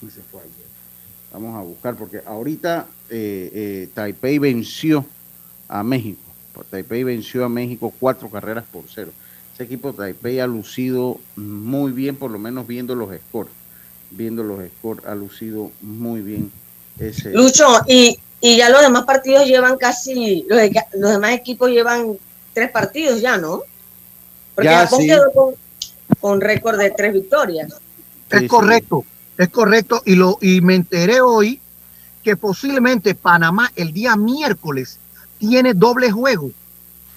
¿dónde 0.00 0.14
se 0.14 0.22
fue 0.22 0.40
ayer? 0.40 0.66
Vamos 1.32 1.56
a 1.56 1.62
buscar, 1.62 1.94
porque 1.94 2.20
ahorita 2.26 2.86
Taipei 3.94 4.38
venció 4.38 5.04
a 5.70 5.82
México. 5.82 6.20
Taipei 6.68 7.04
venció 7.04 7.44
a 7.44 7.48
México 7.48 7.94
cuatro 7.98 8.28
carreras 8.28 8.64
por 8.70 8.84
cero. 8.92 9.12
Ese 9.54 9.64
equipo 9.64 9.92
Taipei 9.92 10.40
ha 10.40 10.46
lucido 10.46 11.18
muy 11.36 11.92
bien, 11.92 12.16
por 12.16 12.30
lo 12.30 12.38
menos 12.38 12.66
viendo 12.66 12.94
los 12.94 13.08
scores. 13.16 13.52
Viendo 14.10 14.42
los 14.42 14.60
scores, 14.76 15.06
ha 15.06 15.14
lucido 15.14 15.70
muy 15.80 16.20
bien 16.20 16.50
ese. 16.98 17.32
Lucho, 17.32 17.64
y, 17.86 18.18
y 18.40 18.56
ya 18.56 18.68
los 18.68 18.82
demás 18.82 19.04
partidos 19.04 19.46
llevan 19.46 19.78
casi, 19.78 20.44
los, 20.48 20.60
demás 21.12 21.32
equipos 21.32 21.70
llevan 21.70 22.18
tres 22.52 22.70
partidos 22.70 23.20
ya, 23.20 23.38
¿no? 23.38 23.62
Porque 24.54 24.70
Ya, 24.70 24.80
Japón 24.80 25.00
sí. 25.00 25.06
quedó 25.06 25.32
con, 25.32 25.54
con 26.20 26.40
récord 26.40 26.78
de 26.78 26.90
tres 26.90 27.12
victorias. 27.14 27.72
Es 28.28 28.48
correcto, 28.48 29.04
es 29.38 29.48
correcto. 29.48 30.02
Y, 30.04 30.16
lo, 30.16 30.36
y 30.42 30.60
me 30.60 30.74
enteré 30.74 31.20
hoy 31.20 31.60
que 32.22 32.36
posiblemente 32.36 33.14
Panamá 33.14 33.72
el 33.76 33.92
día 33.92 34.16
miércoles 34.16 34.99
tiene 35.40 35.74
doble 35.74 36.12
juego. 36.12 36.50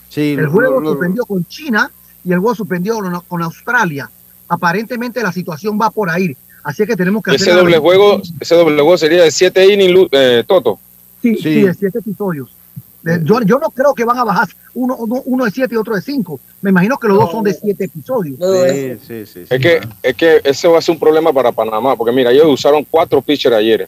Sí, 0.09 0.31
El 0.37 0.47
juego 0.47 0.79
lo- 0.79 0.91
suspendió 0.91 1.25
con 1.25 1.45
China 1.45 1.91
y 2.25 2.31
el 2.31 2.39
juego 2.39 2.55
suspendió 2.55 2.97
con, 3.27 3.43
Australia. 3.43 4.09
Aparentemente 4.47 5.21
la 5.21 5.31
situación 5.31 5.77
va 5.79 5.91
por 5.91 6.09
ahí. 6.09 6.35
Así 6.63 6.85
que 6.85 6.95
tenemos 6.95 7.21
que 7.21 7.35
Ese 7.35 7.51
hacer 7.51 7.55
doble 7.55 7.77
juego, 7.77 8.21
ese 8.39 8.55
doble 8.55 8.75
juego 8.75 8.97
sería 8.97 9.23
de 9.23 9.31
7 9.31 9.73
innings, 9.73 10.07
eh, 10.11 10.43
Toto. 10.47 10.79
Sí, 11.21 11.35
sí, 11.37 11.61
de 11.61 11.73
siete 11.73 11.99
episodios. 11.99 12.49
De- 13.01 13.21
Yo, 13.23 13.41
yo 13.41 13.59
no 13.59 13.69
creo 13.69 13.93
que 13.93 14.03
van 14.05 14.17
a 14.17 14.23
bajar 14.23 14.47
uno, 14.73 14.95
uno, 14.97 15.21
uno 15.25 15.45
de 15.45 15.51
siete 15.51 15.75
y 15.75 15.77
otro 15.77 15.95
de 15.95 16.01
cinco. 16.01 16.39
Me 16.61 16.69
imagino 16.69 16.97
que 16.97 17.07
los 17.07 17.17
dos 17.17 17.31
son 17.31 17.43
de 17.43 17.53
siete 17.53 17.85
episodios. 17.85 18.37
Sí, 18.39 18.97
sí, 19.05 19.25
sí. 19.25 19.45
Es 19.49 19.61
que, 19.61 19.81
es 20.01 20.15
que 20.15 20.41
ese 20.43 20.67
va 20.67 20.79
a 20.79 20.81
ser 20.81 20.93
un 20.93 20.99
problema 20.99 21.31
para 21.33 21.51
Panamá, 21.51 21.95
porque 21.95 22.13
mira, 22.13 22.31
ellos 22.31 22.45
usaron 22.47 22.85
cuatro 22.89 23.21
pitchers 23.21 23.55
ayer. 23.55 23.87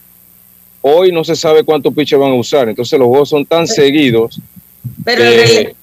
Hoy 0.88 1.10
no 1.10 1.24
se 1.24 1.34
sabe 1.34 1.64
cuántos 1.64 1.92
pitchers 1.92 2.20
van 2.20 2.30
a 2.30 2.34
usar, 2.34 2.68
entonces 2.68 2.96
los 2.98 3.08
juegos 3.08 3.28
son 3.28 3.44
tan 3.44 3.66
seguidos. 3.66 4.40
Pero, 5.04 5.22
que- 5.22 5.42
el 5.42 5.48
rele- 5.66 5.74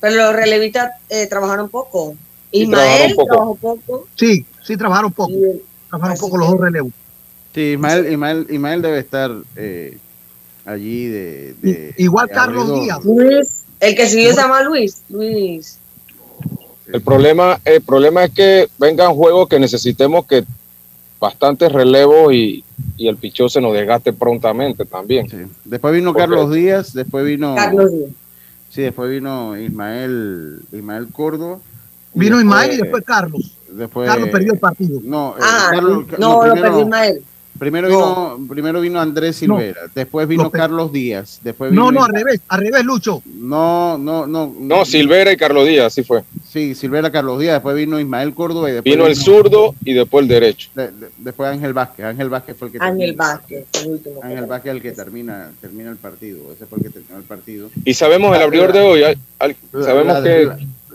pero 0.00 0.14
los 0.16 0.32
relevistas 0.36 0.92
eh, 1.08 1.26
trabajaron 1.26 1.68
poco. 1.68 2.14
Ismael 2.52 3.14
trabajaron 3.14 3.16
poco. 3.16 3.26
trabajó 3.28 3.56
poco. 3.56 4.06
Sí, 4.14 4.44
sí, 4.62 4.76
trabajaron 4.76 5.12
poco. 5.12 5.32
Trabajaron 5.90 6.18
poco 6.18 6.36
los 6.38 6.50
dos 6.50 6.60
relevos. 6.60 6.92
Sí, 7.54 7.60
Ismael, 7.72 8.12
Ismael, 8.12 8.46
Ismael 8.48 8.82
debe 8.82 8.98
estar 9.00 9.32
eh, 9.56 9.98
allí 10.64 11.06
de, 11.06 11.54
de- 11.60 11.94
Igual 11.98 12.28
de 12.28 12.34
Carlos. 12.34 12.80
Díaz. 12.80 13.04
Luis, 13.04 13.48
el 13.80 13.96
que 13.96 14.06
siguió 14.08 14.30
se 14.34 14.40
llama 14.40 14.62
Luis. 14.62 15.02
Luis. 15.08 15.78
El 16.92 17.02
problema, 17.02 17.60
el 17.64 17.82
problema 17.82 18.24
es 18.24 18.30
que 18.30 18.68
vengan 18.78 19.14
juegos 19.14 19.48
que 19.48 19.58
necesitemos 19.58 20.26
que 20.26 20.44
bastantes 21.20 21.72
relevos 21.72 22.32
y, 22.32 22.64
y 22.96 23.08
el 23.08 23.16
pichón 23.16 23.50
se 23.50 23.60
nos 23.60 23.72
desgaste 23.74 24.12
prontamente 24.12 24.84
también. 24.84 25.26
Después 25.64 25.94
vino 25.94 26.12
Porque- 26.12 26.20
Carlos 26.20 26.52
Díaz, 26.52 26.92
después 26.92 27.24
vino. 27.24 27.54
Carlos 27.54 27.92
Díaz. 27.92 28.10
Sí, 28.70 28.82
después 28.82 29.10
vino 29.10 29.56
Ismael, 29.56 30.60
Ismael 30.72 31.08
Córdoba. 31.10 31.58
Vino 32.14 32.38
Ismael 32.38 32.72
y 32.74 32.76
después 32.78 33.02
Carlos. 33.04 33.54
después- 33.70 34.08
Carlos 34.08 34.28
perdió 34.30 34.52
el 34.52 34.58
partido. 34.58 35.00
No, 35.02 35.34
eh, 35.36 35.40
Ah, 35.42 35.68
Carlos- 35.72 36.04
no, 36.18 36.34
lo 36.34 36.40
primero- 36.52 36.62
perdió 36.62 36.80
Ismael. 36.82 37.22
Primero 37.58 37.88
vino, 37.88 38.38
primero 38.48 38.80
vino 38.80 39.00
Andrés 39.00 39.36
Silvera, 39.36 39.80
después 39.94 40.28
vino 40.28 40.48
Carlos 40.50 40.92
Díaz, 40.92 41.40
después 41.42 41.72
No, 41.72 41.88
vino 41.88 42.00
no, 42.00 42.04
al 42.06 42.12
revés, 42.12 42.40
al 42.48 42.60
revés, 42.60 42.84
Lucho. 42.84 43.22
No, 43.26 43.98
no, 43.98 44.26
no. 44.26 44.54
No, 44.58 44.84
Silvera 44.84 45.32
y 45.32 45.36
Carlos 45.36 45.66
Díaz, 45.66 45.86
así 45.86 46.04
fue. 46.04 46.22
Sí, 46.48 46.74
Silvera 46.74 47.10
Carlos 47.10 47.40
Díaz, 47.40 47.54
después 47.54 47.74
vino 47.76 47.98
Ismael 47.98 48.32
Córdoba 48.32 48.70
y 48.70 48.74
después 48.74 48.94
Vino 48.94 49.06
el 49.06 49.16
zurdo 49.16 49.74
y 49.84 49.92
después 49.92 50.22
el 50.22 50.28
derecho. 50.28 50.70
de- 50.74 50.88
de- 50.92 51.08
después 51.18 51.50
Ángel 51.50 51.72
Vázquez. 51.72 52.06
Ángel 52.06 52.28
Vázquez 52.28 52.56
fue 52.56 52.68
el 52.68 52.72
que 52.72 52.78
Ángel 52.80 52.98
termina. 52.98 53.24
Vázquez, 53.24 53.64
el 53.82 53.86
último. 53.90 54.20
Ángel 54.22 54.46
Vázquez 54.46 54.72
el 54.72 54.82
que 54.82 54.92
termina, 54.92 55.50
termina 55.60 55.90
el 55.90 55.96
partido. 55.96 56.52
Ese 56.52 56.64
fue 56.66 56.78
el 56.78 56.84
que 56.84 56.90
terminó 56.90 57.16
el 57.18 57.24
partido. 57.24 57.70
Y 57.84 57.94
sabemos 57.94 58.36
el 58.36 58.42
abridor 58.42 58.72
de 58.72 58.80
hoy. 58.80 59.02
al- 59.02 59.18
al- 59.40 59.56
La- 59.72 59.84
sabemos 59.84 60.14
la- 60.14 60.22
que 60.22 60.44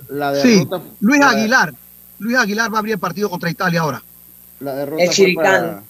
la- 0.09 0.31
la 0.31 0.41
Sí, 0.41 0.65
Luis 1.01 1.19
la- 1.19 1.29
Aguilar. 1.29 1.73
Luis 2.19 2.37
Aguilar 2.37 2.71
va 2.71 2.77
a 2.77 2.79
abrir 2.79 2.93
el 2.93 2.99
partido 2.99 3.29
contra 3.29 3.49
Italia 3.49 3.81
ahora. 3.81 4.01
La 4.59 4.75
derrota 4.75 5.03
El 5.03 5.09
fue 5.11 5.33
para, 5.35 5.83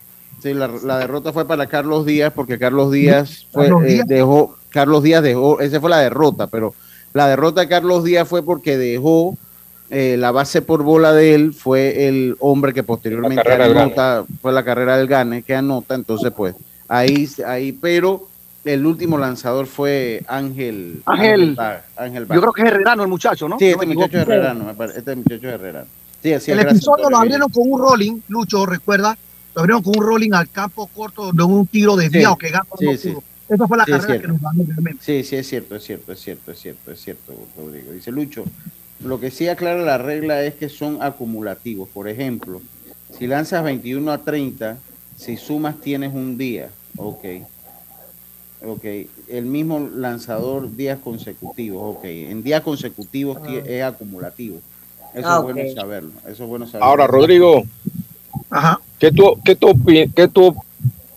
sí, 0.44 0.54
la, 0.54 0.68
la 0.84 1.00
derrota 1.00 1.34
fue 1.34 1.48
para 1.48 1.66
Carlos 1.68 2.06
Díaz 2.06 2.32
porque 2.36 2.60
Carlos 2.60 2.92
Díaz 2.92 3.48
fue, 3.52 3.64
Carlos 3.70 3.84
eh, 3.86 4.02
dejó, 4.06 4.56
Carlos 4.70 5.02
Díaz 5.02 5.24
dejó, 5.24 5.60
esa 5.62 5.80
fue 5.80 5.90
la 5.90 6.00
derrota, 6.00 6.48
pero 6.48 6.76
la 7.14 7.28
derrota 7.28 7.62
de 7.62 7.68
Carlos 7.68 8.04
Díaz 8.04 8.28
fue 8.28 8.44
porque 8.44 8.78
dejó 8.78 9.36
eh, 9.90 10.18
la 10.20 10.32
base 10.32 10.62
por 10.62 10.84
bola 10.84 11.14
de 11.14 11.34
él, 11.36 11.54
fue 11.54 12.08
el 12.08 12.36
hombre 12.40 12.74
que 12.74 12.84
posteriormente 12.84 13.52
anota, 13.52 14.24
fue 14.42 14.52
la 14.52 14.64
carrera 14.64 14.98
del 14.98 15.08
Gane 15.08 15.42
que 15.44 15.56
anota, 15.56 15.96
entonces 15.96 16.32
pues 16.36 16.56
ahí, 16.88 17.28
ahí, 17.48 17.72
pero 17.72 18.28
el 18.66 18.86
último 18.86 19.18
lanzador 19.18 19.66
fue 19.68 20.24
Ángel 20.28 21.02
Ángel. 21.06 21.58
Ángel 21.98 22.24
Yo 22.24 22.36
Ba- 22.36 22.40
creo 22.42 22.54
que 22.54 22.62
es 22.62 22.68
Herrerano 22.70 23.04
el 23.04 23.10
muchacho, 23.10 23.48
¿no? 23.50 23.60
Sí, 23.60 23.66
este 23.68 23.86
muchacho 23.86 24.18
es. 24.18 24.24
Herrerano, 24.24 24.72
este 24.96 25.16
muchacho 25.16 25.48
es 25.48 25.54
Herrerano. 25.54 25.88
Sí, 26.22 26.34
así 26.34 26.52
El 26.52 26.60
episodio 26.62 27.10
lo 27.10 27.18
abrieron 27.18 27.50
con 27.50 27.64
un 27.70 27.80
rolling, 27.82 28.22
Lucho, 28.30 28.66
recuerda, 28.66 29.18
lo 29.56 29.62
abrieron 29.62 29.84
con 29.84 29.98
un 29.98 30.04
rolling 30.04 30.32
al 30.34 30.50
campo 30.50 30.88
corto 30.88 31.32
de 31.32 31.44
un 31.44 31.68
tiro 31.68 31.96
desviado 31.96 32.36
Sí, 32.40 32.46
que 32.46 32.52
Gamba 32.52 32.76
sí, 32.80 32.98
sí. 32.98 33.14
Esa 33.50 33.68
fue 33.68 33.78
la 33.78 33.86
carrera 33.86 34.22
que 34.22 34.28
nos 34.28 34.42
ganó 34.42 34.64
realmente. 34.66 35.04
Sí, 35.04 35.24
sí, 35.24 35.36
es 35.36 35.48
cierto, 35.48 35.76
es 35.76 35.84
cierto, 35.84 36.12
es 36.12 36.20
cierto, 36.20 36.52
es 36.52 36.60
cierto, 36.60 36.92
es 36.92 37.02
cierto, 37.02 37.34
Rodrigo. 37.58 37.92
Dice 37.92 38.12
Lucho, 38.12 38.46
lo 39.04 39.20
que 39.20 39.30
sí 39.32 39.48
aclara 39.48 39.82
la 39.84 39.98
regla 39.98 40.42
es 40.44 40.56
que 40.56 40.70
son 40.70 41.02
acumulativos. 41.04 41.90
Por 41.90 42.08
ejemplo, 42.08 42.62
si 43.18 43.28
lanzas 43.28 43.64
21 43.64 44.12
a 44.12 44.18
30, 44.20 44.78
si 45.18 45.38
sumas 45.38 45.80
tienes 45.82 46.14
un 46.14 46.38
día. 46.38 46.70
Ok. 46.98 47.26
Ok. 48.66 48.86
El 49.28 49.46
mismo 49.46 49.80
lanzador 49.94 50.74
días 50.76 50.98
consecutivos. 51.04 51.98
Ok. 51.98 52.06
En 52.06 52.42
días 52.44 52.62
consecutivos 52.62 53.44
ti- 53.44 53.58
es 53.66 53.84
acumulativo. 53.84 54.60
Eso 55.14 55.28
Ah, 55.30 55.38
es 55.38 55.44
bueno 55.54 55.74
saberlo. 55.76 56.12
Eso 56.28 56.44
es 56.44 56.50
bueno 56.50 56.66
saberlo. 56.66 56.86
Ahora, 56.86 57.08
Rodrigo, 57.08 57.64
Ajá. 58.54 58.80
¿qué 59.00 59.12
tú, 59.12 59.38
qué 59.44 59.56
tú, 59.56 59.74
qué 60.16 60.28
tú, 60.28 60.56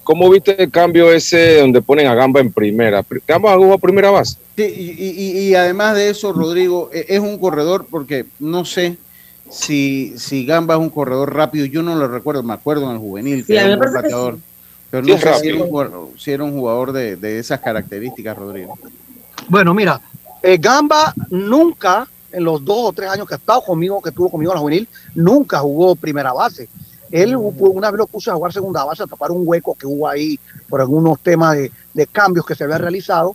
¿cómo 0.03 0.31
viste 0.31 0.61
el 0.63 0.71
cambio 0.71 1.13
ese 1.13 1.61
donde 1.61 1.83
ponen 1.83 2.07
a 2.07 2.15
Gamba 2.15 2.41
en 2.41 2.51
primera? 2.53 3.05
Gamba 3.29 3.55
jugó 3.57 3.75
a 3.75 3.79
primera 3.79 4.11
base. 4.11 4.39
Sí, 4.57 4.63
y, 4.65 5.05
y- 5.05 5.49
y 5.51 5.55
además 5.55 5.95
de 5.95 6.09
eso, 6.09 6.33
Rodrigo, 6.33 6.89
e- 6.93 7.05
es 7.09 7.21
un 7.21 7.39
corredor 7.39 7.87
porque 7.91 8.25
no 8.39 8.65
sé 8.65 8.97
si, 9.51 10.15
si 10.17 10.47
Gamba 10.47 10.75
es 10.75 10.81
un 10.81 10.89
corredor 10.91 11.35
rápido. 11.35 11.67
Yo 11.67 11.83
no 11.83 11.95
lo 11.95 12.09
recuerdo, 12.09 12.43
me 12.43 12.55
acuerdo 12.55 12.87
en 12.87 12.93
el 12.93 12.99
juvenil 12.99 13.45
que 13.45 13.53
Sí, 13.53 13.59
a 13.59 13.65
era 13.67 13.75
un 13.75 13.79
buen 13.81 13.93
bateador. 13.93 14.35
sí. 14.37 14.41
Pero 14.91 15.03
no 15.03 15.19
sé 15.19 15.35
si 15.41 15.49
era, 15.49 15.57
un, 15.63 15.69
jugador- 15.69 16.09
si 16.19 16.31
era 16.31 16.45
un 16.45 16.53
jugador 16.53 16.93
de, 16.93 17.17
de 17.17 17.39
esas 17.39 17.61
características, 17.61 18.37
Rodrigo. 18.39 18.79
Bueno, 19.49 19.75
mira, 19.75 20.01
eh, 20.43 20.57
Gamba 20.59 21.13
nunca, 21.31 22.09
en 22.33 22.45
los 22.45 22.65
dos 22.65 22.79
o 22.81 22.93
tres 22.93 23.11
años 23.11 23.27
que 23.29 23.35
ha 23.35 23.37
estado 23.37 23.61
conmigo, 23.63 24.01
que 24.01 24.09
estuvo 24.11 24.31
conmigo 24.31 24.53
en 24.53 24.57
la 24.57 24.61
juvenil, 24.61 24.89
nunca 25.15 25.59
jugó 25.59 25.95
primera 25.97 26.33
base. 26.33 26.69
Él 27.11 27.37
hubo- 27.37 27.71
una 27.71 27.91
vez 27.91 27.99
lo 27.99 28.07
puso 28.07 28.31
a 28.31 28.35
jugar 28.35 28.53
segunda 28.53 28.85
base 28.85 29.03
a 29.03 29.07
tapar 29.07 29.31
un 29.31 29.43
hueco 29.45 29.75
que 29.75 29.87
hubo 29.87 30.09
ahí 30.09 30.39
por 30.69 30.81
algunos 30.81 31.21
temas 31.21 31.57
de, 31.57 31.71
de 31.95 32.07
cambios 32.07 32.45
que 32.47 32.55
se 32.55 32.65
había 32.65 32.79
realizado, 32.79 33.35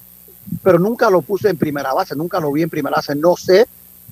pero 0.64 0.80
nunca 0.80 1.10
lo 1.10 1.22
puse 1.22 1.50
en 1.50 1.58
primera 1.58 1.94
base, 1.94 2.16
nunca 2.16 2.40
lo 2.40 2.52
vi 2.52 2.64
en 2.64 2.70
primera 2.70 2.98
base. 2.98 3.16
No 3.16 3.36
sé 3.38 3.68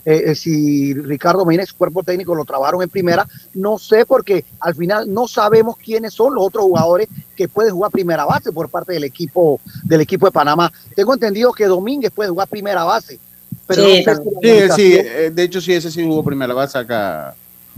eh, 0.05 0.23
eh, 0.27 0.35
si 0.35 0.93
Ricardo 0.93 1.45
Medina 1.45 1.65
su 1.65 1.75
cuerpo 1.75 2.03
técnico 2.03 2.33
lo 2.33 2.45
trabajaron 2.45 2.81
en 2.81 2.89
primera, 2.89 3.27
no 3.53 3.77
sé 3.77 4.05
porque 4.05 4.45
al 4.61 4.73
final 4.73 5.13
no 5.13 5.27
sabemos 5.27 5.75
quiénes 5.77 6.13
son 6.13 6.33
los 6.35 6.45
otros 6.45 6.63
jugadores 6.63 7.09
que 7.35 7.49
pueden 7.49 7.73
jugar 7.73 7.91
primera 7.91 8.23
base 8.25 8.51
por 8.53 8.69
parte 8.69 8.93
del 8.93 9.03
equipo 9.03 9.59
del 9.83 9.99
equipo 10.01 10.25
de 10.25 10.31
Panamá. 10.31 10.71
Tengo 10.95 11.13
entendido 11.13 11.51
que 11.51 11.65
Domínguez 11.65 12.11
puede 12.11 12.29
jugar 12.29 12.47
primera 12.47 12.85
base. 12.85 13.19
Pero 13.67 13.83
sí, 13.83 14.03
no 14.05 14.13
sé 14.13 14.69
si 14.71 14.81
sí, 14.81 14.91
sí, 14.91 14.93
eh, 15.05 15.31
de 15.33 15.43
hecho 15.43 15.59
sí, 15.61 15.73
ese 15.73 15.91
sí 15.91 16.03
jugó 16.03 16.23
primera 16.23 16.53
base 16.53 16.77
acá. 16.77 17.35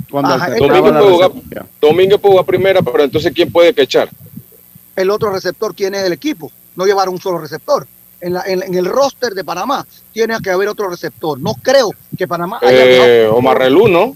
Cuando 0.09 0.33
Ajá, 0.33 0.45
alternaba 0.45 0.77
Domínguez 0.79 0.93
la 0.93 0.99
puede, 0.99 1.13
jugar, 1.13 1.31
recepción. 1.33 1.67
Domínguez 1.81 2.19
puede 2.19 2.31
jugar 2.33 2.45
primera, 2.45 2.81
pero 2.81 3.03
entonces 3.03 3.31
¿quién 3.33 3.51
puede 3.51 3.73
quechar? 3.73 4.09
el 4.95 5.09
otro 5.09 5.31
receptor, 5.31 5.73
¿quién 5.73 5.95
es 5.95 6.03
del 6.03 6.13
equipo? 6.13 6.51
No 6.75 6.85
llevaron 6.85 7.13
un 7.15 7.21
solo 7.21 7.37
receptor. 7.39 7.87
En, 8.19 8.33
la- 8.33 8.43
en- 8.45 8.61
en 8.61 8.75
el 8.75 8.85
roster 8.85 9.33
de 9.33 9.43
Panamá 9.43 9.85
tiene 10.13 10.37
que 10.43 10.51
haber 10.51 10.67
otro 10.67 10.89
receptor. 10.89 11.39
No 11.39 11.53
creo 11.55 11.91
que 12.17 12.27
Panamá 12.27 12.59
haya 12.61 13.23
Eh, 13.23 13.27
Omar 13.27 13.57
Relú, 13.57 13.87
¿no? 13.87 14.15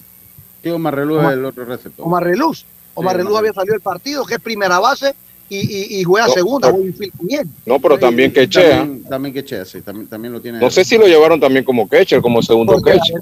Sí, 0.61 0.69
Omar 0.69 0.95
Relú 0.95 1.15
Omar- 1.17 1.31
es 1.33 1.37
el 1.39 1.45
otro 1.45 1.65
receptor. 1.65 2.05
Omar 2.05 2.23
Reluz. 2.23 2.65
Omar 2.93 3.15
Sí, 3.19 3.27
había 3.35 3.53
salido 3.53 3.73
del 3.73 3.81
partido, 3.81 4.25
que 4.25 4.35
es 4.35 4.39
primera 4.39 4.79
base 4.79 5.15
y, 5.49 5.57
y- 5.57 5.99
y 5.99 6.03
juega 6.03 6.27
No, 6.27 6.33
segunda. 6.33 6.67
pero- 6.67 6.75
juega 6.77 6.87
infield 6.89 7.13
también. 7.17 7.51
No, 7.65 7.79
pero 7.79 7.97
también 7.97 8.31
quechea. 8.31 8.77
También, 8.79 9.03
también 9.05 9.33
quechea, 9.33 9.65
sí, 9.65 9.81
también, 9.81 10.07
también 10.07 10.33
lo 10.33 10.41
tiene. 10.41 10.59
No 10.59 10.69
sé 10.69 10.85
si 10.85 10.97
lo 10.97 11.07
llevaron 11.07 11.39
también 11.39 11.65
como 11.65 11.87
catcher, 11.87 12.21
como 12.21 12.41
segundo 12.43 12.73
Porque 12.73 12.91
la, 12.91 12.97
catcher. 12.99 13.21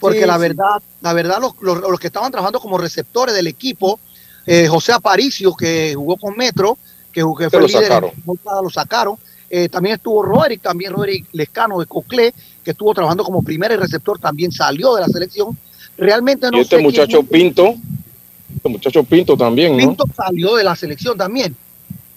Porque 0.00 0.20
Sí, 0.22 0.26
la 0.26 0.34
sí. 0.34 0.40
verdad, 0.40 0.82
la 1.02 1.12
verdad, 1.12 1.38
los, 1.40 1.54
los- 1.60 1.80
los 1.80 2.00
que 2.00 2.08
estaban 2.08 2.32
trabajando 2.32 2.58
como 2.58 2.78
receptores 2.78 3.34
del 3.34 3.46
equipo, 3.46 4.00
eh, 4.46 4.66
José 4.66 4.92
Aparicio, 4.92 5.54
que 5.54 5.94
jugó 5.94 6.16
con 6.16 6.34
Metro, 6.36 6.78
que, 7.12 7.22
jugó- 7.22 7.36
que 7.36 7.50
fue 7.50 7.66
líder 7.66 7.82
sacaron. 7.84 8.10
lo 8.62 8.70
sacaron. 8.70 9.16
Eh, 9.50 9.68
también 9.68 9.96
estuvo 9.96 10.22
Roderick, 10.22 10.62
también 10.62 10.92
Roderick 10.92 11.26
Lescano 11.32 11.78
de 11.80 11.86
Coclé, 11.86 12.32
que 12.64 12.70
estuvo 12.70 12.94
trabajando 12.94 13.24
como 13.24 13.42
primer 13.42 13.78
receptor, 13.78 14.18
también 14.18 14.50
salió 14.52 14.94
de 14.94 15.02
la 15.02 15.08
selección. 15.08 15.56
Realmente 15.98 16.48
no 16.50 16.58
y 16.58 16.60
este 16.62 16.76
sé 16.76 16.82
quién- 16.82 16.86
muchacho 16.86 17.22
Pinto, 17.24 17.74
este 18.56 18.68
muchacho 18.68 19.02
Pinto 19.04 19.36
también, 19.36 19.72
¿no? 19.72 19.78
Pinto 19.78 20.04
salió 20.16 20.54
de 20.54 20.64
la 20.64 20.74
selección 20.76 21.18
también. 21.18 21.54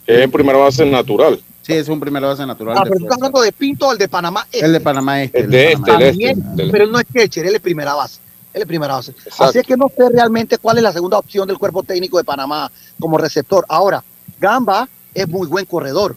Que 0.05 0.15
es 0.15 0.21
en 0.21 0.31
primera 0.31 0.59
base 0.59 0.85
natural. 0.85 1.41
Sí, 1.63 1.73
es 1.73 1.87
un 1.87 1.99
primera 1.99 2.27
base 2.27 2.45
natural. 2.45 2.75
Ah, 2.77 2.81
pero 2.83 2.97
tú 2.97 3.03
estás 3.05 3.17
hablando 3.17 3.41
de 3.41 3.51
Pinto, 3.53 3.91
el 3.91 3.97
de 3.97 4.07
Panamá. 4.09 4.45
Este. 4.51 4.65
El 4.65 4.73
de 4.73 4.79
Panamá 4.81 5.21
este. 5.23 5.39
El 5.39 5.49
de 5.49 5.65
este, 5.71 5.77
Panamá 5.81 6.03
el 6.05 6.09
este. 6.09 6.29
este. 6.31 6.71
Pero 6.71 6.83
él 6.83 6.91
no 6.91 6.99
es 6.99 7.05
catcher, 7.13 7.45
él 7.45 7.55
es 7.55 7.61
primera 7.61 7.93
base. 7.95 8.19
Él 8.53 8.61
es 8.61 8.67
primera 8.67 8.93
base. 8.95 9.11
Exacto. 9.11 9.43
Así 9.45 9.59
es 9.59 9.65
que 9.65 9.77
no 9.77 9.87
sé 9.95 10.09
realmente 10.09 10.57
cuál 10.57 10.77
es 10.77 10.83
la 10.83 10.91
segunda 10.91 11.17
opción 11.17 11.47
del 11.47 11.57
cuerpo 11.57 11.81
técnico 11.83 12.17
de 12.17 12.23
Panamá 12.25 12.69
como 12.99 13.17
receptor. 13.17 13.65
Ahora, 13.69 14.03
Gamba 14.39 14.87
es 15.13 15.27
muy 15.27 15.47
buen 15.47 15.65
corredor. 15.65 16.15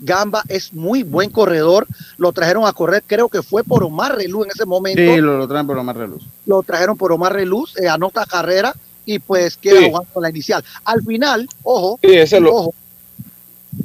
Gamba 0.00 0.42
es 0.48 0.72
muy 0.72 1.02
buen 1.04 1.30
corredor. 1.30 1.86
Lo 2.18 2.32
trajeron 2.32 2.66
a 2.66 2.72
correr, 2.72 3.02
creo 3.06 3.28
que 3.28 3.42
fue 3.42 3.62
por 3.62 3.84
Omar 3.84 4.16
Relú 4.16 4.42
en 4.44 4.50
ese 4.50 4.64
momento. 4.66 5.00
Sí, 5.00 5.20
lo, 5.20 5.38
lo 5.38 5.46
traen 5.46 5.66
por 5.66 5.78
Omar 5.78 5.96
Reluz. 5.96 6.24
Lo 6.46 6.62
trajeron 6.62 6.96
por 6.96 7.12
Omar 7.12 7.32
Reluz, 7.32 7.76
eh, 7.78 7.88
anota 7.88 8.26
carrera 8.26 8.74
y 9.06 9.18
pues 9.20 9.56
queda 9.56 9.78
Sí. 9.78 9.86
jugando 9.88 10.08
con 10.12 10.22
la 10.22 10.30
inicial. 10.30 10.64
Al 10.84 11.02
final, 11.02 11.46
ojo, 11.62 11.98
Sí, 12.02 12.12
ese 12.14 12.40
lo- 12.40 12.54
ojo, 12.54 12.74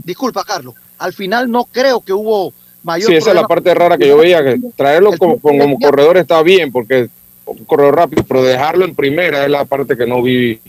disculpa 0.04 0.44
Carlos, 0.44 0.76
al 0.97 1.13
final 1.13 1.49
no 1.51 1.65
creo 1.65 2.01
que 2.01 2.13
hubo 2.13 2.53
mayor 2.84 3.10
Sí, 3.10 3.15
esa 3.15 3.29
es 3.31 3.36
la 3.36 3.47
parte 3.47 3.73
rara 3.73 3.97
que 3.97 4.08
yo 4.08 4.17
veía, 4.17 4.43
que 4.43 4.60
traerlo 4.75 5.12
como, 5.17 5.39
como 5.39 5.77
corredor 5.79 6.17
está 6.17 6.41
bien, 6.43 6.71
porque 6.71 7.10
un 7.45 7.65
corredor 7.65 7.95
rápido, 7.95 8.23
pero 8.27 8.43
dejarlo 8.43 8.86
en 8.86 8.95
primera 8.95 9.43
es 9.43 9.49
la 9.51 9.65
parte 9.65 9.95
que 9.97 10.05
no 10.08 10.21
vi, 10.21 10.60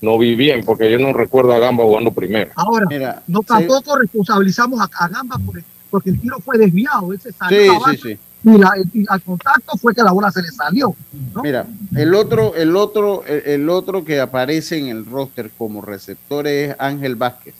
no 0.00 0.18
vi 0.18 0.34
bien, 0.34 0.64
porque 0.64 0.90
yo 0.90 0.98
no 0.98 1.12
recuerdo 1.12 1.52
a 1.52 1.58
Gamba 1.58 1.84
jugando 1.84 2.10
primera. 2.12 2.50
Ahora, 2.54 2.86
Mira, 2.88 3.22
no 3.26 3.40
sí. 3.40 3.46
tampoco 3.46 3.96
responsabilizamos 3.98 4.80
a, 4.80 4.88
a 5.04 5.08
Gamba 5.08 5.36
por- 5.44 5.62
porque 5.90 6.10
el 6.10 6.20
tiro 6.20 6.38
fue 6.40 6.58
desviado, 6.58 7.12
él 7.12 7.20
se 7.20 7.32
salió 7.32 7.72
Sí, 7.90 7.96
sí. 8.02 8.18
y, 8.44 8.58
la- 8.58 8.74
y 8.92 9.04
al 9.08 9.22
contacto 9.22 9.76
fue 9.78 9.94
que 9.94 10.02
la 10.02 10.12
bola 10.12 10.30
se 10.30 10.42
le 10.42 10.48
salió. 10.48 10.94
¿no? 11.34 11.42
Mira, 11.42 11.66
el 11.96 12.14
otro, 12.14 12.54
el 12.54 12.76
otro, 12.76 13.24
el, 13.26 13.42
el 13.46 13.68
otro 13.70 14.04
que 14.04 14.20
aparece 14.20 14.76
en 14.78 14.88
el 14.88 15.06
roster 15.06 15.50
como 15.56 15.80
receptor 15.82 16.46
es 16.46 16.74
Ángel 16.78 17.16
Vázquez. 17.16 17.54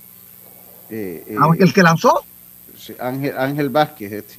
Eh, 0.91 1.25
eh, 1.29 1.37
Ah, 1.39 1.51
el 1.59 1.73
que 1.73 1.83
lanzó, 1.83 2.23
sí, 2.77 2.95
Ángel, 2.99 3.37
Ángel 3.37 3.69
Vázquez 3.69 4.13
este, 4.13 4.35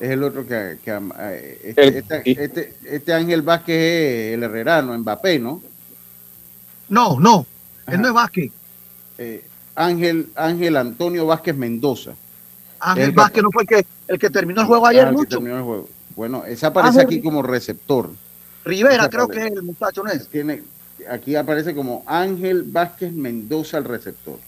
es 0.00 0.10
el 0.10 0.22
otro 0.22 0.46
que, 0.46 0.78
que, 0.82 0.90
eh, 1.18 1.60
este, 1.64 1.82
El- 1.88 1.94
este- 1.96 2.42
este- 2.44 2.74
este 2.84 3.12
Ángel 3.12 3.42
Vázquez 3.42 3.76
es 3.76 4.34
el 4.34 4.42
herrerano, 4.42 4.96
Mbappé, 4.98 5.38
¿no? 5.38 5.60
no, 6.88 7.20
no, 7.20 7.46
Ajá. 7.86 7.94
él 7.96 8.00
no 8.00 8.08
es 8.08 8.14
Vázquez. 8.14 8.50
Eh, 9.18 9.44
Ángel, 9.74 10.28
Ángel 10.34 10.76
Antonio 10.76 11.26
Vázquez 11.26 11.54
Mendoza. 11.56 12.12
Ángel 12.80 13.04
El 13.04 13.10
que- 13.10 13.16
Vázquez 13.16 13.42
no 13.42 13.50
fue 13.50 13.62
el 13.62 13.68
que, 13.68 13.86
el 14.08 14.18
que 14.18 14.30
terminó 14.30 14.62
el 14.62 14.66
juego 14.66 14.86
ayer, 14.86 15.04
Ah, 15.04 15.08
el 15.10 15.14
que 15.14 15.18
mucho. 15.18 15.28
terminó 15.36 15.56
el 15.58 15.62
juego. 15.62 15.88
Bueno, 16.16 16.44
ese 16.46 16.66
aparece 16.66 17.00
Ángel- 17.00 17.06
aquí 17.06 17.22
como 17.22 17.42
receptor. 17.42 18.10
Rivera, 18.64 19.02
Ese 19.04 19.10
creo 19.10 19.28
que 19.28 19.38
es 19.46 19.52
el 19.52 19.62
muchacho, 19.62 20.02
¿no 20.02 20.10
es? 20.10 20.26
Tiene, 20.28 20.62
aquí 21.08 21.36
aparece 21.36 21.74
como 21.74 22.02
Ángel 22.06 22.62
Vázquez 22.64 23.12
Mendoza 23.12 23.78
el 23.78 23.84
receptor. 23.84 24.38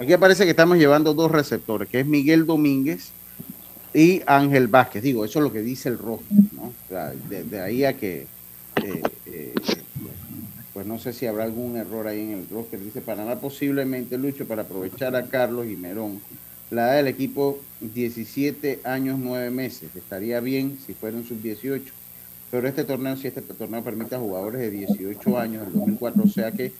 Aquí 0.00 0.12
aparece 0.12 0.44
que 0.44 0.50
estamos 0.50 0.78
llevando 0.78 1.14
dos 1.14 1.30
receptores, 1.30 1.88
que 1.88 2.00
es 2.00 2.06
Miguel 2.06 2.46
Domínguez 2.46 3.10
y 3.92 4.22
Ángel 4.26 4.68
Vázquez. 4.68 5.02
Digo, 5.02 5.24
eso 5.24 5.38
es 5.38 5.42
lo 5.44 5.52
que 5.52 5.62
dice 5.62 5.88
el 5.88 5.98
roster, 5.98 6.36
¿no? 6.52 6.72
De, 7.28 7.60
ahí 7.60 7.84
a 7.84 7.96
que, 7.96 8.26
eh, 8.82 9.02
eh, 9.26 9.54
pues 10.72 10.86
no 10.86 10.98
sé 10.98 11.12
si 11.12 11.26
habrá 11.26 11.44
algún 11.44 11.76
error 11.76 12.06
ahí 12.06 12.20
en 12.20 12.30
el 12.32 12.48
roster. 12.48 12.80
Dice 12.80 13.00
Panamá 13.00 13.36
posiblemente, 13.36 14.18
Lucho, 14.18 14.46
para 14.46 14.62
aprovechar 14.62 15.14
a 15.14 15.26
Carlos 15.26 15.66
y 15.66 15.76
Merón. 15.76 16.20
La 16.70 16.86
edad 16.86 16.96
del 16.96 17.08
equipo, 17.08 17.60
17 17.80 18.80
años, 18.84 19.18
9 19.20 19.50
meses. 19.50 19.94
Estaría 19.94 20.40
bien 20.40 20.78
si 20.84 20.94
fuera 20.94 21.16
un 21.16 21.24
sub-18 21.24 21.82
pero 22.54 22.68
este 22.68 22.84
torneo, 22.84 23.16
si 23.16 23.26
este 23.26 23.40
torneo 23.42 23.82
permite 23.82 24.14
a 24.14 24.20
jugadores 24.20 24.60
de 24.60 24.70
18 24.70 25.38
años, 25.40 25.64
del 25.64 25.72
2004, 25.72 26.22
o 26.22 26.28
sea 26.28 26.52
que 26.52 26.72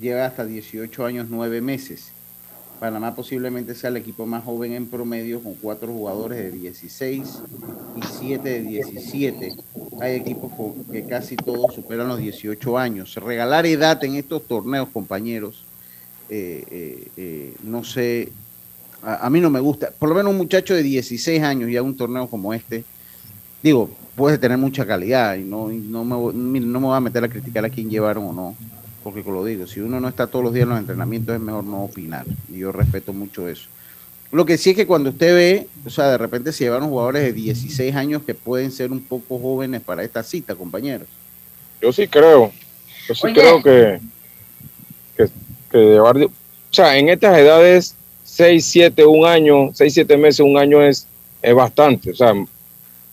lleva 0.00 0.24
hasta 0.24 0.46
18 0.46 1.04
años, 1.04 1.26
9 1.28 1.60
meses. 1.60 2.12
Panamá 2.78 3.14
posiblemente 3.14 3.74
sea 3.74 3.90
el 3.90 3.96
equipo 3.96 4.26
más 4.26 4.44
joven 4.44 4.72
en 4.72 4.86
promedio, 4.86 5.42
con 5.42 5.54
cuatro 5.54 5.88
jugadores 5.88 6.38
de 6.38 6.50
16 6.50 7.22
y 7.96 8.06
7 8.20 8.48
de 8.48 8.60
17. 8.60 9.54
Hay 10.00 10.14
equipos 10.14 10.52
que 10.90 11.04
casi 11.04 11.36
todos 11.36 11.74
superan 11.74 12.08
los 12.08 12.18
18 12.18 12.78
años. 12.78 13.14
Regalar 13.14 13.66
edad 13.66 14.02
en 14.04 14.16
estos 14.16 14.46
torneos, 14.46 14.88
compañeros, 14.90 15.64
eh, 16.28 16.64
eh, 16.70 17.08
eh, 17.16 17.54
no 17.62 17.82
sé, 17.84 18.30
a, 19.02 19.30
mí 19.30 19.40
no 19.40 19.50
me 19.50 19.60
gusta. 19.60 19.90
Por 19.98 20.08
lo 20.08 20.14
menos 20.14 20.32
un 20.32 20.38
muchacho 20.38 20.74
de 20.74 20.82
16 20.82 21.42
años 21.42 21.70
y 21.70 21.76
a 21.76 21.82
un 21.82 21.96
torneo 21.96 22.26
como 22.28 22.52
este, 22.52 22.84
digo, 23.62 23.90
puede 24.14 24.38
tener 24.38 24.58
mucha 24.58 24.86
calidad 24.86 25.36
y 25.36 25.44
no, 25.44 25.70
y 25.72 25.78
no, 25.78 26.04
me, 26.04 26.60
no 26.60 26.80
me 26.80 26.86
voy 26.86 26.96
a 26.96 27.00
meter 27.00 27.24
a 27.24 27.28
criticar 27.28 27.64
a 27.64 27.70
quién 27.70 27.88
llevaron 27.88 28.24
o 28.24 28.32
no, 28.32 28.56
porque 29.06 29.22
como 29.22 29.36
lo 29.36 29.44
digo, 29.44 29.68
si 29.68 29.78
uno 29.78 30.00
no 30.00 30.08
está 30.08 30.26
todos 30.26 30.44
los 30.44 30.52
días 30.52 30.64
en 30.64 30.70
los 30.70 30.80
entrenamientos 30.80 31.32
es 31.32 31.40
mejor 31.40 31.62
no 31.62 31.84
opinar 31.84 32.26
y 32.52 32.58
yo 32.58 32.72
respeto 32.72 33.12
mucho 33.12 33.46
eso. 33.48 33.68
Lo 34.32 34.44
que 34.44 34.58
sí 34.58 34.70
es 34.70 34.76
que 34.76 34.84
cuando 34.84 35.10
usted 35.10 35.32
ve, 35.32 35.68
o 35.84 35.90
sea, 35.90 36.08
de 36.10 36.18
repente 36.18 36.50
se 36.50 36.64
llevaron 36.64 36.88
jugadores 36.88 37.22
de 37.22 37.32
16 37.32 37.94
años 37.94 38.22
que 38.26 38.34
pueden 38.34 38.72
ser 38.72 38.90
un 38.90 39.00
poco 39.00 39.38
jóvenes 39.38 39.80
para 39.82 40.02
esta 40.02 40.24
cita, 40.24 40.56
compañeros. 40.56 41.06
Yo 41.80 41.92
sí 41.92 42.08
creo, 42.08 42.50
yo 43.06 43.14
sí 43.14 43.26
Oye. 43.26 43.34
creo 43.34 43.62
que, 43.62 44.00
que, 45.16 45.28
que 45.70 45.78
llevar, 45.78 46.16
o 46.16 46.30
sea, 46.70 46.98
en 46.98 47.08
estas 47.08 47.38
edades, 47.38 47.94
6, 48.24 48.66
7, 48.66 49.06
un 49.06 49.24
año, 49.24 49.70
6, 49.72 49.94
7 49.94 50.16
meses, 50.16 50.40
un 50.40 50.58
año 50.58 50.82
es, 50.82 51.06
es 51.40 51.54
bastante, 51.54 52.10
o 52.10 52.16
sea, 52.16 52.34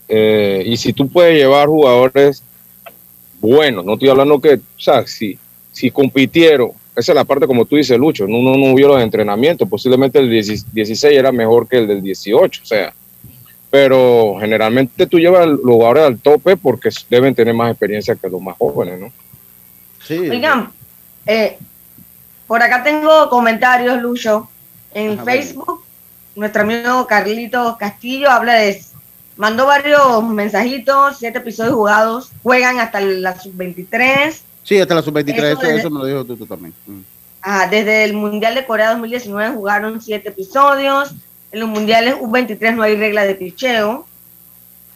eh, 0.08 0.64
y 0.66 0.76
si 0.76 0.92
tú 0.92 1.08
puedes 1.08 1.38
llevar 1.38 1.68
jugadores 1.68 2.42
buenos, 3.38 3.84
no 3.84 3.92
estoy 3.92 4.08
hablando 4.08 4.40
que, 4.40 4.54
o 4.54 4.80
sea, 4.80 5.06
si, 5.06 5.38
si 5.74 5.90
compitieron, 5.90 6.70
esa 6.96 7.12
es 7.12 7.16
la 7.16 7.24
parte 7.24 7.46
como 7.46 7.64
tú 7.66 7.76
dices, 7.76 7.98
Lucho, 7.98 8.26
no, 8.26 8.38
no, 8.38 8.56
no 8.56 8.74
vio 8.74 8.88
los 8.88 9.02
entrenamientos, 9.02 9.68
posiblemente 9.68 10.20
el 10.20 10.30
10 10.30 10.72
16 10.72 11.18
era 11.18 11.32
mejor 11.32 11.68
que 11.68 11.78
el 11.78 11.88
del 11.88 12.00
18, 12.00 12.62
o 12.62 12.64
sea, 12.64 12.94
pero 13.70 14.36
generalmente 14.38 15.06
tú 15.08 15.18
llevas 15.18 15.48
los 15.48 15.60
jugadores 15.60 16.04
al 16.04 16.18
tope 16.18 16.56
porque 16.56 16.90
deben 17.10 17.34
tener 17.34 17.52
más 17.52 17.72
experiencia 17.72 18.14
que 18.14 18.28
los 18.28 18.40
más 18.40 18.56
jóvenes, 18.56 19.00
¿no? 19.00 19.12
Sí. 20.06 20.16
Oigan, 20.16 20.70
eh, 21.26 21.58
por 22.46 22.62
acá 22.62 22.84
tengo 22.84 23.28
comentarios, 23.28 24.00
Lucho. 24.00 24.48
En 24.92 25.14
Ajá, 25.14 25.24
Facebook, 25.24 25.82
nuestro 26.36 26.62
amigo 26.62 27.06
Carlitos 27.08 27.76
Castillo 27.76 28.30
habla 28.30 28.54
de. 28.54 28.80
Mandó 29.36 29.66
varios 29.66 30.22
mensajitos, 30.22 31.18
siete 31.18 31.38
episodios 31.38 31.74
jugados, 31.74 32.30
juegan 32.44 32.78
hasta 32.78 33.00
la 33.00 33.36
sub-23. 33.40 34.36
Sí, 34.64 34.80
hasta 34.80 34.94
la 34.94 35.02
sub-23, 35.02 35.28
Eso 35.36 35.46
eso, 35.46 35.60
desde- 35.60 35.78
eso 35.78 35.90
me 35.90 35.98
lo 36.00 36.06
dijo 36.06 36.24
tú, 36.24 36.36
tú 36.36 36.46
también. 36.46 36.74
Mm. 36.86 37.00
Ah, 37.42 37.68
desde 37.70 38.04
el 38.04 38.14
Mundial 38.14 38.54
de 38.54 38.64
Corea 38.64 38.90
2019 38.90 39.54
jugaron 39.54 40.00
siete 40.00 40.30
episodios. 40.30 41.14
En 41.52 41.60
los 41.60 41.68
Mundiales 41.68 42.14
U23 42.16 42.74
no 42.74 42.82
hay 42.82 42.96
regla 42.96 43.24
de 43.24 43.34
picheo. 43.34 44.06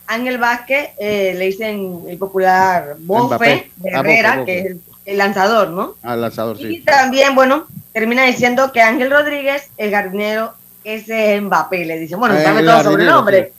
Ángel 0.06 0.38
Vázquez, 0.38 0.88
eh, 0.98 1.34
le 1.36 1.44
dicen 1.46 2.00
el 2.08 2.16
popular 2.16 2.96
Bofe 3.00 3.70
de 3.76 3.90
Ah, 3.92 3.98
Bofe, 3.98 4.10
Herrera, 4.10 4.36
Bofe. 4.38 4.44
que 4.46 4.58
es 4.60 4.66
el, 4.66 4.80
el 5.04 5.18
lanzador, 5.18 5.68
¿no? 5.70 5.94
Al 6.02 6.22
lanzador, 6.22 6.58
Y 6.58 6.76
sí. 6.76 6.80
también, 6.80 7.34
bueno, 7.34 7.66
termina 7.92 8.24
diciendo 8.24 8.72
que 8.72 8.80
Ángel 8.80 9.10
Rodríguez, 9.10 9.68
el 9.76 9.90
jardinero, 9.90 10.54
ese 10.84 11.34
es 11.36 11.42
Mbappé, 11.42 11.84
le 11.84 11.98
dice, 11.98 12.16
bueno, 12.16 12.34
dame 12.36 12.60
el 12.60 12.66
todo 12.66 12.76
jardinero, 12.76 12.90
sobrenombre. 12.92 13.52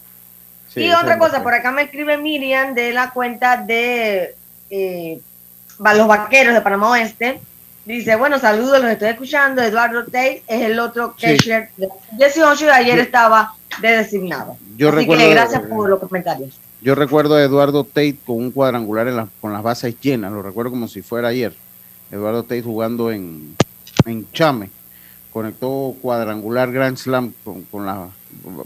Sí, 0.73 0.81
y 0.85 0.91
otra 0.91 1.19
cosa, 1.19 1.33
Mbappé. 1.33 1.43
por 1.43 1.53
acá 1.53 1.71
me 1.71 1.83
escribe 1.83 2.17
Miriam 2.17 2.73
de 2.73 2.93
la 2.93 3.11
cuenta 3.11 3.57
de 3.57 4.33
eh, 4.71 5.19
los 5.79 6.07
vaqueros 6.07 6.53
de 6.53 6.61
Panamá 6.61 6.91
Oeste. 6.91 7.39
Dice, 7.85 8.15
bueno, 8.15 8.37
saludos, 8.39 8.81
los 8.81 8.91
estoy 8.91 9.09
escuchando. 9.09 9.61
Eduardo 9.63 10.03
Tate 10.05 10.43
es 10.47 10.61
el 10.61 10.79
otro 10.79 11.15
Sí. 11.17 11.25
catcher 11.27 11.69
de 11.77 11.89
18 12.17 12.65
y 12.65 12.69
ayer 12.69 12.95
Yo- 12.97 13.01
estaba 13.01 13.53
de 13.81 13.87
designado. 13.97 14.57
Yo 14.77 14.89
Así 14.89 14.97
recuerdo- 14.97 15.23
que 15.23 15.29
gracias 15.31 15.61
por 15.63 15.89
los 15.89 15.99
comentarios. 15.99 16.59
Yo 16.81 16.95
recuerdo 16.95 17.35
a 17.35 17.43
Eduardo 17.43 17.83
Tate 17.83 18.17
con 18.25 18.37
un 18.37 18.51
cuadrangular 18.51 19.07
en 19.07 19.15
las- 19.17 19.29
con 19.41 19.51
las 19.53 19.63
bases 19.63 19.95
llenas, 19.99 20.31
lo 20.31 20.41
recuerdo 20.41 20.71
como 20.71 20.87
si 20.87 21.01
fuera 21.01 21.29
ayer. 21.29 21.53
Eduardo 22.11 22.43
Tate 22.43 22.61
jugando 22.61 23.11
en, 23.11 23.55
en 24.05 24.31
Chame, 24.33 24.69
conectó 25.31 25.95
cuadrangular 26.01 26.71
Grand 26.71 26.97
Slam 26.97 27.33
con, 27.43 27.63
con 27.63 27.85
la 27.85 28.07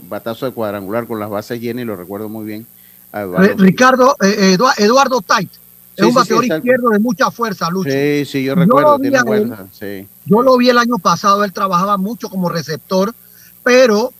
batazo 0.08 0.46
de 0.46 0.52
cuadrangular 0.52 1.06
con 1.06 1.18
las 1.18 1.30
bases 1.30 1.60
llenas 1.60 1.82
y 1.82 1.86
lo 1.86 1.96
recuerdo 1.96 2.28
muy 2.28 2.44
bien. 2.44 2.66
a 3.12 3.20
Eduardo 3.22 3.46
Re- 3.46 3.54
Ricardo, 3.56 4.16
eh, 4.22 4.56
Edu- 4.58 4.74
Eduardo 4.78 5.20
Sí, 5.96 6.02
es 6.02 6.06
un 6.06 6.14
bateador 6.14 6.44
sí, 6.44 6.52
izquierdo 6.52 6.88
de 6.90 6.98
mucha 6.98 7.30
fuerza, 7.30 7.70
Lucho. 7.70 7.90
Sí, 7.90 8.24
sí, 8.24 8.42
yo 8.44 8.54
Yo 8.54 8.60
recuerdo, 8.60 8.98
vi 8.98 9.02
tiene 9.10 9.18
él. 9.18 9.24
fuerza, 9.24 9.66
sí. 9.72 10.08
Yo 10.26 10.42
lo 10.42 10.56
vi 10.56 10.68
el 10.70 10.78
año 10.78 10.98
pasado, 10.98 11.44
él 11.44 11.52
trabajaba 11.52 11.96
mucho 11.96 12.28
como 12.28 12.48
receptor, 12.48 13.14
pero, 13.62 14.12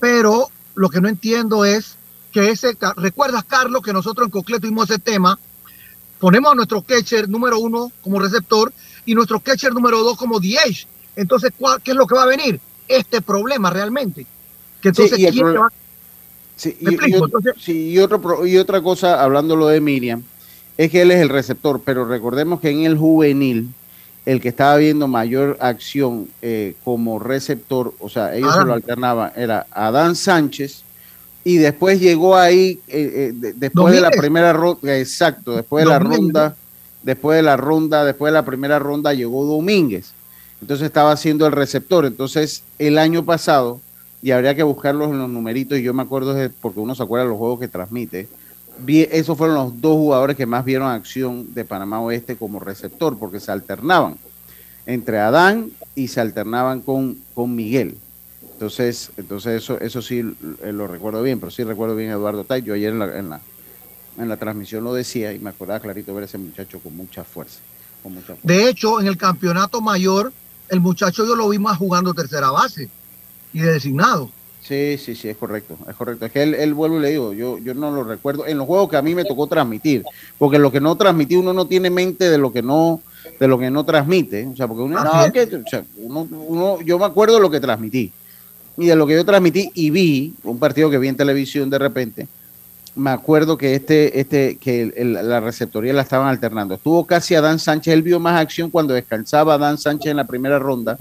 pero 0.00 0.48
lo 0.74 0.88
que 0.88 1.00
no 1.00 1.08
entiendo 1.08 1.64
es 1.64 1.96
que 2.32 2.50
ese, 2.50 2.76
recuerdas 2.96 3.44
Carlos 3.44 3.82
que 3.82 3.92
nosotros 3.92 4.26
en 4.26 4.30
Cocle 4.30 4.60
tuvimos 4.60 4.88
ese 4.88 4.98
tema, 4.98 5.38
ponemos 6.18 6.52
a 6.52 6.54
nuestro 6.54 6.82
catcher 6.82 7.28
número 7.28 7.58
uno 7.58 7.92
como 8.02 8.18
receptor 8.18 8.72
y 9.04 9.14
nuestro 9.14 9.40
catcher 9.40 9.72
número 9.72 10.02
dos 10.02 10.16
como 10.16 10.40
DH. 10.40 10.86
Entonces, 11.16 11.50
¿cuál, 11.58 11.82
¿qué 11.82 11.90
es 11.90 11.96
lo 11.96 12.06
que 12.06 12.14
va 12.14 12.22
a 12.22 12.26
venir? 12.26 12.60
Este 12.86 13.20
problema 13.20 13.70
realmente. 13.70 14.26
Que 14.80 14.88
entonces, 14.88 15.18
¿quién 15.18 15.46
va- 15.46 15.72
Sí, 16.56 16.76
y, 16.80 16.88
explico, 16.88 17.06
y 17.06 17.22
entonces- 17.24 17.68
y 17.68 17.98
otro, 17.98 18.20
otra 18.60 18.82
cosa, 18.82 19.22
hablando 19.22 19.54
lo 19.56 19.68
de 19.68 19.80
Miriam, 19.80 20.22
es 20.78 20.90
que 20.90 21.02
él 21.02 21.10
es 21.10 21.20
el 21.20 21.28
receptor, 21.28 21.82
pero 21.84 22.06
recordemos 22.06 22.60
que 22.60 22.70
en 22.70 22.84
el 22.84 22.96
juvenil, 22.96 23.68
el 24.24 24.40
que 24.40 24.48
estaba 24.48 24.76
viendo 24.76 25.06
mayor 25.08 25.56
acción 25.60 26.28
eh, 26.40 26.74
como 26.84 27.18
receptor, 27.18 27.92
o 27.98 28.08
sea, 28.08 28.34
ellos 28.34 28.52
se 28.54 28.64
lo 28.64 28.72
alternaban, 28.74 29.32
era 29.36 29.66
Adán 29.70 30.16
Sánchez, 30.16 30.82
y 31.44 31.56
después 31.56 31.98
llegó 32.00 32.36
ahí, 32.36 32.78
eh, 32.88 33.12
eh, 33.14 33.32
de- 33.34 33.52
después 33.54 33.92
de 33.94 34.00
la 34.00 34.10
primera 34.10 34.52
ronda, 34.52 34.98
exacto, 34.98 35.56
después 35.56 35.84
de 35.84 35.90
la 35.90 35.98
ronda, 35.98 36.56
después 37.02 37.36
de 37.36 37.42
la 37.42 37.56
ronda, 37.56 38.04
después 38.04 38.30
de 38.30 38.34
la 38.34 38.44
primera 38.44 38.78
ronda 38.78 39.14
llegó 39.14 39.44
Domínguez. 39.46 40.12
Entonces 40.60 40.86
estaba 40.86 41.12
haciendo 41.12 41.46
el 41.46 41.52
receptor. 41.52 42.04
Entonces, 42.04 42.64
el 42.80 42.98
año 42.98 43.24
pasado, 43.24 43.80
y 44.20 44.32
habría 44.32 44.54
que 44.56 44.64
buscarlos 44.64 45.08
en 45.10 45.18
los 45.18 45.30
numeritos, 45.30 45.78
y 45.78 45.82
yo 45.82 45.94
me 45.94 46.02
acuerdo 46.02 46.36
porque 46.60 46.80
uno 46.80 46.94
se 46.94 47.02
acuerda 47.02 47.24
de 47.24 47.30
los 47.30 47.38
juegos 47.38 47.60
que 47.60 47.68
transmite. 47.68 48.28
Esos 48.86 49.36
fueron 49.36 49.56
los 49.56 49.80
dos 49.80 49.94
jugadores 49.94 50.36
que 50.36 50.46
más 50.46 50.64
vieron 50.64 50.90
acción 50.90 51.54
de 51.54 51.64
Panamá 51.64 52.00
Oeste 52.00 52.36
como 52.36 52.60
receptor, 52.60 53.18
porque 53.18 53.40
se 53.40 53.50
alternaban 53.50 54.16
entre 54.86 55.18
Adán 55.18 55.70
y 55.94 56.08
se 56.08 56.20
alternaban 56.20 56.80
con, 56.80 57.18
con 57.34 57.54
Miguel. 57.54 57.96
Entonces, 58.52 59.10
entonces 59.16 59.62
eso, 59.62 59.78
eso 59.80 60.02
sí 60.02 60.36
eh, 60.62 60.72
lo 60.72 60.88
recuerdo 60.88 61.22
bien, 61.22 61.38
pero 61.38 61.50
sí 61.50 61.62
recuerdo 61.62 61.94
bien 61.94 62.10
a 62.10 62.14
Eduardo 62.14 62.44
Tay. 62.44 62.62
Yo 62.62 62.74
ayer 62.74 62.92
en 62.92 62.98
la, 62.98 63.18
en 63.18 63.30
la, 63.30 63.40
en 64.18 64.28
la 64.28 64.36
transmisión 64.36 64.82
lo 64.82 64.94
decía 64.94 65.32
y 65.32 65.38
me 65.38 65.50
acordaba 65.50 65.78
clarito 65.78 66.14
ver 66.14 66.22
a 66.22 66.26
ese 66.26 66.38
muchacho 66.38 66.80
con 66.80 66.96
mucha 66.96 67.22
fuerza. 67.22 67.60
Con 68.02 68.14
mucha 68.14 68.34
fuerza. 68.34 68.42
De 68.42 68.68
hecho, 68.68 69.00
en 69.00 69.06
el 69.06 69.16
campeonato 69.16 69.80
mayor, 69.80 70.32
el 70.70 70.80
muchacho 70.80 71.26
yo 71.26 71.36
lo 71.36 71.48
vi 71.48 71.58
más 71.58 71.78
jugando 71.78 72.14
tercera 72.14 72.50
base 72.50 72.88
y 73.52 73.60
de 73.60 73.72
designado. 73.72 74.30
Sí, 74.68 74.98
sí, 74.98 75.14
sí, 75.14 75.28
es 75.30 75.36
correcto, 75.38 75.78
es 75.88 75.96
correcto. 75.96 76.26
Es 76.26 76.32
que 76.32 76.42
él, 76.42 76.54
él 76.54 76.74
vuelvo 76.74 76.98
y 76.98 77.00
le 77.02 77.08
digo, 77.10 77.32
yo, 77.32 77.56
yo 77.58 77.72
no 77.72 77.90
lo 77.90 78.04
recuerdo 78.04 78.46
en 78.46 78.58
los 78.58 78.66
juegos 78.66 78.90
que 78.90 78.96
a 78.98 79.02
mí 79.02 79.14
me 79.14 79.24
tocó 79.24 79.46
transmitir, 79.46 80.04
porque 80.36 80.58
lo 80.58 80.70
que 80.70 80.78
no 80.80 80.94
transmití 80.96 81.36
uno 81.36 81.54
no 81.54 81.66
tiene 81.66 81.88
mente 81.88 82.28
de 82.28 82.36
lo 82.36 82.52
que 82.52 82.60
no, 82.62 83.00
de 83.40 83.48
lo 83.48 83.58
que 83.58 83.70
no 83.70 83.84
transmite, 83.84 84.46
o 84.46 84.54
sea, 84.56 84.68
porque 84.68 84.82
uno, 84.82 85.02
no, 85.02 85.32
que, 85.32 85.42
o 85.56 85.68
sea, 85.70 85.84
uno, 85.96 86.28
uno- 86.30 86.80
yo 86.82 86.98
me 86.98 87.06
acuerdo 87.06 87.36
de 87.36 87.40
lo 87.40 87.50
que 87.50 87.60
transmití 87.60 88.12
y 88.76 88.86
de 88.86 88.94
lo 88.96 89.06
que 89.06 89.14
yo 89.14 89.24
transmití 89.24 89.70
y 89.74 89.88
vi 89.90 90.34
un 90.44 90.58
partido 90.58 90.90
que 90.90 90.98
vi 90.98 91.08
en 91.08 91.16
televisión 91.16 91.70
de 91.70 91.78
repente, 91.78 92.28
me 92.94 93.10
acuerdo 93.10 93.56
que 93.56 93.74
este, 93.74 94.20
este, 94.20 94.56
que 94.56 94.82
el- 94.82 94.94
el- 94.96 95.28
la 95.28 95.40
receptoría 95.40 95.92
la 95.94 96.02
estaban 96.02 96.28
alternando. 96.28 96.74
Estuvo 96.74 97.06
casi 97.06 97.34
Adán 97.36 97.58
Sánchez, 97.58 97.94
él 97.94 98.02
vio 98.02 98.18
más 98.20 98.38
acción 98.40 98.70
cuando 98.70 98.92
descansaba 98.92 99.54
Adán 99.54 99.78
Sánchez 99.78 100.10
en 100.10 100.16
la 100.18 100.26
primera 100.26 100.58
ronda, 100.58 100.98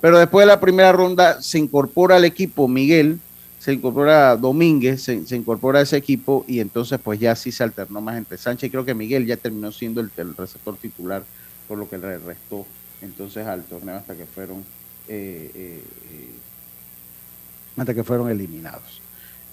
pero 0.00 0.18
después 0.18 0.44
de 0.44 0.48
la 0.48 0.60
primera 0.60 0.92
ronda 0.92 1.40
se 1.42 1.58
incorpora 1.58 2.16
al 2.16 2.24
equipo 2.24 2.68
Miguel, 2.68 3.18
se 3.58 3.72
incorpora 3.72 4.36
Domínguez, 4.36 5.02
se, 5.02 5.36
incorpora 5.36 5.80
a 5.80 5.82
ese 5.82 5.96
equipo 5.96 6.44
y 6.46 6.60
entonces 6.60 6.98
pues 7.02 7.18
ya 7.18 7.34
sí 7.34 7.50
se 7.50 7.64
alternó 7.64 8.00
más 8.00 8.16
entre 8.16 8.38
Sánchez. 8.38 8.70
Creo 8.70 8.84
que 8.84 8.94
Miguel 8.94 9.26
ya 9.26 9.36
terminó 9.36 9.72
siendo 9.72 10.00
el, 10.00 10.10
receptor 10.36 10.76
titular, 10.76 11.24
por 11.66 11.78
lo 11.78 11.88
que 11.88 11.98
le 11.98 12.18
restó 12.18 12.64
entonces 13.02 13.46
al 13.46 13.64
torneo 13.64 13.96
hasta 13.96 14.14
que 14.14 14.26
fueron 14.26 14.58
eh, 15.08 15.50
eh, 15.54 15.82
eh, 16.12 16.30
hasta 17.76 17.94
que 17.94 18.04
fueron 18.04 18.30
eliminados. 18.30 19.00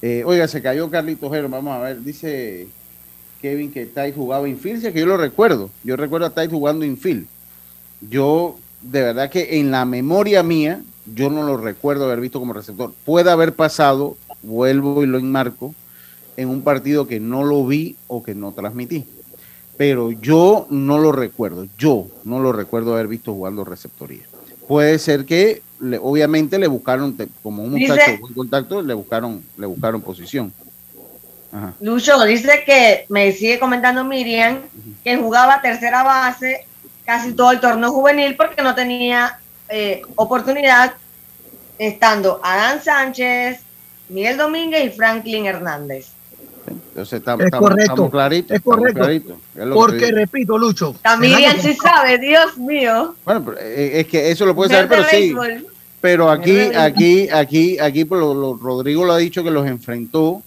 Eh, 0.01 0.23
oiga, 0.25 0.47
se 0.47 0.61
cayó 0.61 0.89
Carlitos 0.89 1.31
Jero, 1.31 1.49
vamos 1.49 1.75
a 1.75 1.79
ver, 1.79 2.01
dice 2.01 2.67
Kevin 3.41 3.71
que 3.71 3.85
Tai 3.85 4.11
jugaba 4.11 4.47
infield, 4.47 4.81
sí, 4.83 4.91
que 4.91 4.99
yo 4.99 5.05
lo 5.05 5.17
recuerdo, 5.17 5.69
yo 5.83 5.95
recuerdo 5.95 6.27
a 6.27 6.29
Tai 6.29 6.47
jugando 6.47 6.85
infield. 6.85 7.27
Yo, 8.01 8.57
de 8.85 9.01
verdad 9.01 9.29
que 9.29 9.59
en 9.59 9.71
la 9.71 9.85
memoria 9.85 10.43
mía, 10.43 10.81
yo 11.13 11.29
no 11.29 11.43
lo 11.43 11.57
recuerdo 11.57 12.05
haber 12.05 12.19
visto 12.21 12.39
como 12.39 12.53
receptor. 12.53 12.93
Puede 13.05 13.29
haber 13.31 13.53
pasado, 13.53 14.17
vuelvo 14.43 15.03
y 15.03 15.07
lo 15.07 15.17
enmarco, 15.17 15.73
en 16.37 16.49
un 16.49 16.61
partido 16.61 17.07
que 17.07 17.19
no 17.19 17.43
lo 17.43 17.65
vi 17.65 17.95
o 18.07 18.23
que 18.23 18.35
no 18.35 18.51
transmití. 18.51 19.05
Pero 19.77 20.11
yo 20.11 20.67
no 20.69 20.97
lo 20.99 21.11
recuerdo, 21.11 21.67
yo 21.77 22.07
no 22.23 22.39
lo 22.39 22.51
recuerdo 22.53 22.93
haber 22.93 23.07
visto 23.07 23.33
jugando 23.33 23.63
receptoría. 23.65 24.23
Puede 24.67 24.97
ser 24.99 25.25
que, 25.25 25.61
le- 25.79 25.99
obviamente, 26.01 26.57
le 26.59 26.67
buscaron, 26.67 27.15
como 27.43 27.63
un 27.63 27.75
Dice- 27.75 27.91
muchacho 27.93 28.11
de 28.11 28.17
buen 28.17 28.33
contacto, 28.33 28.81
le 28.81 28.93
buscaron, 28.93 29.43
le 29.57 29.65
buscaron 29.65 30.01
posición. 30.01 30.51
Ajá. 31.51 31.73
Lucho 31.79 32.21
dice 32.25 32.63
que 32.65 33.05
me 33.09 33.31
sigue 33.31 33.59
comentando 33.59 34.03
Miriam 34.03 34.59
que 35.03 35.15
jugaba 35.17 35.61
tercera 35.61 36.03
base 36.03 36.65
casi 37.05 37.33
todo 37.33 37.51
el 37.51 37.59
torneo 37.59 37.91
juvenil 37.91 38.35
porque 38.35 38.61
no 38.61 38.73
tenía 38.75 39.37
eh, 39.69 40.01
oportunidad 40.15 40.93
estando 41.77 42.39
Adán 42.43 42.81
Sánchez, 42.83 43.59
Miguel 44.09 44.37
Domínguez 44.37 44.85
y 44.85 44.89
Franklin 44.95 45.45
Hernández. 45.45 46.07
Entonces 46.67 47.23
tam- 47.23 47.39
Es 47.39 47.45
estamos, 47.45 47.69
correcto, 47.69 47.91
estamos 47.93 48.11
claritos. 48.11 48.51
es 48.51 48.57
estamos 48.57 48.77
correcto. 48.79 48.99
claritos. 49.01 49.37
Es 49.55 49.63
que 49.63 49.69
Porque, 49.69 50.11
repito, 50.11 50.57
Lucho. 50.57 50.95
Miriam 51.19 51.51
año 51.53 51.61
sí 51.61 51.75
sabe, 51.75 52.17
Dios 52.17 52.57
mío. 52.57 53.15
Bueno, 53.23 53.53
eh, 53.59 53.91
es 53.95 54.07
que 54.07 54.31
eso 54.31 54.45
lo 54.45 54.55
puede 54.55 54.71
saber, 54.71 54.87
Ver 54.87 55.05
pero 55.09 55.09
sí. 55.59 55.65
Pero 56.01 56.29
aquí, 56.31 56.59
aquí, 56.75 57.29
aquí, 57.29 57.79
aquí, 57.79 58.05
por 58.05 58.19
lo, 58.19 58.33
lo- 58.33 58.55
Rodrigo 58.55 59.05
lo 59.05 59.13
ha 59.13 59.17
dicho 59.17 59.43
que 59.43 59.51
los 59.51 59.67
enfrentó. 59.67 60.41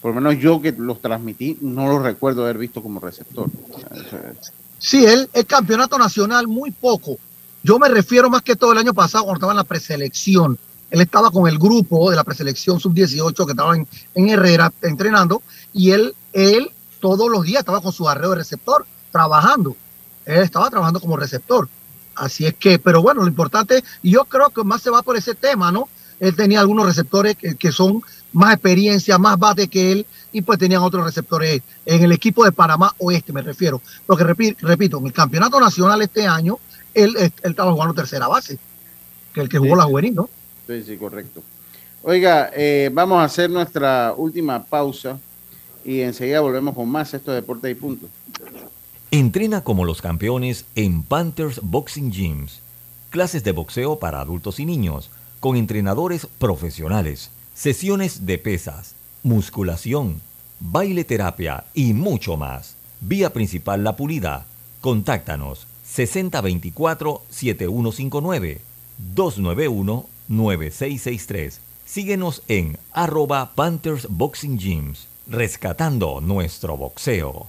Por 0.00 0.14
lo 0.14 0.20
menos 0.20 0.40
yo 0.42 0.62
que 0.62 0.72
los 0.72 1.02
transmití, 1.02 1.58
no 1.60 1.86
los 1.86 2.02
recuerdo 2.02 2.44
haber 2.44 2.56
visto 2.56 2.82
como 2.82 3.00
receptor. 3.00 3.46
Sí, 4.80 5.04
él, 5.04 5.28
el 5.34 5.46
campeonato 5.46 5.98
nacional, 5.98 6.48
muy 6.48 6.70
poco. 6.70 7.18
Yo 7.62 7.78
me 7.78 7.88
refiero 7.88 8.30
más 8.30 8.40
que 8.40 8.56
todo 8.56 8.72
el 8.72 8.78
año 8.78 8.94
pasado 8.94 9.24
cuando 9.24 9.36
estaba 9.36 9.52
en 9.52 9.58
la 9.58 9.64
preselección. 9.64 10.58
Él 10.90 11.02
estaba 11.02 11.30
con 11.30 11.46
el 11.46 11.58
grupo 11.58 12.10
de 12.10 12.16
la 12.16 12.24
preselección 12.24 12.80
sub-18 12.80 13.44
que 13.44 13.52
estaba 13.52 13.76
en, 13.76 14.28
Herrera 14.28 14.72
entrenando 14.82 15.42
y 15.74 15.90
él, 15.90 16.14
él 16.32 16.70
todos 16.98 17.30
los 17.30 17.44
días 17.44 17.60
estaba 17.60 17.82
con 17.82 17.92
su 17.92 18.08
arreo 18.08 18.30
de 18.30 18.36
receptor 18.36 18.86
trabajando. 19.12 19.76
Él 20.24 20.38
estaba 20.38 20.70
trabajando 20.70 20.98
como 20.98 21.16
receptor. 21.16 21.68
Así 22.14 22.46
es 22.46 22.54
que, 22.54 22.78
pero 22.78 23.02
bueno, 23.02 23.20
lo 23.20 23.28
importante, 23.28 23.84
yo 24.02 24.24
creo 24.24 24.48
que 24.48 24.64
más 24.64 24.80
se 24.80 24.90
va 24.90 25.02
por 25.02 25.16
ese 25.16 25.34
tema, 25.34 25.70
¿no? 25.70 25.88
Él 26.18 26.34
tenía 26.34 26.60
algunos 26.60 26.86
receptores 26.86 27.36
que, 27.36 27.54
que 27.54 27.70
son 27.70 28.02
más 28.32 28.54
experiencia, 28.54 29.18
más 29.18 29.38
bate 29.38 29.68
que 29.68 29.92
él, 29.92 30.06
y 30.32 30.42
pues 30.42 30.58
tenían 30.58 30.82
otros 30.82 31.04
receptores 31.04 31.62
en 31.84 32.02
el 32.02 32.12
equipo 32.12 32.44
de 32.44 32.52
Panamá 32.52 32.94
Oeste, 32.98 33.32
me 33.32 33.42
refiero. 33.42 33.80
Porque 34.06 34.24
repi- 34.24 34.56
repito, 34.60 34.98
en 34.98 35.06
el 35.06 35.12
campeonato 35.12 35.58
nacional 35.60 36.00
este 36.02 36.26
año, 36.26 36.58
él, 36.94 37.14
él 37.18 37.32
estaba 37.42 37.72
jugando 37.72 37.94
tercera 37.94 38.28
base, 38.28 38.58
que 39.34 39.40
el 39.40 39.48
que 39.48 39.58
jugó 39.58 39.74
Sí. 39.74 39.78
la 39.78 39.84
juvenil, 39.84 40.14
¿no? 40.14 40.28
Sí, 40.66 40.82
sí, 40.84 40.96
correcto. 40.96 41.42
Oiga, 42.02 42.50
eh, 42.54 42.90
vamos 42.92 43.18
a 43.20 43.24
hacer 43.24 43.50
nuestra 43.50 44.14
última 44.16 44.62
pausa 44.64 45.18
y 45.84 46.00
enseguida 46.00 46.40
volvemos 46.40 46.74
con 46.74 46.88
más 46.88 47.12
esto 47.12 47.30
de 47.30 47.36
Deportes 47.40 47.70
y 47.70 47.74
Punto. 47.74 48.06
Entrena 49.10 49.62
como 49.62 49.84
los 49.84 50.00
campeones 50.00 50.64
en 50.76 51.02
Panthers 51.02 51.60
Boxing 51.62 52.12
Gyms. 52.12 52.60
Clases 53.10 53.42
de 53.42 53.50
boxeo 53.52 53.98
para 53.98 54.20
adultos 54.20 54.60
y 54.60 54.66
niños, 54.66 55.10
con 55.40 55.56
entrenadores 55.56 56.28
profesionales, 56.38 57.30
sesiones 57.54 58.26
de 58.26 58.38
pesas, 58.38 58.94
musculación, 59.22 60.20
baile 60.60 61.04
terapia 61.04 61.64
y 61.74 61.92
mucho 61.94 62.36
más. 62.36 62.76
Vía 63.00 63.32
principal 63.32 63.84
La 63.84 63.94
Pulida. 63.96 64.46
Contáctanos 64.80 65.68
6024-7159, 65.86 68.58
291-9663. 69.14 71.58
Síguenos 71.84 72.42
en 72.46 72.78
arroba 72.92 73.52
Panthers 73.54 74.06
Boxing 74.08 74.58
Gyms, 74.58 75.08
rescatando 75.26 76.20
nuestro 76.20 76.76
boxeo. 76.76 77.48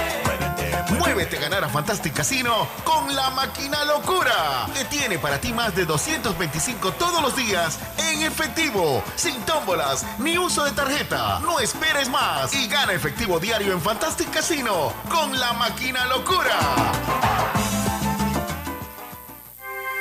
Muévete 1.13 1.35
a 1.35 1.41
ganar 1.41 1.63
a 1.65 1.67
Fantastic 1.67 2.13
Casino 2.13 2.69
con 2.85 3.13
la 3.13 3.31
máquina 3.31 3.83
locura, 3.83 4.65
que 4.73 4.85
tiene 4.85 5.19
para 5.19 5.41
ti 5.41 5.51
más 5.51 5.75
de 5.75 5.83
225 5.83 6.93
todos 6.93 7.21
los 7.21 7.35
días 7.35 7.79
en 8.13 8.21
efectivo, 8.21 9.03
sin 9.17 9.35
tómbolas 9.41 10.05
ni 10.19 10.37
uso 10.37 10.63
de 10.63 10.71
tarjeta. 10.71 11.41
No 11.41 11.59
esperes 11.59 12.07
más 12.07 12.53
y 12.55 12.65
gana 12.69 12.93
efectivo 12.93 13.41
diario 13.41 13.73
en 13.73 13.81
Fantastic 13.81 14.31
Casino 14.31 14.93
con 15.09 15.37
la 15.37 15.51
máquina 15.51 16.05
locura. 16.05 16.57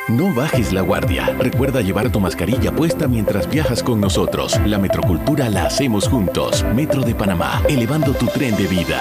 No 0.06 0.32
bajes 0.32 0.72
la 0.72 0.82
guardia. 0.82 1.34
Recuerda 1.40 1.80
llevar 1.80 2.12
tu 2.12 2.20
mascarilla 2.20 2.70
puesta 2.70 3.08
mientras 3.08 3.50
viajas 3.50 3.82
con 3.82 4.00
nosotros. 4.00 4.61
La 4.64 4.78
metrocultura 4.78 5.48
la 5.48 5.64
hacemos 5.64 6.08
juntos. 6.08 6.64
Metro 6.72 7.02
de 7.02 7.16
Panamá, 7.16 7.62
elevando 7.68 8.12
tu 8.12 8.26
tren 8.26 8.56
de 8.56 8.68
vida. 8.68 9.00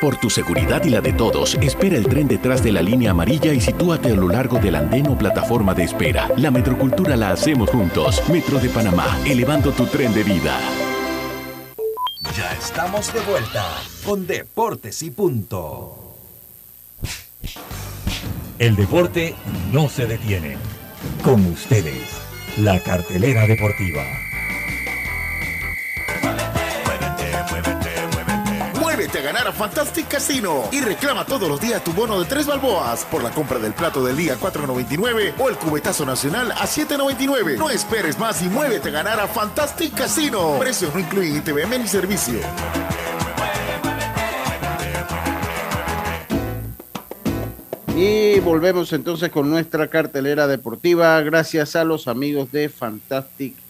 Por 0.00 0.16
tu 0.16 0.30
seguridad 0.30 0.84
y 0.84 0.90
la 0.90 1.00
de 1.00 1.12
todos, 1.12 1.56
espera 1.60 1.96
el 1.96 2.06
tren 2.06 2.28
detrás 2.28 2.62
de 2.62 2.70
la 2.70 2.82
línea 2.82 3.10
amarilla 3.10 3.52
y 3.52 3.60
sitúate 3.60 4.12
a 4.12 4.14
lo 4.14 4.28
largo 4.28 4.60
del 4.60 4.76
andén 4.76 5.08
o 5.08 5.18
plataforma 5.18 5.74
de 5.74 5.82
espera. 5.82 6.30
La 6.36 6.52
metrocultura 6.52 7.16
la 7.16 7.30
hacemos 7.30 7.68
juntos. 7.70 8.22
Metro 8.30 8.60
de 8.60 8.68
Panamá, 8.68 9.18
elevando 9.26 9.72
tu 9.72 9.86
tren 9.86 10.14
de 10.14 10.22
vida. 10.22 10.56
Ya 12.36 12.52
estamos 12.52 13.12
de 13.12 13.20
vuelta 13.22 13.66
con 14.04 14.24
Deportes 14.24 15.02
y 15.02 15.10
Punto. 15.10 16.14
El 18.60 18.76
deporte 18.76 19.34
no 19.72 19.88
se 19.88 20.06
detiene. 20.06 20.58
Con 21.24 21.44
ustedes, 21.46 22.04
la 22.56 22.78
cartelera 22.84 23.48
deportiva. 23.48 24.04
Ganar 29.38 29.54
a 29.54 29.56
Fantastic 29.56 30.08
Casino 30.08 30.68
y 30.72 30.80
reclama 30.80 31.24
todos 31.24 31.48
los 31.48 31.60
días 31.60 31.84
tu 31.84 31.92
bono 31.92 32.18
de 32.18 32.26
tres 32.26 32.44
balboas 32.44 33.04
por 33.04 33.22
la 33.22 33.30
compra 33.30 33.60
del 33.60 33.72
plato 33.72 34.04
del 34.04 34.16
día 34.16 34.36
4.99 34.36 35.34
o 35.38 35.48
el 35.48 35.56
cubetazo 35.56 36.04
nacional 36.04 36.50
a 36.50 36.66
7.99. 36.66 37.56
No 37.56 37.70
esperes 37.70 38.18
más 38.18 38.42
y 38.42 38.48
muévete 38.48 38.88
a 38.88 38.92
ganar 38.92 39.20
a 39.20 39.28
Fantastic 39.28 39.94
Casino. 39.94 40.58
Precios 40.58 40.92
no 40.92 40.98
incluyen 40.98 41.36
ITVM 41.36 41.78
ni 41.78 41.86
servicio. 41.86 42.40
Y 47.94 48.40
volvemos 48.40 48.92
entonces 48.92 49.30
con 49.30 49.48
nuestra 49.48 49.86
cartelera 49.86 50.48
deportiva. 50.48 51.20
Gracias 51.20 51.76
a 51.76 51.84
los 51.84 52.08
amigos 52.08 52.50
de 52.50 52.68
Fantastic 52.68 53.67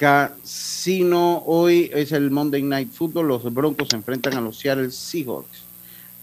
Casino. 0.00 1.42
Hoy 1.44 1.90
es 1.92 2.12
el 2.12 2.30
Monday 2.30 2.62
Night 2.62 2.90
Football. 2.90 3.28
Los 3.28 3.52
Broncos 3.52 3.88
se 3.90 3.96
enfrentan 3.96 4.32
a 4.32 4.40
los 4.40 4.58
Seattle 4.58 4.90
Seahawks. 4.90 5.64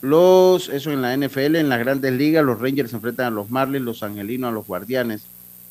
Los, 0.01 0.67
eso 0.69 0.91
en 0.91 1.03
la 1.03 1.15
NFL, 1.15 1.57
en 1.57 1.69
las 1.69 1.77
grandes 1.77 2.11
ligas, 2.13 2.43
los 2.43 2.59
Rangers 2.59 2.89
se 2.89 2.95
enfrentan 2.95 3.27
a 3.27 3.29
los 3.29 3.51
Marlins, 3.51 3.85
los 3.85 4.01
Angelinos 4.01 4.49
a 4.49 4.51
los 4.51 4.65
Guardianes, 4.65 5.21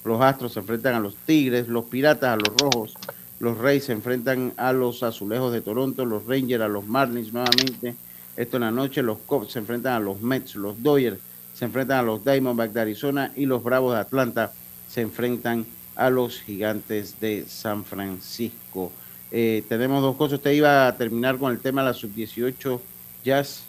los 0.04 0.20
Astros 0.20 0.52
se 0.52 0.61
enfrentan 0.61 0.94
a 0.94 1.00
los 1.00 1.16
Tigres, 1.16 1.66
los 1.66 1.86
Piratas 1.86 2.30
a 2.30 2.36
los 2.36 2.57
Rojos, 2.57 2.94
los 3.40 3.59
Reyes 3.59 3.86
se 3.86 3.92
enfrentan 3.92 4.52
a 4.57 4.72
los 4.72 5.02
Azulejos 5.02 5.52
de 5.52 5.61
Toronto, 5.61 6.04
los 6.04 6.26
Rangers 6.26 6.62
a 6.62 6.68
los 6.68 6.86
Marlins 6.86 7.32
nuevamente. 7.32 7.96
Esto 8.36 8.59
en 8.59 8.62
la 8.62 8.70
noche, 8.70 9.02
los 9.02 9.18
Cubs 9.18 9.50
se 9.50 9.59
enfrentan 9.59 9.94
a 9.94 10.00
los 10.00 10.20
Mets, 10.20 10.54
los 10.54 10.80
Dodgers 10.80 11.18
se 11.54 11.64
enfrentan 11.64 11.98
a 11.98 12.02
los 12.02 12.24
Diamondbacks 12.24 12.72
de 12.72 12.80
Arizona 12.82 13.32
y 13.34 13.46
los 13.46 13.64
Bravos 13.64 13.94
de 13.94 14.00
Atlanta 14.00 14.52
se 14.88 15.00
enfrentan 15.00 15.66
a 15.97 16.11
los 16.11 16.40
Gigantes 16.40 17.18
de 17.20 17.44
San 17.49 17.84
Francisco. 17.84 18.92
Eh, 19.30 19.64
tenemos 19.68 20.03
dos 20.03 20.16
cosas. 20.16 20.38
Usted 20.38 20.53
iba 20.53 20.86
a 20.86 20.97
terminar 20.97 21.36
con 21.38 21.51
el 21.53 21.59
tema 21.61 21.82
de 21.82 21.88
la 21.88 21.94
sub-18 21.94 22.80
Jazz. 23.24 23.62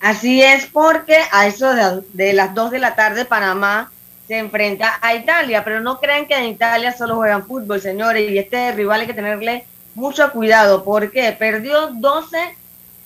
Así 0.00 0.42
es 0.42 0.66
porque 0.66 1.18
a 1.32 1.46
eso 1.46 1.72
de, 1.74 2.02
de 2.12 2.32
las 2.32 2.54
2 2.54 2.70
de 2.70 2.78
la 2.78 2.94
tarde 2.94 3.24
Panamá 3.24 3.90
se 4.28 4.38
enfrenta 4.38 4.98
a 5.00 5.14
Italia, 5.14 5.62
pero 5.64 5.80
no 5.80 5.98
crean 6.00 6.26
que 6.26 6.34
en 6.34 6.44
Italia 6.46 6.94
solo 6.96 7.16
juegan 7.16 7.46
fútbol, 7.46 7.80
señores, 7.80 8.30
y 8.30 8.38
este 8.38 8.72
rival 8.72 9.00
hay 9.00 9.06
que 9.06 9.14
tenerle 9.14 9.64
mucho 9.94 10.30
cuidado 10.32 10.84
porque 10.84 11.32
perdió 11.38 11.88
12 11.88 12.36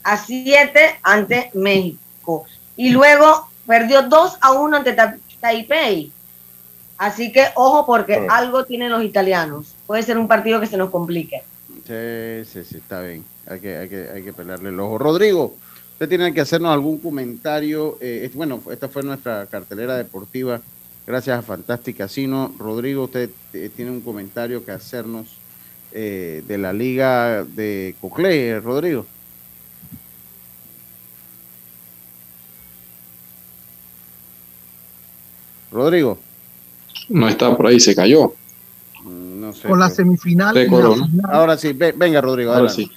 a 0.02 0.16
7 0.16 0.98
ante 1.02 1.50
México 1.54 2.44
y 2.76 2.90
luego 2.90 3.48
perdió 3.66 4.02
2 4.02 4.38
a 4.40 4.52
1 4.52 4.76
ante 4.78 4.92
Ta- 4.94 5.16
Taipei. 5.40 6.10
Así 7.00 7.32
que 7.32 7.46
ojo 7.54 7.86
porque 7.86 8.26
algo 8.28 8.66
tienen 8.66 8.90
los 8.90 9.02
italianos. 9.02 9.74
Puede 9.86 10.02
ser 10.02 10.18
un 10.18 10.28
partido 10.28 10.60
que 10.60 10.66
se 10.66 10.76
nos 10.76 10.90
complique. 10.90 11.42
Sí, 11.86 12.44
sí, 12.52 12.62
sí, 12.62 12.76
está 12.76 13.00
bien. 13.00 13.24
Hay 13.46 13.58
que, 13.58 13.74
hay 13.78 13.88
que, 13.88 14.08
hay 14.14 14.22
que 14.22 14.34
pelarle 14.34 14.68
el 14.68 14.78
ojo. 14.78 14.98
Rodrigo, 14.98 15.54
usted 15.94 16.10
tiene 16.10 16.34
que 16.34 16.42
hacernos 16.42 16.70
algún 16.70 16.98
comentario. 16.98 17.96
eh, 18.02 18.24
es- 18.26 18.34
bueno, 18.34 18.60
esta 18.70 18.88
fue 18.88 19.02
nuestra 19.02 19.46
cartelera 19.46 19.96
deportiva. 19.96 20.60
Gracias 21.06 21.38
a 21.38 21.42
Fantastic 21.42 21.96
Casino. 21.96 22.54
Rodrigo, 22.58 23.04
usted 23.04 23.30
eh, 23.54 23.70
tiene 23.74 23.90
un 23.92 24.02
comentario 24.02 24.62
que 24.62 24.72
hacernos 24.72 25.26
eh, 25.92 26.44
de 26.46 26.58
la 26.58 26.74
liga 26.74 27.44
de 27.44 27.94
Cocle, 28.02 28.60
Rodrigo. 28.60 29.06
Rodrigo. 35.70 36.18
No 37.10 37.28
está 37.28 37.56
por 37.56 37.66
ahí, 37.66 37.78
se 37.80 37.94
cayó. 37.94 38.32
No 39.04 39.52
sé. 39.52 39.68
Con 39.68 39.78
la 39.78 39.90
semifinal. 39.90 40.54
De 40.54 40.62
y 40.62 40.64
la 40.64 40.70
Corona. 40.70 41.06
final. 41.06 41.30
Ahora 41.32 41.56
sí, 41.56 41.72
ve- 41.72 41.92
venga, 41.96 42.20
Rodrigo. 42.20 42.52
Ahora 42.52 42.68
sí. 42.68 42.90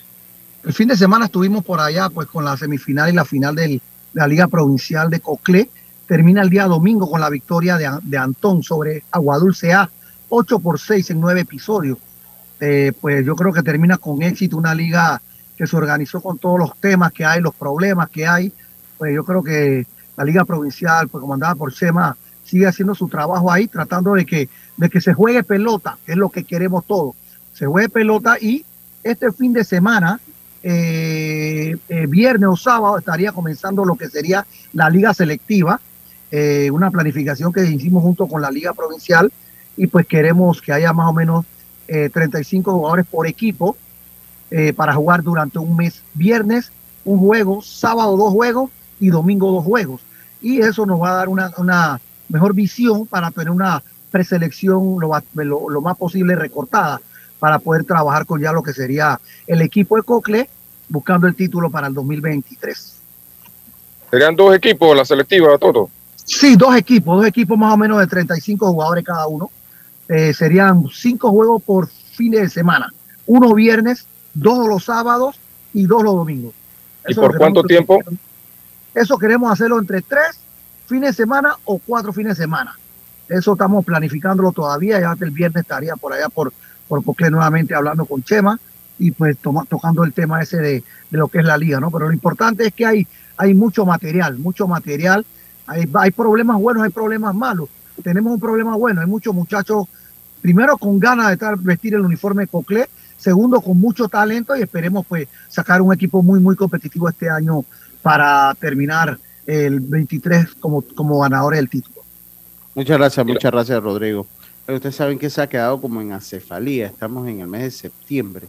El 0.64 0.74
fin 0.74 0.88
de 0.88 0.96
semana 0.98 1.26
estuvimos 1.26 1.64
por 1.66 1.80
allá, 1.80 2.10
pues 2.10 2.28
con 2.28 2.46
la 2.46 2.56
semifinal 2.56 3.10
y 3.10 3.14
la 3.14 3.26
final 3.26 3.56
del- 3.56 3.72
de 3.80 3.82
la 4.14 4.28
Liga 4.28 4.48
Provincial 4.48 5.10
de 5.10 5.20
Coclé. 5.20 5.70
Termina 6.08 6.42
el 6.42 6.50
día 6.50 6.66
domingo 6.68 7.10
con 7.10 7.20
la 7.22 7.30
victoria 7.30 7.78
de, 7.78 7.90
de 8.04 8.18
Antón 8.18 8.62
sobre 8.62 9.04
Aguadulce 9.12 9.74
A, 9.74 9.90
8 10.30 10.60
por 10.60 10.80
6 10.80 11.10
en 11.12 11.20
9 11.20 11.42
episodios. 11.42 11.98
Eh, 12.60 12.92
pues 13.02 13.26
yo 13.26 13.36
creo 13.36 13.52
que 13.52 13.64
termina 13.64 13.98
con 13.98 14.22
éxito 14.22 14.58
una 14.58 14.74
liga 14.76 15.22
que 15.58 15.66
se 15.68 15.76
organizó 15.76 16.22
con 16.22 16.38
todos 16.38 16.60
los 16.60 16.78
temas 16.78 17.12
que 17.12 17.26
hay, 17.26 17.42
los 17.42 17.56
problemas 17.56 18.10
que 18.10 18.28
hay. 18.28 18.52
Pues 18.98 19.14
yo 19.16 19.24
creo 19.24 19.44
que 19.44 19.86
la 20.16 20.24
Liga 20.24 20.46
Provincial, 20.46 21.08
pues 21.10 21.22
comandada 21.22 21.56
por 21.56 21.74
Chema, 21.74 22.16
sigue 22.44 22.68
haciendo 22.68 22.96
su 22.96 23.08
trabajo 23.08 23.52
ahí, 23.52 23.68
tratando 23.68 24.14
de 24.14 24.26
que, 24.26 24.50
de 24.78 24.90
que 24.90 25.02
se 25.02 25.14
juegue 25.14 25.44
pelota, 25.44 25.98
que 26.06 26.14
es 26.14 26.18
lo 26.18 26.30
que 26.30 26.44
queremos 26.44 26.86
todos. 26.86 27.16
Se 27.54 27.66
juegue 27.66 27.90
pelota 27.90 28.38
y 28.40 28.66
este 29.04 29.32
fin 29.32 29.54
de 29.54 29.64
semana 29.64 30.20
eh, 30.64 31.76
eh, 31.90 32.06
viernes 32.08 32.50
o 32.50 32.56
sábado 32.56 32.98
estaría 32.98 33.32
comenzando 33.34 33.84
lo 33.84 33.96
que 33.96 34.08
sería 34.08 34.46
la 34.72 34.90
liga 34.90 35.14
selectiva, 35.14 35.80
eh, 36.32 36.72
una 36.72 36.90
planificación 36.90 37.52
que 37.52 37.66
hicimos 37.66 38.02
junto 38.02 38.28
con 38.28 38.42
la 38.42 38.50
liga 38.50 38.74
provincial 38.74 39.32
y 39.76 39.88
pues 39.88 40.08
queremos 40.08 40.62
que 40.62 40.72
haya 40.72 40.94
más 40.94 41.10
o 41.10 41.14
menos 41.14 41.46
eh, 41.88 42.10
35 42.10 42.72
jugadores 42.72 43.06
por 43.06 43.28
equipo 43.28 43.78
para 44.76 44.94
jugar 44.94 45.24
durante 45.24 45.58
un 45.58 45.76
mes. 45.76 46.04
Viernes 46.14 46.72
un 47.06 47.18
juego, 47.18 47.64
sábado 47.64 48.16
dos 48.16 48.32
juegos 48.32 48.70
y 49.00 49.10
domingo 49.10 49.52
dos 49.52 49.66
juegos. 49.66 50.02
Y 50.44 50.60
eso 50.60 50.86
nos 50.86 51.02
va 51.02 51.12
a 51.12 51.16
dar 51.16 51.30
una, 51.30 51.52
una 51.58 52.00
mejor 52.30 52.54
visión 52.54 53.06
para 53.08 53.32
tener 53.32 53.50
una 53.52 53.82
preselección 54.12 54.98
lo, 55.00 55.10
va- 55.10 55.24
lo- 55.36 55.70
lo 55.70 55.82
más 55.82 55.98
posible 55.98 56.36
recortada 56.36 57.02
para 57.40 57.60
poder 57.60 57.84
trabajar 57.84 58.26
con 58.26 58.40
ya 58.42 58.52
lo 58.52 58.64
que 58.64 58.74
sería 58.74 59.20
el 59.48 59.62
equipo 59.62 59.96
de 59.98 60.04
Cocle 60.04 60.50
buscando 60.90 61.28
el 61.28 61.36
título 61.36 61.70
para 61.70 61.88
el 61.88 61.94
2023. 61.94 62.94
Serían 64.12 64.36
dos 64.36 64.56
equipos 64.56 64.96
la 64.96 65.06
selectiva, 65.06 65.58
Toto. 65.58 65.90
Sí, 66.24 66.56
dos 66.56 66.76
equipos, 66.76 67.18
dos 67.18 67.26
equipos 67.26 67.58
más 67.58 67.74
o 67.74 67.78
menos 67.78 68.00
de 68.00 68.08
35 68.08 68.68
jugadores 68.72 69.04
cada 69.04 69.28
uno. 69.28 69.50
Eh, 70.08 70.34
serían 70.34 70.84
cinco 70.94 71.32
juegos 71.32 71.62
por 71.64 71.88
fin 71.88 72.32
de 72.32 72.48
semana. 72.50 72.94
Uno 73.26 73.54
viernes, 73.54 74.06
dos 74.34 74.68
los 74.68 74.86
sábados 74.86 75.38
y 75.74 75.86
dos 75.86 76.04
los 76.04 76.14
domingos. 76.16 76.54
¿Y 77.08 77.12
Eso 77.12 77.22
por 77.22 77.38
cuánto 77.38 77.64
tiempo? 77.64 78.00
Eso 78.94 79.18
queremos 79.18 79.52
hacerlo 79.52 79.80
entre 79.80 80.02
tres 80.02 80.38
fines 80.88 81.12
de 81.12 81.24
semana 81.24 81.56
o 81.66 81.80
cuatro 81.80 82.14
fines 82.14 82.38
de 82.38 82.44
semana. 82.44 82.78
Eso 83.30 83.54
estamos 83.54 83.86
planificándolo 83.86 84.52
todavía. 84.52 85.00
Ya 85.00 85.16
el 85.20 85.32
viernes 85.32 85.62
estaría 85.64 85.96
por 85.96 86.14
allá 86.14 86.30
por, 86.30 86.54
por 86.88 87.04
nuevamente 87.32 87.74
hablando 87.74 88.06
con 88.06 88.24
Chema 88.24 88.60
y 89.00 89.12
pues 89.12 89.38
toma- 89.38 89.66
tocando 89.66 90.04
el 90.04 90.14
tema 90.14 90.42
ese 90.42 90.58
de, 90.58 90.84
de 91.10 91.18
lo 91.18 91.28
que 91.28 91.40
es 91.40 91.46
la 91.46 91.58
liga, 91.58 91.80
¿no? 91.80 91.90
Pero 91.90 92.08
lo 92.08 92.14
importante 92.14 92.68
es 92.68 92.74
que 92.74 92.86
hay, 92.86 93.08
hay 93.38 93.54
mucho 93.54 93.86
material, 93.86 94.38
mucho 94.38 94.68
material. 94.68 95.26
Hay, 95.66 95.90
hay 95.94 96.12
problemas 96.12 96.58
buenos, 96.60 96.84
hay 96.84 96.90
problemas 96.90 97.34
malos. 97.34 97.70
Tenemos 98.04 98.34
un 98.34 98.40
problema 98.40 98.76
bueno, 98.76 99.02
hay 99.02 99.08
muchos 99.08 99.34
muchachos, 99.34 99.88
primero 100.42 100.78
con 100.78 101.00
ganas 101.00 101.28
de 101.28 101.34
estar, 101.34 101.58
vestir 101.58 101.94
el 101.94 102.02
uniforme 102.02 102.48
Cocle, 102.48 102.90
segundo 103.18 103.62
con 103.62 103.80
mucho 103.80 104.10
talento 104.10 104.56
y 104.58 104.62
esperemos 104.62 105.06
pues 105.08 105.28
sacar 105.48 105.82
un 105.82 105.94
equipo 105.94 106.22
muy, 106.22 106.40
muy 106.42 106.56
competitivo 106.56 107.08
este 107.08 107.30
año 107.30 107.64
para 108.02 108.54
terminar 108.60 109.18
el 109.48 109.80
23 109.80 110.56
como, 110.60 110.82
como 110.82 111.20
ganadores 111.20 111.60
del 111.60 111.70
título. 111.70 112.02
Muchas 112.76 112.98
gracias, 112.98 113.26
muchas 113.26 113.52
gracias, 113.52 113.82
Rodrigo. 113.84 114.26
Pero 114.66 114.78
ustedes 114.78 114.96
saben 114.96 115.20
que 115.20 115.30
se 115.30 115.42
ha 115.42 115.48
quedado 115.48 115.80
como 115.82 116.02
en 116.02 116.14
acefalía. 116.14 116.88
Estamos 116.88 117.28
en 117.28 117.42
el 117.42 117.48
mes 117.48 117.62
de 117.64 117.72
septiembre. 117.72 118.48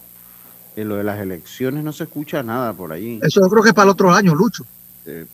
En 0.76 0.88
lo 0.88 0.96
de 0.96 1.04
las 1.04 1.20
elecciones 1.20 1.84
no 1.84 1.92
se 1.92 2.04
escucha 2.04 2.42
nada 2.42 2.72
por 2.72 2.92
allí. 2.92 3.20
Eso 3.22 3.40
yo 3.40 3.48
creo 3.48 3.62
que 3.62 3.68
es 3.70 3.74
para 3.74 3.84
el 3.86 3.90
otro 3.90 4.12
año, 4.12 4.34
Lucho. 4.34 4.64
Eh, 5.06 5.26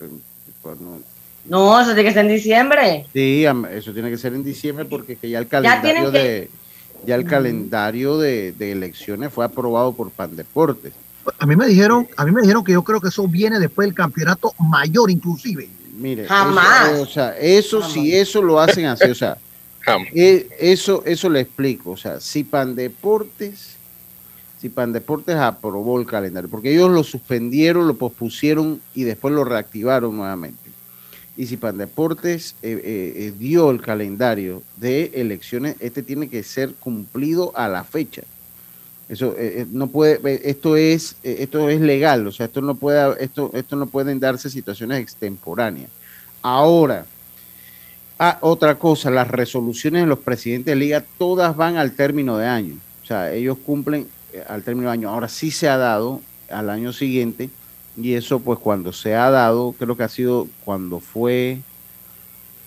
pues, 0.63 0.81
no. 0.81 0.99
No, 1.47 1.81
eso 1.81 1.95
tiene 1.95 2.05
que 2.11 2.15
ser 2.15 2.27
en 2.27 2.33
diciembre. 2.33 3.07
Sí, 3.13 3.45
eso 3.73 3.93
tiene 3.93 4.11
que 4.11 4.19
ser 4.19 4.35
en 4.35 4.45
diciembre 4.45 4.85
porque 4.85 5.17
que 5.17 5.31
ya 5.31 5.39
el 5.39 5.45
Ya 5.47 5.51
calendario 5.51 6.13
que- 6.13 6.19
de 6.19 6.51
ya 7.07 7.15
el 7.15 7.25
calendario 7.25 8.19
de, 8.19 8.53
de 8.53 8.73
elecciones 8.73 9.33
fue 9.33 9.45
aprobado 9.47 9.93
por 9.95 10.11
Pandeportes. 10.11 10.93
A 11.39 11.47
mí 11.47 11.57
me 11.57 11.66
dijeron, 11.66 12.09
a 12.16 12.24
mí 12.24 12.33
me 12.33 12.43
dijeron 12.43 12.64
que 12.64 12.72
yo 12.72 12.83
creo 12.83 13.01
que 13.01 13.09
eso 13.09 13.26
viene 13.28 13.59
después 13.59 13.87
del 13.87 13.95
campeonato 13.95 14.55
mayor 14.59 15.11
inclusive. 15.11 15.68
Mire, 15.97 16.26
Jamás. 16.26 16.91
Eso, 16.91 17.03
o 17.03 17.07
sea, 17.07 17.39
eso 17.39 17.89
si 17.89 18.14
eso 18.14 18.43
lo 18.43 18.61
hacen 18.61 18.87
así, 18.87 19.11
o 19.11 19.14
sea, 19.14 19.37
eh, 20.14 20.49
eso 20.59 21.03
eso 21.05 21.28
le 21.28 21.41
explico, 21.41 21.91
o 21.91 21.97
sea, 21.97 22.20
si 22.20 22.45
Pandeportes 22.45 23.76
si 24.61 24.68
Pandeportes 24.68 25.37
aprobó 25.37 25.99
el 25.99 26.07
calendario, 26.07 26.51
porque 26.51 26.72
ellos 26.72 26.91
lo 26.91 27.03
suspendieron, 27.03 27.89
lo 27.89 27.95
pospusieron 27.95 28.81
y 28.95 29.05
después 29.05 29.33
lo 29.33 29.43
reactivaron 29.43 30.14
nuevamente. 30.14 30.70
Y 31.35 31.47
si 31.47 31.57
Pandeportes 31.57 32.55
eh, 32.61 32.78
eh, 32.85 33.12
eh, 33.16 33.33
dio 33.39 33.70
el 33.70 33.81
calendario 33.81 34.62
de 34.76 35.12
elecciones, 35.14 35.76
este 35.81 36.03
tiene 36.03 36.28
que 36.28 36.43
ser 36.43 36.74
cumplido 36.74 37.57
a 37.57 37.68
la 37.68 37.85
fecha. 37.85 38.22
Eso 39.11 39.35
eh, 39.37 39.63
eh, 39.63 39.67
no 39.73 39.89
puede, 39.89 40.21
eh, 40.25 40.41
esto 40.45 40.77
es, 40.77 41.17
esto 41.25 41.69
es 41.69 41.81
legal, 41.81 42.25
o 42.29 42.31
sea, 42.31 42.47
esto 42.47 42.63
no 42.63 42.77
puede, 42.77 43.25
esto, 43.25 43.51
esto 43.55 43.75
no 43.75 43.87
pueden 43.87 44.21
darse 44.21 44.49
situaciones 44.49 45.01
extemporáneas. 45.01 45.91
Ahora, 46.43 47.05
ah, 48.21 48.39
otra 48.41 48.79
cosa, 48.79 49.11
las 49.11 49.27
resoluciones 49.27 50.03
de 50.03 50.07
los 50.07 50.21
presidentes 50.21 50.67
de 50.67 50.77
liga 50.77 51.05
todas 51.19 51.57
van 51.57 51.77
al 51.77 51.91
término 51.97 52.39
de 52.39 52.47
año, 52.47 52.77
o 53.03 53.07
sea, 53.07 53.33
ellos 53.33 53.59
cumplen 53.67 54.07
al 54.47 54.63
término 54.63 54.87
de 54.87 54.93
año. 54.93 55.11
Ahora 55.11 55.29
sí 55.29 55.51
se 55.51 55.69
ha 55.69 55.77
dado 55.77 56.21
al 56.49 56.71
año 56.71 56.93
siguiente 56.93 57.51
y 58.01 58.15
eso 58.15 58.39
pues 58.39 58.61
cuando 58.61 58.93
se 58.93 59.17
ha 59.17 59.29
dado, 59.29 59.75
creo 59.77 59.97
que 59.97 60.05
ha 60.05 60.09
sido 60.09 60.47
cuando 60.65 61.01
fue, 61.01 61.59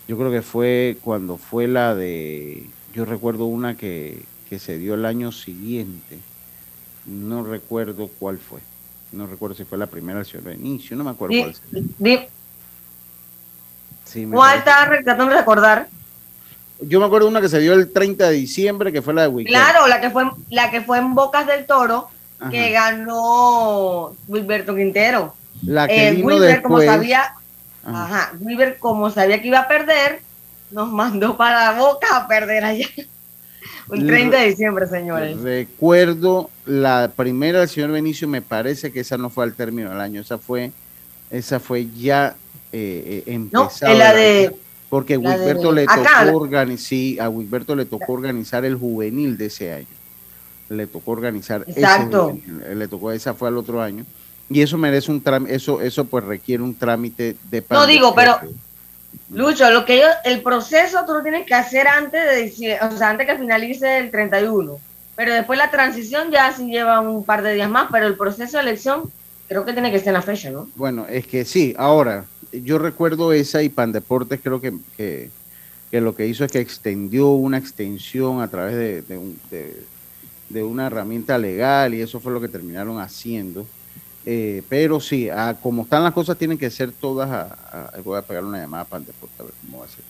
yo 0.10 0.18
creo 0.18 0.30
que 0.30 0.42
fue 0.42 0.98
cuando 1.06 1.38
fue 1.38 1.70
la 1.70 1.96
de, 1.96 2.66
yo 2.94 3.06
recuerdo 3.06 3.46
una 3.46 3.78
que, 3.78 4.24
que 4.50 4.60
se 4.60 4.78
dio 4.78 4.96
el 4.96 5.06
año 5.06 5.32
siguiente, 5.32 6.20
no 7.06 7.44
recuerdo 7.44 8.10
cuál 8.20 8.38
fue, 8.38 8.60
no 9.12 9.28
recuerdo 9.28 9.56
si 9.56 9.66
fue 9.66 9.78
la 9.78 9.88
primera 9.88 10.20
del 10.20 10.26
señor 10.26 10.44
Benicio, 10.46 10.96
no 10.96 11.04
me 11.04 11.12
acuerdo 11.12 11.34
Di- 11.36 11.42
cuál 11.42 11.56
fue. 11.56 11.82
di- 12.00 12.20
Sí, 14.06 14.26
me 14.26 14.36
¿Cuál 14.36 14.60
está 14.60 14.88
tratando 14.88 15.26
de 15.34 15.40
recordar? 15.40 15.88
Yo 16.82 17.00
me 17.00 17.06
acuerdo 17.06 17.28
una 17.28 17.40
que 17.42 17.50
se 17.50 17.60
dio 17.60 17.74
el 17.74 17.92
30 17.92 18.28
de 18.30 18.36
diciembre, 18.36 18.92
que 18.92 19.02
fue 19.02 19.14
la 19.14 19.24
de 19.24 19.28
Wicked. 19.30 19.50
Claro, 19.52 19.88
la 19.88 20.02
que 20.02 20.10
fue 20.10 20.26
la 20.50 20.70
que 20.70 20.82
fue 20.82 20.98
en 21.00 21.16
Bocas 21.16 21.48
del 21.48 21.66
Toro, 21.66 22.10
Ajá. 22.40 22.50
que 22.52 22.72
ganó 22.72 24.16
Wilberto 24.28 24.76
Quintero. 24.76 25.34
La 25.66 25.88
que 25.88 26.10
Eh, 26.10 26.12
vino 26.12 26.28
Wilber, 26.28 26.62
como 26.62 26.82
sabía, 26.82 27.34
Ajá. 27.86 28.04
ajá, 28.06 28.32
Wilber, 28.40 28.78
como 28.80 29.10
sabía 29.10 29.42
que 29.42 29.48
iba 29.48 29.60
a 29.60 29.68
perder, 29.68 30.22
nos 30.72 30.92
mandó 30.92 31.38
para 31.38 31.72
Boca 31.80 32.18
a 32.18 32.28
perder 32.28 32.66
allá. 32.66 32.88
El 33.92 34.08
30 34.08 34.38
de 34.40 34.48
diciembre, 34.48 34.88
señores. 34.88 35.40
Recuerdo 35.42 36.50
la 36.66 37.12
primera 37.16 37.60
del 37.60 37.70
señor 37.70 37.92
Benicio, 37.92 38.28
me 38.28 38.42
parece 38.42 38.92
que 38.92 39.02
esa 39.02 39.18
no 39.18 39.30
fue 39.30 39.44
al 39.44 39.54
término 39.54 39.90
del 39.90 40.00
año, 40.00 40.22
esa 40.22 40.38
fue, 40.38 40.72
esa 41.30 41.60
fue 41.60 41.88
ya 41.90 42.36
eh, 42.72 43.24
eh, 43.26 43.40
No, 43.52 43.70
la 43.82 44.14
de- 44.14 44.56
porque 44.90 45.18
la 45.18 45.32
de- 45.32 45.46
Wilberto 45.46 45.72
le 45.72 45.84
acá, 45.84 46.26
tocó 46.26 46.38
organizar, 46.38 46.86
sí, 46.88 47.18
a 47.20 47.30
Wilberto 47.30 47.76
le 47.76 47.86
tocó 47.86 48.14
organizar 48.14 48.64
el 48.66 48.76
juvenil 48.76 49.38
de 49.38 49.46
ese 49.48 49.74
año. 49.74 49.88
Le 50.70 50.88
tocó 50.88 51.12
organizar 51.12 51.64
Exacto. 51.68 52.30
ese 52.30 52.42
juvenil, 52.42 52.64
eh, 52.68 52.76
le 52.76 52.88
tocó 52.88 53.12
esa 53.12 53.34
fue 53.34 53.48
al 53.50 53.58
otro 53.58 53.82
año 53.82 54.06
Y 54.50 54.62
eso 54.62 54.78
merece 54.78 55.12
un 55.12 55.22
trámite, 55.22 55.56
eso, 55.56 55.82
eso 55.82 56.06
pues 56.06 56.24
requiere 56.24 56.64
un 56.64 56.74
trámite 56.76 57.36
de 57.50 57.64
No 57.70 57.86
digo, 57.88 58.14
pero. 58.16 58.38
Lucho, 59.32 59.70
lo 59.72 59.84
que 59.86 59.96
ellos, 59.96 60.10
el 60.26 60.42
proceso 60.42 61.04
tú 61.06 61.14
lo 61.14 61.24
tienes 61.24 61.46
que 61.46 61.56
hacer 61.56 61.88
antes 61.88 62.58
de 62.60 62.78
o 62.82 62.98
sea, 62.98 63.10
antes 63.10 63.26
que 63.28 63.38
finalice 63.38 63.98
el 64.00 64.12
31. 64.12 64.80
Pero 65.16 65.34
después 65.34 65.58
la 65.60 65.70
transición 65.72 66.32
ya 66.32 66.52
sí 66.54 66.68
lleva 66.68 67.00
un 67.02 67.24
par 67.24 67.42
de 67.44 67.54
días 67.54 67.70
más, 67.70 67.90
pero 67.92 68.08
el 68.08 68.16
proceso 68.16 68.58
de 68.58 68.64
elección 68.64 69.12
creo 69.48 69.64
que 69.66 69.74
tiene 69.74 69.92
que 69.92 70.00
ser 70.00 70.10
en 70.10 70.14
la 70.16 70.22
fecha, 70.22 70.50
¿no? 70.50 70.68
Bueno, 70.76 71.06
es 71.10 71.28
que 71.28 71.46
sí, 71.46 71.74
ahora, 71.78 72.26
yo 72.52 72.78
recuerdo 72.80 73.34
esa 73.34 73.62
y 73.62 73.70
Pan 73.70 73.92
Deportes 73.92 74.40
creo 74.44 74.60
que, 74.62 74.74
que, 74.98 75.30
que 75.92 76.02
lo 76.02 76.16
que 76.16 76.26
hizo 76.28 76.44
es 76.46 76.52
que 76.52 76.60
extendió 76.60 77.30
una 77.30 77.58
extensión 77.60 78.42
a 78.42 78.48
través 78.48 78.76
de 79.08 79.18
un- 79.18 79.40
de- 79.52 79.84
de 80.50 80.64
una 80.64 80.88
herramienta 80.88 81.38
legal 81.38 81.94
y 81.96 82.02
eso 82.02 82.20
fue 82.20 82.32
lo 82.32 82.40
que 82.42 82.48
terminaron 82.48 83.00
haciendo. 83.00 83.66
Eh, 84.26 84.62
pero 84.70 85.00
sí, 85.02 85.30
ah, 85.30 85.56
como 85.62 85.84
están 85.84 86.04
las 86.04 86.14
cosas, 86.14 86.38
tienen 86.38 86.58
que 86.58 86.70
ser 86.70 86.92
todas. 86.92 87.30
A, 87.30 87.44
a- 87.72 88.02
voy 88.04 88.18
a 88.18 88.22
pegar 88.22 88.44
una 88.46 88.60
llamada 88.60 88.84
a 88.84 88.88
Pan 88.88 89.06
Deportes 89.06 89.40
a 89.40 89.44
ver 89.44 89.54
cómo 89.62 89.80
va 89.80 89.86
a 89.86 89.90
ser. 89.90 90.04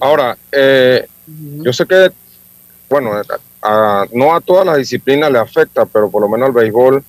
Ahora, 0.00 0.36
eh, 0.50 1.06
yo 1.62 1.72
sé 1.72 1.86
que, 1.86 2.10
bueno, 2.88 3.12
a- 3.12 3.24
a- 4.02 4.06
no 4.12 4.34
a 4.34 4.40
todas 4.40 4.66
las 4.66 4.78
disciplinas 4.78 5.30
le 5.30 5.38
afecta, 5.38 5.84
pero 5.86 6.10
por 6.10 6.22
lo 6.22 6.28
menos 6.28 6.46
al 6.48 6.52
béisbol, 6.52 7.04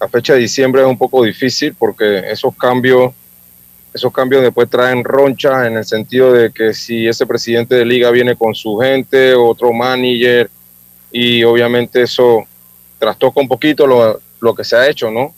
la 0.00 0.08
fecha 0.08 0.32
de 0.32 0.40
diciembre 0.40 0.82
es 0.82 0.88
un 0.88 0.98
poco 0.98 1.22
difícil 1.22 1.74
porque 1.78 2.28
esos 2.30 2.56
cambios, 2.56 3.12
esos 3.94 4.12
cambios 4.12 4.42
después 4.42 4.68
traen 4.68 5.04
ronchas 5.04 5.66
en 5.66 5.76
el 5.76 5.84
sentido 5.84 6.32
de 6.32 6.50
que 6.50 6.74
si 6.74 7.06
ese 7.06 7.24
presidente 7.26 7.76
de 7.76 7.84
liga 7.84 8.10
viene 8.10 8.34
con 8.34 8.52
su 8.54 8.78
gente, 8.78 9.34
otro 9.34 9.72
manager, 9.72 10.50
y 11.12 11.44
obviamente 11.44 12.02
eso 12.02 12.44
trastoca 12.98 13.40
un 13.40 13.46
poquito 13.46 13.86
lo, 13.86 14.20
lo 14.40 14.54
que 14.54 14.64
se 14.64 14.74
ha 14.74 14.88
hecho, 14.88 15.08
¿no? 15.10 15.32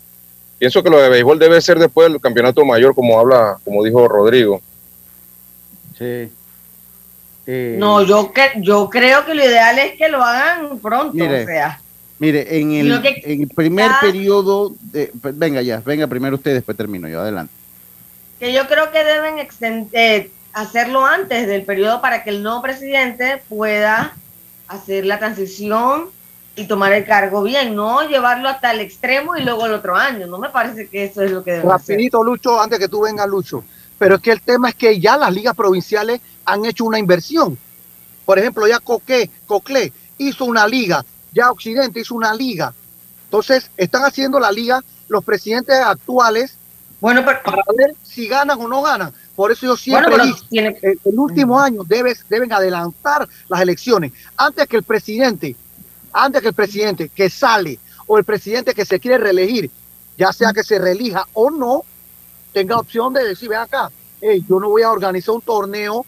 Pienso 0.59 0.83
que 0.83 0.91
lo 0.91 1.01
de 1.01 1.09
béisbol 1.09 1.39
debe 1.39 1.61
ser 1.61 1.79
después 1.79 2.11
del 2.11 2.21
campeonato 2.21 2.65
mayor, 2.65 2.95
como 2.95 3.19
habla, 3.19 3.59
como 3.65 3.83
dijo 3.85 4.07
Rodrigo. 4.09 4.61
Sí. 5.99 6.31
Eh, 7.47 7.77
No, 7.79 8.03
yo, 8.03 8.33
que, 8.33 8.53
yo 8.57 8.89
creo 8.89 9.25
que 9.27 9.35
lo 9.35 9.45
ideal 9.45 9.79
es 9.79 9.97
que 9.99 10.09
lo 10.09 10.23
hagan 10.23 10.79
pronto, 10.79 11.13
Mire, 11.15 11.43
o 11.43 11.47
sea. 11.47 11.81
Mire, 12.19 12.59
en 12.59 12.73
el, 12.73 13.03
que- 13.03 13.21
en 13.25 13.43
el 13.43 13.49
primer 13.49 13.91
ya- 13.91 13.99
periodo, 14.01 14.73
de, 14.81 15.13
pues, 15.21 15.37
venga 15.37 15.61
ya, 15.61 15.83
venga 15.85 16.07
primero 16.07 16.37
usted, 16.37 16.55
después 16.55 16.77
termino 16.77 17.09
yo, 17.09 17.21
adelante. 17.21 17.53
que 18.41 18.53
yo 18.53 18.67
creo 18.67 18.91
que 18.91 19.05
deben 19.05 19.37
exten- 19.37 19.89
eh, 19.93 20.31
hacerlo 20.53 21.05
antes 21.05 21.47
del 21.47 21.63
periodo 21.63 22.01
para 22.01 22.25
que 22.25 22.31
el 22.31 22.43
nuevo 22.43 22.63
presidente 22.63 23.43
pueda 23.49 24.15
hacer 24.69 25.05
la 25.07 25.19
transición 25.19 26.09
y 26.57 26.67
tomar 26.67 26.93
el 26.93 27.05
cargo 27.05 27.43
bien, 27.43 27.75
no 27.75 28.03
llevarlo 28.09 28.49
hasta 28.49 28.71
el 28.73 28.81
extremo 28.81 29.37
y 29.37 29.43
luego 29.43 29.67
el 29.67 29.73
otro 29.73 29.97
año. 29.97 30.27
No 30.27 30.39
me 30.39 30.51
parece 30.51 30.89
que 30.89 31.05
eso 31.05 31.23
es 31.23 31.31
lo 31.33 31.43
que 31.43 31.53
debe 31.53 31.73
hacer. 31.73 31.95
Rapidito, 31.97 32.23
Lucho, 32.23 32.61
antes 32.61 32.79
que 32.79 32.89
tú 32.89 33.03
vengas, 33.03 33.27
Lucho. 33.29 33.65
Pero 33.99 34.17
es 34.17 34.21
que 34.21 34.33
el 34.33 34.41
tema 34.41 34.69
es 34.69 34.75
que 34.75 35.01
ya 35.01 35.17
las 35.17 35.33
ligas 35.33 35.55
provinciales 35.57 36.21
han 36.45 36.65
hecho 36.65 36.85
una 36.85 36.99
inversión. 36.99 37.59
Por 38.25 38.39
ejemplo, 38.39 38.67
ya 38.67 38.79
Coque, 38.81 39.31
Coclé 39.47 39.93
hizo 40.19 40.45
una 40.45 40.67
liga, 40.67 41.05
ya 41.33 41.51
Occidente 41.51 42.01
hizo 42.01 42.15
una 42.15 42.35
liga. 42.35 42.73
Entonces, 43.25 43.71
están 43.77 44.03
haciendo 44.05 44.39
la 44.39 44.51
liga 44.53 44.81
los 45.09 45.25
presidentes 45.25 45.75
actuales 45.77 46.57
bueno, 47.01 47.23
para 47.25 47.63
ver 47.77 47.95
si 48.03 48.27
ganan 48.29 48.59
o 48.61 48.67
no 48.69 48.81
ganan. 48.81 49.13
Por 49.37 49.53
eso 49.53 49.67
yo 49.67 49.77
siempre 49.77 50.17
Bueno, 50.17 50.35
tiene- 50.49 50.79
el, 50.81 50.99
el 51.05 51.19
último 51.19 51.61
año 51.61 51.83
debes, 51.85 52.25
deben 52.31 52.51
adelantar 52.53 53.29
las 53.49 53.61
elecciones. 53.61 54.13
Antes 54.37 54.67
que 54.69 54.77
el 54.77 54.85
presidente, 54.85 55.55
antes 56.15 56.41
que 56.43 56.49
el 56.49 56.55
presidente 56.55 57.09
que 57.11 57.29
sale 57.29 57.79
o 58.07 58.17
el 58.19 58.25
presidente 58.25 58.73
que 58.75 58.85
se 58.85 58.99
quiere 59.01 59.19
reelegir, 59.19 59.71
ya 60.17 60.33
sea 60.33 60.53
que 60.53 60.63
se 60.65 60.79
reelija 60.79 61.27
o 61.35 61.51
no, 61.51 61.83
tenga 62.53 62.79
opción 62.79 63.13
de 63.13 63.25
decir, 63.25 63.49
ven 63.49 63.59
acá, 63.59 63.91
hey, 64.21 64.43
yo 64.49 64.59
no 64.61 64.69
voy 64.71 64.83
a 64.83 64.91
organizar 64.93 65.35
un 65.35 65.41
torneo 65.43 66.07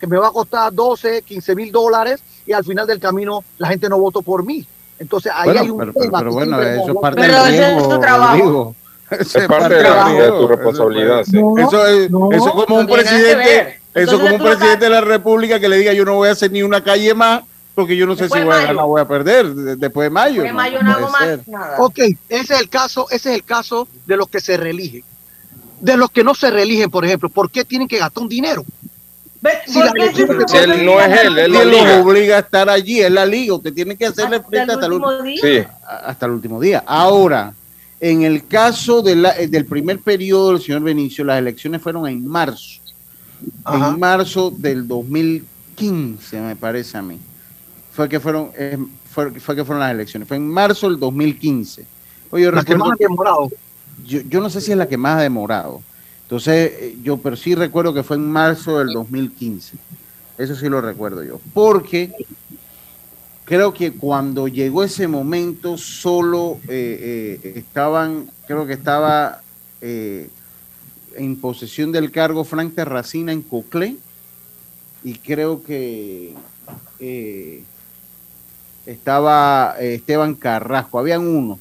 que 0.00 0.06
me 0.06 0.16
va 0.16 0.28
a 0.28 0.32
costar 0.32 0.72
12, 0.72 1.22
15 1.22 1.54
mil 1.54 1.70
dólares 1.70 2.20
y 2.46 2.52
al 2.52 2.64
final 2.64 2.86
del 2.86 2.98
camino 2.98 3.44
la 3.58 3.68
gente 3.68 3.88
no 3.88 3.98
votó 3.98 4.22
por 4.22 4.44
mí. 4.44 4.66
Entonces 4.98 5.30
ahí 5.34 5.46
Bueno, 5.46 5.60
hay 5.60 5.70
un 5.70 5.78
pero, 5.78 5.92
pero- 5.92 6.04
tema 6.04 6.18
pero 6.18 6.30
que 6.30 6.34
bueno, 6.36 6.62
eso 6.62 6.88
es 6.90 6.96
parte 7.00 7.22
hablado. 7.22 7.44
del 7.44 7.54
riesgo, 7.54 8.02
Rodrigo. 8.02 8.74
Es 9.10 9.46
parte 9.46 9.74
de, 9.74 9.82
la- 9.82 10.08
de 10.08 10.28
tu 10.30 10.48
responsabilidad. 10.48 11.24
sí. 11.24 11.38
eso 11.58 11.86
es, 11.86 12.04
eso 12.06 12.46
es 12.48 12.52
como 12.64 12.76
un 12.76 12.86
no 12.86 12.86
tiene 12.86 12.86
nada 12.86 12.86
que 12.86 12.94
presidente, 12.94 13.80
eso 13.94 14.18
como 14.20 14.34
un 14.36 14.42
presidente 14.42 14.84
de 14.86 14.90
la 14.90 15.00
República 15.02 15.60
que 15.60 15.68
le 15.68 15.76
diga 15.76 15.92
yo 15.92 16.04
no 16.06 16.14
voy 16.14 16.30
a 16.30 16.32
hacer 16.32 16.50
ni 16.50 16.62
una 16.62 16.82
calle 16.82 17.12
más 17.12 17.42
porque 17.74 17.96
yo 17.96 18.06
no 18.06 18.14
sé 18.14 18.22
Después 18.24 18.40
si 18.42 18.44
voy 18.46 18.54
a 18.54 18.56
mayo. 18.56 18.68
ganar 18.68 18.84
o 18.84 18.88
voy 18.88 19.00
a 19.00 19.08
perder 19.08 19.54
de- 19.54 19.76
después 19.76 20.06
de 20.06 20.10
mayo. 20.10 20.42
Después 20.42 20.48
de 20.50 20.52
mayo 20.52 20.82
No 20.82 20.90
no 20.90 20.96
hago 20.96 21.10
más 21.10 21.48
nada. 21.48 21.76
Ok, 21.80 21.98
ese 21.98 22.54
es 22.54 22.60
el 22.60 22.68
caso, 22.68 23.06
ese 23.10 23.30
es 23.30 23.36
el 23.36 23.44
caso 23.44 23.88
de 24.06 24.16
los 24.16 24.28
que 24.28 24.40
se 24.40 24.56
reeligen. 24.56 25.02
De 25.80 25.96
los 25.96 26.10
que 26.10 26.22
no 26.22 26.34
se 26.34 26.50
reeligen, 26.50 26.90
por 26.90 27.04
ejemplo, 27.04 27.28
¿por 27.28 27.50
qué 27.50 27.64
tienen 27.64 27.88
que 27.88 27.98
gastar 27.98 28.22
un 28.22 28.28
dinero? 28.28 28.64
Si 29.66 29.78
la 29.80 29.90
elección- 29.90 30.28
Si 30.46 30.56
él 30.56 30.84
no 30.86 31.00
es 31.00 31.20
él, 31.22 31.36
él 31.38 31.38
Él 31.38 31.52
lo 31.52 31.64
los 31.64 31.80
liga. 31.80 32.00
obliga 32.00 32.36
a 32.36 32.40
estar 32.40 32.68
allí, 32.70 33.00
es 33.00 33.10
la 33.10 33.26
liga, 33.26 33.54
usted 33.54 33.72
tiene 33.74 33.96
que 33.96 34.06
hacerle 34.06 34.40
frente 34.40 34.72
hasta 34.72 34.86
el 34.86 34.92
último 34.92 35.10
Sí. 35.42 35.58
a- 35.84 35.96
hasta 36.10 36.26
el 36.26 36.32
último 36.32 36.60
día. 36.60 36.84
Ahora, 36.86 37.52
en 37.98 38.22
el 38.22 38.46
caso 38.46 39.02
de 39.02 39.16
la- 39.16 39.36
eh, 39.36 39.48
del 39.48 39.64
primer 39.64 39.98
periodo 39.98 40.52
del 40.52 40.62
señor 40.62 40.82
Benicio, 40.82 41.24
las 41.24 41.38
elecciones 41.38 41.82
fueron 41.82 42.06
en 42.06 42.24
marzo. 42.26 42.80
En 43.72 43.98
marzo 43.98 44.52
del 44.56 44.86
2015, 44.86 46.40
me 46.40 46.54
parece 46.54 46.98
a 46.98 47.02
mí. 47.02 47.18
Fue 47.92 48.08
que 48.08 48.20
fueron, 48.20 48.50
eh, 48.56 48.78
fue, 49.10 49.30
fue 49.40 49.54
que 49.54 49.64
fueron 49.64 49.80
las 49.80 49.92
elecciones. 49.92 50.26
Fue 50.26 50.36
en 50.36 50.48
marzo 50.48 50.88
del 50.88 50.98
2015. 50.98 51.84
Oye, 52.30 52.44
yo 52.44 52.50
La 52.52 52.64
que 52.64 52.74
más 52.76 52.92
ha 52.92 52.96
demorado. 52.98 53.50
yo, 54.06 54.20
yo 54.22 54.40
no 54.40 54.48
sé 54.48 54.60
si 54.60 54.72
es 54.72 54.78
la 54.78 54.88
que 54.88 54.96
más 54.96 55.18
ha 55.18 55.22
demorado. 55.22 55.82
Entonces, 56.22 56.72
eh, 56.80 56.96
yo, 57.02 57.18
pero 57.18 57.36
sí 57.36 57.54
recuerdo 57.54 57.92
que 57.92 58.02
fue 58.02 58.16
en 58.16 58.30
marzo 58.30 58.78
del 58.78 58.88
2015. 58.94 59.76
Eso 60.38 60.56
sí 60.56 60.68
lo 60.68 60.80
recuerdo 60.80 61.22
yo. 61.22 61.38
Porque 61.52 62.10
creo 63.44 63.74
que 63.74 63.92
cuando 63.92 64.48
llegó 64.48 64.82
ese 64.82 65.06
momento, 65.06 65.76
solo 65.76 66.58
eh, 66.68 67.38
eh, 67.44 67.52
estaban, 67.56 68.30
creo 68.46 68.66
que 68.66 68.72
estaba 68.72 69.42
eh, 69.82 70.30
en 71.16 71.36
posesión 71.36 71.92
del 71.92 72.10
cargo 72.10 72.44
Frank 72.44 72.74
Terracina 72.74 73.32
en 73.32 73.42
Coclé. 73.42 73.96
Y 75.04 75.14
creo 75.14 75.62
que 75.62 76.34
eh, 77.00 77.64
estaba 78.86 79.76
eh, 79.78 79.94
Esteban 79.94 80.34
Carrasco. 80.34 80.98
Habían 80.98 81.26
uno. 81.26 81.58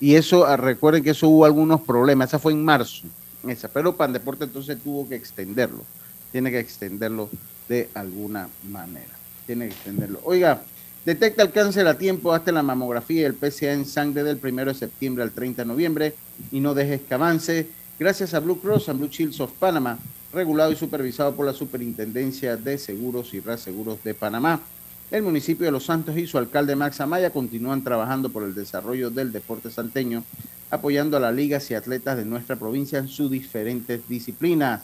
Y 0.00 0.14
eso, 0.14 0.44
ah, 0.44 0.56
recuerden 0.56 1.02
que 1.02 1.10
eso 1.10 1.28
hubo 1.28 1.44
algunos 1.44 1.80
problemas. 1.80 2.28
Esa 2.28 2.38
fue 2.38 2.52
en 2.52 2.64
marzo. 2.64 3.06
Esa, 3.46 3.68
pero 3.68 3.96
Pandeporte 3.96 4.44
entonces 4.44 4.78
tuvo 4.82 5.08
que 5.08 5.14
extenderlo. 5.14 5.84
Tiene 6.32 6.50
que 6.50 6.58
extenderlo 6.58 7.30
de 7.68 7.88
alguna 7.94 8.48
manera. 8.68 9.14
Tiene 9.46 9.66
que 9.66 9.72
extenderlo. 9.72 10.20
Oiga, 10.24 10.62
detecta 11.04 11.42
el 11.42 11.52
cáncer 11.52 11.86
a 11.86 11.96
tiempo 11.96 12.32
hasta 12.32 12.52
la 12.52 12.62
mamografía 12.62 13.22
y 13.22 13.24
el 13.24 13.34
PCA 13.34 13.72
en 13.72 13.86
sangre 13.86 14.24
del 14.24 14.40
1 14.42 14.64
de 14.66 14.74
septiembre 14.74 15.22
al 15.22 15.30
30 15.30 15.62
de 15.62 15.68
noviembre 15.68 16.14
y 16.50 16.60
no 16.60 16.74
dejes 16.74 17.02
que 17.02 17.14
avance. 17.14 17.68
Gracias 17.98 18.34
a 18.34 18.40
Blue 18.40 18.60
Cross 18.60 18.90
and 18.90 18.98
Blue 18.98 19.08
Shields 19.08 19.40
of 19.40 19.52
Panama, 19.52 19.98
regulado 20.32 20.70
y 20.72 20.76
supervisado 20.76 21.34
por 21.34 21.46
la 21.46 21.54
Superintendencia 21.54 22.56
de 22.56 22.76
Seguros 22.76 23.32
y 23.32 23.40
Reaseguros 23.40 24.02
de 24.04 24.12
Panamá. 24.12 24.60
El 25.08 25.22
municipio 25.22 25.66
de 25.66 25.72
Los 25.72 25.84
Santos 25.84 26.16
y 26.16 26.26
su 26.26 26.36
alcalde 26.36 26.74
Max 26.74 27.00
Amaya 27.00 27.30
continúan 27.30 27.84
trabajando 27.84 28.28
por 28.28 28.42
el 28.42 28.56
desarrollo 28.56 29.08
del 29.08 29.30
deporte 29.30 29.70
santeño, 29.70 30.24
apoyando 30.68 31.16
a 31.16 31.20
las 31.20 31.32
ligas 31.32 31.70
y 31.70 31.74
atletas 31.74 32.16
de 32.16 32.24
nuestra 32.24 32.56
provincia 32.56 32.98
en 32.98 33.06
sus 33.06 33.30
diferentes 33.30 34.08
disciplinas. 34.08 34.82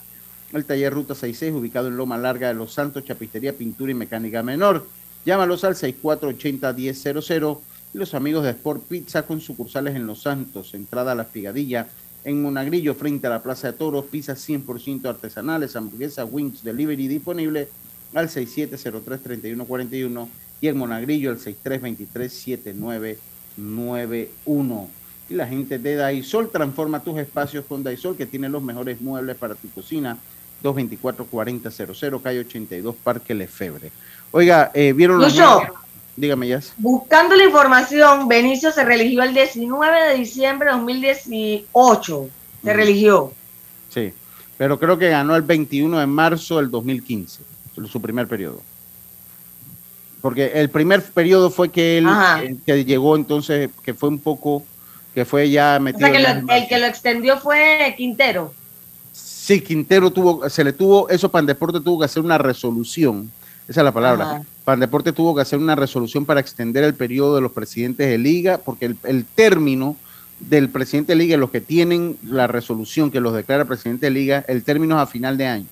El 0.52 0.64
taller 0.64 0.94
Ruta 0.94 1.16
66, 1.16 1.52
ubicado 1.54 1.88
en 1.88 1.96
Loma 1.96 2.18
Larga 2.18 2.46
de 2.46 2.54
Los 2.54 2.72
Santos, 2.72 3.04
Chapistería, 3.04 3.52
Pintura 3.52 3.90
y 3.90 3.94
Mecánica 3.94 4.44
Menor. 4.44 4.86
Llámalos 5.26 5.64
al 5.64 5.74
6480-1000 5.74 7.58
y 7.92 7.98
los 7.98 8.14
amigos 8.14 8.44
de 8.44 8.50
Sport 8.50 8.84
Pizza 8.84 9.26
con 9.26 9.40
sucursales 9.40 9.96
en 9.96 10.06
Los 10.06 10.22
Santos, 10.22 10.72
entrada 10.74 11.12
a 11.12 11.14
la 11.16 11.24
Espigadilla, 11.24 11.88
en 12.24 12.40
Monagrillo, 12.40 12.94
frente 12.94 13.26
a 13.26 13.30
la 13.30 13.42
Plaza 13.42 13.72
de 13.72 13.76
Toros, 13.76 14.04
pizzas 14.04 14.48
100% 14.48 15.04
artesanales, 15.06 15.74
hamburguesas, 15.74 16.28
wings, 16.30 16.62
delivery 16.62 17.08
disponible 17.08 17.68
al 18.14 18.28
6703-3141 18.28 20.28
y 20.60 20.68
en 20.68 20.76
Monagrillo 20.76 21.30
el 21.30 21.38
6323-7991. 23.58 24.88
Y 25.28 25.34
la 25.34 25.46
gente 25.46 25.78
de 25.78 25.96
Daisol 25.96 26.50
transforma 26.50 27.00
tus 27.02 27.18
espacios 27.18 27.64
con 27.64 27.82
Daisol, 27.82 28.16
que 28.16 28.26
tiene 28.26 28.48
los 28.48 28.62
mejores 28.62 29.00
muebles 29.00 29.36
para 29.36 29.54
tu 29.54 29.68
cocina. 29.70 30.18
224-4000, 30.62 32.22
calle 32.22 32.40
82, 32.40 32.94
Parque 33.02 33.34
Lefebre. 33.34 33.90
Oiga, 34.30 34.70
eh, 34.74 34.92
¿vieron 34.92 35.20
los? 35.20 35.34
Dígame, 36.14 36.46
ya. 36.46 36.60
Buscando 36.76 37.34
la 37.34 37.44
información, 37.44 38.28
Benicio 38.28 38.70
se 38.70 38.84
religió 38.84 39.22
el 39.22 39.32
19 39.32 40.08
de 40.08 40.14
diciembre 40.16 40.68
de 40.68 40.76
2018. 40.76 42.28
Se 42.62 42.72
Mm. 42.72 42.76
religió. 42.76 43.32
Sí, 43.88 44.12
pero 44.58 44.78
creo 44.78 44.98
que 44.98 45.08
ganó 45.08 45.34
el 45.34 45.42
21 45.42 45.98
de 45.98 46.06
marzo 46.06 46.58
del 46.58 46.70
2015, 46.70 47.42
su 47.90 48.00
primer 48.00 48.26
periodo. 48.28 48.60
Porque 50.20 50.52
el 50.54 50.70
primer 50.70 51.02
periodo 51.02 51.50
fue 51.50 51.68
que 51.70 51.98
él, 51.98 52.06
eh, 52.42 52.56
que 52.64 52.84
llegó 52.84 53.16
entonces, 53.16 53.70
que 53.82 53.92
fue 53.94 54.08
un 54.08 54.18
poco 54.18 54.64
que 55.14 55.24
fue 55.24 55.50
ya 55.50 55.76
O 55.78 55.82
metido. 55.82 56.00
sea, 56.08 56.10
que 56.12 56.24
en 56.24 56.46
lo- 56.46 56.52
el 56.54 56.68
que 56.68 56.78
lo 56.78 56.86
extendió 56.86 57.38
fue 57.38 57.94
Quintero. 57.98 58.54
Sí, 59.12 59.60
Quintero 59.60 60.10
tuvo, 60.10 60.48
se 60.48 60.62
le 60.64 60.72
tuvo, 60.72 61.08
eso 61.08 61.28
Pandeporte 61.28 61.80
tuvo 61.80 61.98
que 61.98 62.04
hacer 62.06 62.22
una 62.22 62.38
resolución, 62.38 63.30
esa 63.68 63.80
es 63.80 63.84
la 63.84 63.92
palabra. 63.92 64.24
Ajá. 64.30 64.42
Pandeporte 64.64 65.12
tuvo 65.12 65.34
que 65.34 65.42
hacer 65.42 65.58
una 65.58 65.74
resolución 65.74 66.24
para 66.24 66.40
extender 66.40 66.84
el 66.84 66.94
periodo 66.94 67.34
de 67.34 67.40
los 67.40 67.50
presidentes 67.52 68.08
de 68.08 68.16
liga, 68.16 68.58
porque 68.64 68.86
el, 68.86 68.96
el 69.02 69.24
término 69.24 69.96
del 70.38 70.68
presidente 70.68 71.12
de 71.12 71.16
liga, 71.16 71.36
los 71.36 71.50
que 71.50 71.60
tienen 71.60 72.16
la 72.24 72.46
resolución 72.46 73.10
que 73.10 73.20
los 73.20 73.34
declara 73.34 73.64
presidente 73.64 74.06
de 74.06 74.10
liga, 74.12 74.44
el 74.46 74.62
término 74.62 74.94
es 74.96 75.02
a 75.02 75.06
final 75.06 75.36
de 75.36 75.46
año. 75.46 75.66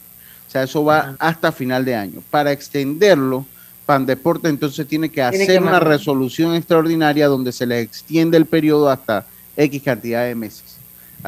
O 0.51 0.53
sea, 0.53 0.65
eso 0.65 0.83
va 0.85 1.15
hasta 1.21 1.53
final 1.53 1.85
de 1.85 1.95
año. 1.95 2.23
Para 2.29 2.51
extenderlo, 2.51 3.47
Pandeporte 3.87 4.49
entonces 4.49 4.85
tiene 4.85 5.09
que 5.09 5.23
Tiene 5.31 5.45
hacer 5.45 5.59
que 5.61 5.65
una 5.65 5.79
resolución 5.79 6.57
extraordinaria 6.57 7.29
donde 7.29 7.53
se 7.53 7.67
le 7.67 7.79
extiende 7.79 8.37
el 8.37 8.47
periodo 8.47 8.91
hasta 8.91 9.25
X 9.57 9.81
cantidad 9.81 10.25
de 10.25 10.35
meses. 10.35 10.65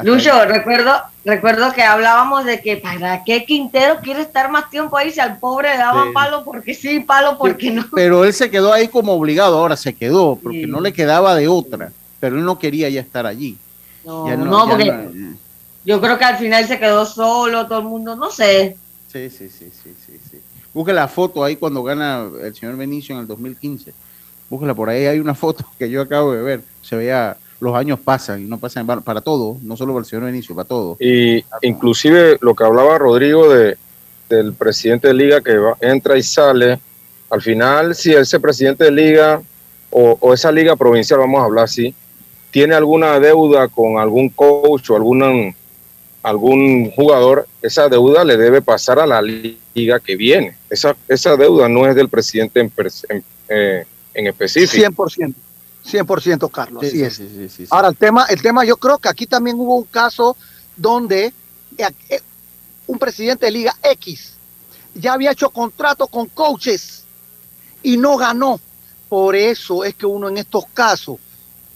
Lucho, 0.03 0.43
recuerdo, 0.43 0.91
recuerdo 1.23 1.71
que 1.71 1.83
hablábamos 1.83 2.43
de 2.43 2.59
que 2.59 2.75
para 2.75 3.23
qué 3.23 3.45
Quintero 3.45 3.99
quiere 4.03 4.19
estar 4.23 4.51
más 4.51 4.69
tiempo 4.69 4.97
ahí 4.97 5.09
si 5.09 5.21
al 5.21 5.37
pobre 5.39 5.69
le 5.69 5.77
daban 5.77 6.07
Sí. 6.07 6.13
palo 6.13 6.43
porque 6.43 6.73
sí, 6.73 6.99
palo 6.99 7.37
porque 7.37 7.71
no. 7.71 7.85
Pero 7.95 8.25
él 8.25 8.33
se 8.33 8.49
quedó 8.51 8.73
ahí 8.73 8.89
como 8.89 9.13
obligado, 9.13 9.57
ahora 9.57 9.77
se 9.77 9.93
quedó, 9.93 10.35
porque 10.35 10.67
no 10.67 10.81
le 10.81 10.91
quedaba 10.91 11.33
de 11.35 11.47
otra, 11.47 11.93
pero 12.19 12.35
él 12.37 12.43
no 12.43 12.59
quería 12.59 12.89
ya 12.89 12.99
estar 12.99 13.25
allí. 13.25 13.57
No, 14.03 14.35
no, 14.35 14.67
porque 14.67 14.85
no- 14.85 15.37
yo 15.85 16.01
creo 16.01 16.17
que 16.17 16.25
al 16.25 16.37
final 16.37 16.67
se 16.67 16.77
quedó 16.79 17.05
solo, 17.05 17.67
todo 17.67 17.79
el 17.79 17.85
mundo, 17.85 18.15
no 18.17 18.29
sé. 18.31 18.75
Sí, 19.13 19.29
sí, 19.29 19.47
sí, 19.47 19.69
sí, 19.71 19.93
sí, 20.07 20.19
sí. 20.31 20.39
La 20.91 21.07
foto 21.07 21.43
ahí 21.43 21.55
cuando 21.55 21.83
gana 21.83 22.27
el 22.41 22.55
señor 22.55 22.75
Benicio 22.77 23.13
en 23.13 23.21
el 23.21 23.27
2015. 23.27 23.93
Búsquela 24.49 24.73
por 24.73 24.89
ahí, 24.89 25.05
hay 25.05 25.19
una 25.19 25.35
foto 25.35 25.63
que 25.77 25.87
yo 25.87 26.01
acabo 26.01 26.33
de 26.33 26.41
ver. 26.41 26.61
Se 26.81 26.95
veía, 26.95 27.37
los 27.59 27.75
años 27.75 27.99
pasan 27.99 28.41
y 28.41 28.45
no 28.45 28.57
pasan 28.57 28.87
para, 28.87 29.21
todo, 29.21 29.57
no 29.61 29.77
solo 29.77 29.93
para 29.93 30.01
el 30.01 30.09
señor 30.09 30.25
Benicio, 30.25 30.55
para 30.55 30.67
todo. 30.67 30.97
Y 30.99 31.45
inclusive 31.61 32.39
lo 32.41 32.55
que 32.55 32.63
hablaba 32.63 32.97
Rodrigo 32.97 33.53
de, 33.53 33.77
del 34.29 34.53
presidente 34.53 35.09
de 35.09 35.13
liga 35.13 35.41
que 35.41 35.57
va- 35.57 35.77
entra 35.79 36.17
y 36.17 36.23
sale, 36.23 36.79
al 37.29 37.41
final 37.41 37.93
si 37.93 38.13
ese 38.13 38.39
presidente 38.39 38.85
de 38.85 38.91
liga 38.91 39.41
o, 39.91 40.33
esa 40.33 40.51
liga 40.51 40.75
provincial, 40.75 41.19
vamos 41.19 41.39
a 41.39 41.45
hablar 41.45 41.65
así, 41.65 41.93
tiene 42.49 42.73
alguna 42.73 43.19
deuda 43.19 43.67
con 43.67 43.99
algún 43.99 44.29
coach 44.29 44.89
o 44.89 44.95
algún, 44.95 45.55
algún 46.23 46.89
jugador, 46.91 47.47
esa 47.61 47.89
deuda 47.89 48.23
le 48.23 48.37
debe 48.37 48.61
pasar 48.61 48.97
a 48.99 49.05
la 49.05 49.21
liga 49.21 49.99
que 49.99 50.15
viene. 50.15 50.55
Esa, 50.69 50.95
esa 51.07 51.35
deuda 51.35 51.67
no 51.67 51.85
es 51.85 51.95
del 51.95 52.09
presidente 52.09 52.61
en, 52.61 52.71
en, 53.09 53.23
eh, 53.49 53.85
en 54.13 54.27
específico. 54.27 55.05
100%. 55.09 55.33
100% 55.85 56.49
Carlos, 56.49 56.81
Sí, 56.81 56.87
así 56.87 56.97
sí, 56.97 57.03
es. 57.03 57.13
sí, 57.15 57.27
sí, 57.27 57.49
sí, 57.49 57.55
sí. 57.65 57.67
Ahora, 57.69 57.89
el 57.89 57.97
tema, 57.97 58.25
el 58.29 58.41
tema, 58.41 58.63
yo 58.63 58.77
creo 58.77 58.97
que 58.97 59.09
aquí 59.09 59.27
también 59.27 59.59
hubo 59.59 59.75
un 59.75 59.83
caso 59.83 60.37
donde 60.77 61.25
eh, 61.77 61.87
eh, 62.09 62.21
un 62.87 62.97
presidente 62.97 63.45
de 63.47 63.51
Liga 63.51 63.75
X 63.83 64.33
ya 64.95 65.13
había 65.13 65.31
hecho 65.31 65.49
contrato 65.49 66.07
con 66.07 66.27
coaches 66.27 67.03
y 67.81 67.97
no 67.97 68.15
ganó. 68.15 68.59
Por 69.09 69.35
eso 69.35 69.83
es 69.83 69.93
que 69.95 70.05
uno 70.05 70.29
en 70.29 70.37
estos 70.37 70.65
casos 70.73 71.17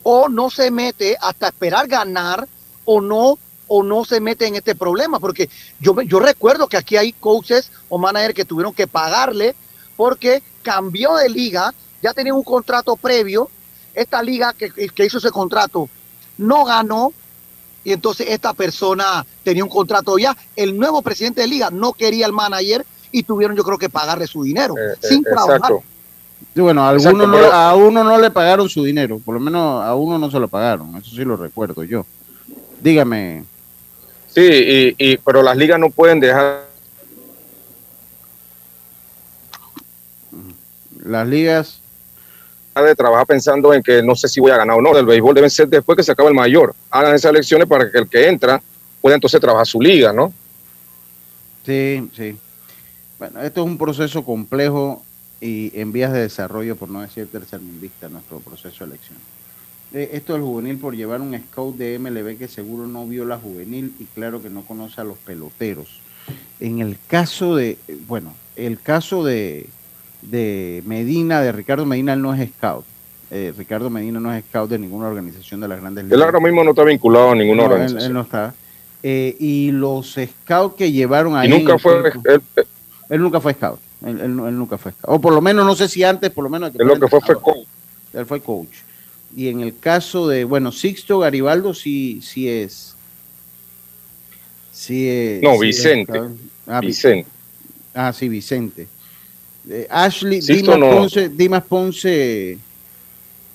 o 0.03 0.29
no 0.29 0.49
se 0.49 0.71
mete 0.71 1.17
hasta 1.19 1.47
esperar 1.47 1.87
ganar 1.87 2.47
o 2.85 3.01
no 3.01 3.37
o 3.67 3.83
no 3.83 4.05
se 4.05 4.19
mete 4.21 4.47
en 4.47 4.55
este 4.55 4.75
problema 4.75 5.19
porque 5.19 5.49
yo 5.79 5.93
me- 5.93 6.05
yo 6.07 6.19
recuerdo 6.19 6.67
que 6.67 6.77
aquí 6.77 6.95
hay 6.97 7.11
coaches 7.13 7.71
o 7.89 7.97
managers 7.97 8.33
que 8.33 8.45
tuvieron 8.45 8.73
que 8.73 8.87
pagarle 8.87 9.55
porque 9.95 10.41
cambió 10.61 11.15
de 11.15 11.29
liga, 11.29 11.73
ya 12.01 12.13
tenía 12.13 12.33
un 12.33 12.43
contrato 12.43 12.95
previo, 12.95 13.49
esta 13.93 14.21
liga 14.21 14.53
que, 14.53 14.69
que 14.71 15.05
hizo 15.05 15.17
ese 15.17 15.31
contrato 15.31 15.89
no 16.37 16.65
ganó 16.65 17.11
y 17.83 17.93
entonces 17.93 18.27
esta 18.29 18.53
persona 18.53 19.25
tenía 19.43 19.63
un 19.63 19.69
contrato 19.69 20.17
ya, 20.17 20.35
el 20.55 20.77
nuevo 20.77 21.01
presidente 21.01 21.41
de 21.41 21.47
liga 21.47 21.69
no 21.71 21.93
quería 21.93 22.25
al 22.25 22.33
manager 22.33 22.85
y 23.11 23.23
tuvieron 23.23 23.55
yo 23.57 23.63
creo 23.63 23.77
que 23.77 23.89
pagarle 23.89 24.27
su 24.27 24.43
dinero 24.43 24.75
sin 25.01 25.23
trabajar. 25.23 25.55
exacto. 25.55 25.83
Sí, 26.53 26.61
bueno, 26.61 26.87
a, 26.87 26.93
Exacto, 26.93 27.09
algunos 27.19 27.27
no- 27.27 27.33
pero- 27.47 27.53
a 27.53 27.75
uno 27.75 28.03
no 28.03 28.17
le 28.19 28.29
pagaron 28.29 28.67
su 28.69 28.83
dinero, 28.83 29.19
por 29.23 29.33
lo 29.35 29.39
menos 29.39 29.83
a 29.83 29.95
uno 29.95 30.17
no 30.19 30.29
se 30.29 30.39
lo 30.39 30.47
pagaron, 30.47 30.95
eso 30.97 31.09
sí 31.11 31.23
lo 31.23 31.35
recuerdo 31.37 31.83
yo. 31.83 32.05
Dígame. 32.81 33.43
Sí, 34.37 34.43
y, 34.43 34.95
y- 35.13 35.17
pero 35.17 35.41
las 35.41 35.57
ligas 35.57 35.79
no 35.79 35.89
pueden 35.89 36.19
dejar 36.19 36.67
Las 41.03 41.27
ligas 41.27 41.81
de 42.75 42.93
trabajar 42.93 43.25
pensando 43.25 43.73
en 43.73 43.81
que 43.81 44.03
no 44.03 44.15
sé 44.15 44.27
si 44.27 44.39
voy 44.39 44.51
a 44.51 44.57
ganar 44.57 44.77
o 44.77 44.81
no. 44.81 44.95
El 44.95 45.07
béisbol 45.07 45.33
deben 45.33 45.49
ser 45.49 45.67
después 45.67 45.95
que 45.95 46.03
se 46.03 46.11
acabe 46.11 46.29
el 46.29 46.35
mayor. 46.35 46.75
Hagan 46.91 47.15
esas 47.15 47.31
elecciones 47.31 47.67
para 47.67 47.89
que 47.89 47.97
el 47.97 48.07
que 48.07 48.27
entra 48.27 48.61
pueda 49.01 49.15
entonces 49.15 49.41
trabajar 49.41 49.65
su 49.65 49.81
liga, 49.81 50.13
¿no? 50.13 50.31
Sí, 51.65 52.07
sí. 52.15 52.37
Bueno, 53.17 53.41
esto 53.41 53.61
es 53.61 53.65
un 53.67 53.79
proceso 53.79 54.23
complejo 54.23 55.03
y 55.41 55.71
en 55.79 55.91
vías 55.91 56.13
de 56.13 56.19
desarrollo, 56.19 56.75
por 56.75 56.89
no 56.89 57.01
decir 57.01 57.27
tercermundista, 57.31 58.07
nuestro 58.09 58.37
proceso 58.41 58.85
de 58.85 58.91
elección. 58.91 59.17
Eh, 59.93 60.09
esto 60.13 60.33
del 60.33 60.41
juvenil 60.41 60.77
por 60.77 60.95
llevar 60.95 61.21
un 61.21 61.37
scout 61.37 61.77
de 61.77 61.97
MLB 61.97 62.37
que 62.37 62.47
seguro 62.47 62.87
no 62.87 63.05
vio 63.07 63.23
la 63.25 63.37
juvenil 63.37 63.93
y 63.99 64.05
claro 64.05 64.41
que 64.41 64.49
no 64.49 64.61
conoce 64.63 64.99
a 65.01 65.03
los 65.05 65.17
peloteros. 65.17 66.01
En 66.59 66.79
el 66.79 66.97
caso 67.07 67.55
de, 67.55 67.77
eh, 67.87 67.97
bueno, 68.07 68.33
el 68.55 68.79
caso 68.81 69.23
de, 69.23 69.67
de 70.23 70.83
Medina, 70.85 71.41
de 71.41 71.51
Ricardo 71.53 71.85
Medina, 71.85 72.13
él 72.13 72.21
no 72.21 72.33
es 72.33 72.49
scout. 72.49 72.83
Eh, 73.31 73.53
Ricardo 73.57 73.89
Medina 73.89 74.19
no 74.19 74.33
es 74.33 74.43
scout 74.45 74.69
de 74.69 74.79
ninguna 74.79 75.07
organización 75.07 75.59
de 75.61 75.67
las 75.67 75.79
grandes 75.81 76.09
Él 76.09 76.21
ahora 76.21 76.39
mismo 76.39 76.63
no 76.63 76.71
está 76.71 76.83
vinculado 76.83 77.31
a 77.31 77.35
ninguna 77.35 77.63
no, 77.63 77.69
organización. 77.69 78.07
él 78.07 78.13
no 78.13 78.21
está. 78.21 78.53
Eh, 79.03 79.35
y 79.39 79.71
los 79.71 80.15
scouts 80.17 80.75
que 80.75 80.91
llevaron 80.91 81.35
ahí. 81.37 81.47
y 81.47 81.51
nunca 81.51 81.77
fue, 81.77 82.01
tiempo- 82.11 82.29
él, 82.29 82.41
él 83.09 83.21
nunca 83.21 83.39
fue 83.39 83.53
scout. 83.53 83.79
Él, 84.05 84.35
nunca 84.35 84.77
fue 84.77 84.91
scout. 84.91 85.15
O 85.15 85.21
por 85.21 85.33
lo 85.33 85.41
menos, 85.41 85.65
no 85.65 85.75
sé 85.75 85.87
si 85.87 86.03
antes, 86.03 86.29
por 86.31 86.43
lo 86.43 86.49
menos. 86.49 86.71
él 86.77 86.87
lo 86.87 86.99
que 86.99 87.07
fue 87.07 87.21
fue 87.21 87.39
coach. 87.39 87.67
Él 88.13 88.25
fue 88.25 88.41
coach. 88.41 88.69
Y 89.35 89.49
en 89.49 89.61
el 89.61 89.77
caso 89.77 90.27
de, 90.27 90.43
bueno, 90.45 90.71
Sixto 90.71 91.19
Garibaldo 91.19 91.73
sí, 91.73 92.21
sí 92.21 92.49
es. 92.49 92.95
Sí 94.71 95.07
es. 95.09 95.43
No, 95.43 95.53
sí 95.53 95.59
Vicente. 95.67 96.21
Ah, 96.65 96.79
Vi- 96.81 96.87
Vicente. 96.87 97.29
Ah, 97.93 98.13
sí, 98.13 98.29
Vicente. 98.29 98.87
Eh, 99.69 99.87
Ashley, 99.89 100.41
Sixto 100.41 100.73
Dimas, 100.73 100.79
no. 100.79 100.97
Ponce, 100.97 101.29
Dimas 101.29 101.63
Ponce. 101.63 102.57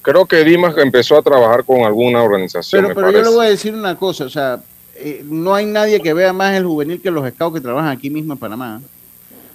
Creo 0.02 0.26
que 0.26 0.44
Dimas 0.44 0.76
empezó 0.78 1.16
a 1.16 1.22
trabajar 1.22 1.64
con 1.64 1.82
alguna 1.82 2.22
organización, 2.22 2.82
Pero, 2.82 2.88
me 2.88 2.94
pero 2.94 3.10
yo 3.12 3.22
le 3.30 3.36
voy 3.36 3.46
a 3.46 3.50
decir 3.50 3.72
una 3.72 3.96
cosa, 3.96 4.24
o 4.24 4.28
sea, 4.28 4.60
eh, 4.96 5.22
no 5.24 5.54
hay 5.54 5.64
nadie 5.64 6.00
que 6.00 6.12
vea 6.12 6.32
más 6.32 6.54
el 6.56 6.64
juvenil 6.64 7.00
que 7.00 7.10
los 7.10 7.28
scouts 7.32 7.54
que 7.54 7.60
trabajan 7.60 7.90
aquí 7.90 8.10
mismo 8.10 8.32
en 8.32 8.38
Panamá. 8.38 8.82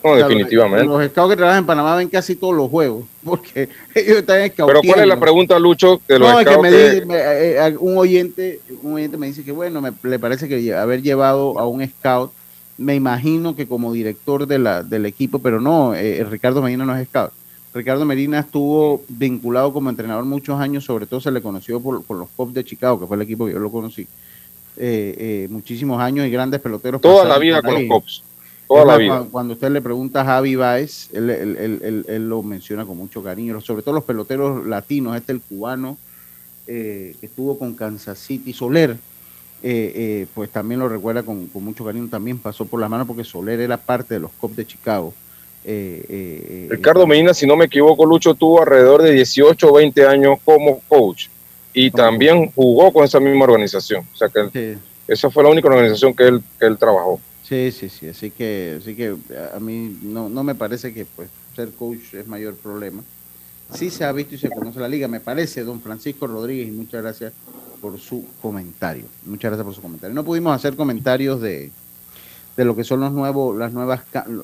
No, 0.09 0.15
definitivamente. 0.15 0.85
Los, 0.85 0.99
los 1.01 1.09
scouts 1.11 1.29
que 1.31 1.37
trabajan 1.37 1.59
en 1.59 1.65
Panamá 1.65 1.95
ven 1.95 2.09
casi 2.09 2.35
todos 2.35 2.55
los 2.55 2.69
juegos, 2.69 3.05
porque 3.23 3.69
ellos 3.95 4.17
están 4.17 4.51
Pero 4.55 4.81
¿cuál 4.81 4.99
es 5.01 5.07
la 5.07 5.19
pregunta, 5.19 5.59
Lucho, 5.59 6.01
de 6.07 6.19
los 6.19 6.29
No, 6.31 6.39
es 6.39 6.47
que 6.47 6.57
me 6.57 6.69
que- 6.69 6.91
di- 6.99 7.05
me- 7.05 7.15
eh, 7.15 7.67
eh, 7.67 7.77
un 7.79 7.97
oyente, 7.97 8.59
un 8.83 8.93
oyente 8.93 9.17
me 9.17 9.27
dice 9.27 9.43
que 9.43 9.51
bueno, 9.51 9.81
me, 9.81 9.91
le 10.03 10.19
parece 10.19 10.47
que 10.47 10.73
haber 10.73 11.01
llevado 11.01 11.57
a 11.59 11.67
un 11.67 11.85
scout, 11.87 12.31
me 12.77 12.95
imagino 12.95 13.55
que 13.55 13.67
como 13.67 13.91
director 13.93 14.45
de 14.47 14.59
la, 14.59 14.83
del 14.83 15.05
equipo, 15.05 15.39
pero 15.39 15.59
no, 15.59 15.95
eh, 15.95 16.23
Ricardo 16.29 16.61
Medina 16.61 16.85
no 16.85 16.95
es 16.95 17.07
scout. 17.07 17.31
Ricardo 17.73 18.05
Medina 18.05 18.39
estuvo 18.39 19.03
vinculado 19.07 19.71
como 19.71 19.89
entrenador 19.89 20.25
muchos 20.25 20.59
años, 20.59 20.83
sobre 20.83 21.05
todo 21.05 21.19
se 21.21 21.29
le 21.31 21.41
conoció 21.41 21.79
por, 21.79 22.03
por 22.03 22.17
los 22.17 22.27
Cubs 22.35 22.53
de 22.53 22.63
Chicago, 22.63 22.99
que 22.99 23.05
fue 23.05 23.17
el 23.17 23.21
equipo 23.21 23.45
que 23.45 23.53
yo 23.53 23.59
lo 23.59 23.69
conocí. 23.71 24.07
Eh, 24.79 25.15
eh, 25.17 25.47
muchísimos 25.49 25.99
años 25.99 26.25
y 26.27 26.29
grandes 26.29 26.59
peloteros. 26.61 27.01
Toda 27.01 27.25
la 27.25 27.37
vida 27.39 27.61
con 27.61 27.73
los. 27.73 27.83
Cubs. 27.87 28.23
Toda 28.67 28.85
la 28.85 28.97
vida. 28.97 29.25
Cuando 29.31 29.53
usted 29.53 29.69
le 29.71 29.81
pregunta 29.81 30.21
a 30.21 30.25
Javi 30.25 30.55
Baez, 30.55 31.09
él, 31.13 31.29
él- 31.29 31.57
él- 31.57 31.81
él- 31.83 32.05
él 32.07 32.29
lo 32.29 32.43
menciona 32.43 32.85
con 32.85 32.97
mucho 32.97 33.23
cariño, 33.23 33.59
sobre 33.61 33.81
todo 33.81 33.95
los 33.95 34.03
peloteros 34.03 34.65
latinos, 34.65 35.15
este 35.15 35.31
el 35.31 35.41
cubano 35.41 35.97
eh, 36.67 37.15
que 37.19 37.27
estuvo 37.27 37.57
con 37.57 37.75
Kansas 37.75 38.19
City, 38.19 38.51
Soler, 38.51 38.91
eh, 39.63 39.91
eh, 39.95 40.27
pues 40.35 40.49
también 40.49 40.79
lo 40.81 40.89
recuerda 40.89 41.23
con, 41.23 41.47
con 41.47 41.63
mucho 41.63 41.85
cariño, 41.85 42.07
también 42.09 42.37
pasó 42.39 42.65
por 42.65 42.79
las 42.81 42.89
manos 42.89 43.07
porque 43.07 43.23
Soler 43.23 43.59
era 43.61 43.77
parte 43.77 44.15
de 44.15 44.19
los 44.19 44.31
Cubs 44.33 44.57
de 44.57 44.67
Chicago. 44.67 45.13
Eh, 45.63 46.67
Ricardo 46.69 47.05
Medina, 47.07 47.33
si 47.33 47.45
no 47.47 47.55
me 47.55 47.65
equivoco, 47.65 48.05
Lucho 48.05 48.33
tuvo 48.35 48.61
alrededor 48.61 49.01
de 49.01 49.11
18 49.13 49.69
o 49.69 49.73
20 49.75 50.05
años 50.05 50.37
como 50.45 50.79
coach 50.87 51.27
y 51.73 51.91
también 51.91 52.51
jugó 52.55 52.91
con 52.91 53.03
esa 53.05 53.19
misma 53.19 53.45
organización. 53.45 54.05
O 54.13 54.17
sea 54.17 54.29
que 54.29 54.49
Sí. 54.75 54.79
esa 55.07 55.29
fue 55.29 55.43
la 55.43 55.49
única 55.49 55.67
organización 55.67 56.13
que 56.13 56.23
él, 56.27 56.41
que 56.59 56.65
él 56.65 56.77
trabajó. 56.77 57.19
Sí, 57.47 57.71
sí, 57.71 57.87
sí, 57.87 58.09
así 58.09 58.29
que, 58.31 58.77
así 58.81 58.93
que 58.93 59.15
a 59.53 59.59
mí 59.59 59.97
no, 60.03 60.27
no 60.27 60.43
me 60.43 60.53
parece 60.53 60.93
que 60.93 61.05
pues 61.05 61.29
ser 61.55 61.71
coach 61.71 62.13
es 62.13 62.27
mayor 62.27 62.55
problema. 62.55 63.01
Sí 63.73 63.89
se 63.89 64.03
ha 64.03 64.11
visto 64.11 64.35
y 64.35 64.37
se 64.37 64.49
conoce 64.49 64.79
la 64.79 64.89
liga, 64.89 65.07
me 65.07 65.19
parece, 65.19 65.63
don 65.63 65.79
Francisco 65.79 66.27
Rodríguez, 66.27 66.67
y 66.67 66.71
muchas 66.71 67.01
gracias 67.01 67.33
por 67.81 67.99
su 67.99 68.25
comentario. 68.41 69.05
Muchas 69.25 69.51
gracias 69.51 69.65
por 69.65 69.75
su 69.75 69.81
comentario. 69.81 70.13
No 70.13 70.25
pudimos 70.25 70.53
hacer 70.53 70.75
comentarios 70.75 71.41
de, 71.41 71.71
de 72.57 72.65
lo 72.65 72.75
que 72.75 72.83
son 72.83 72.99
los 72.99 73.13
nuevos, 73.13 73.55
las 73.57 73.71
nuevas 73.71 74.01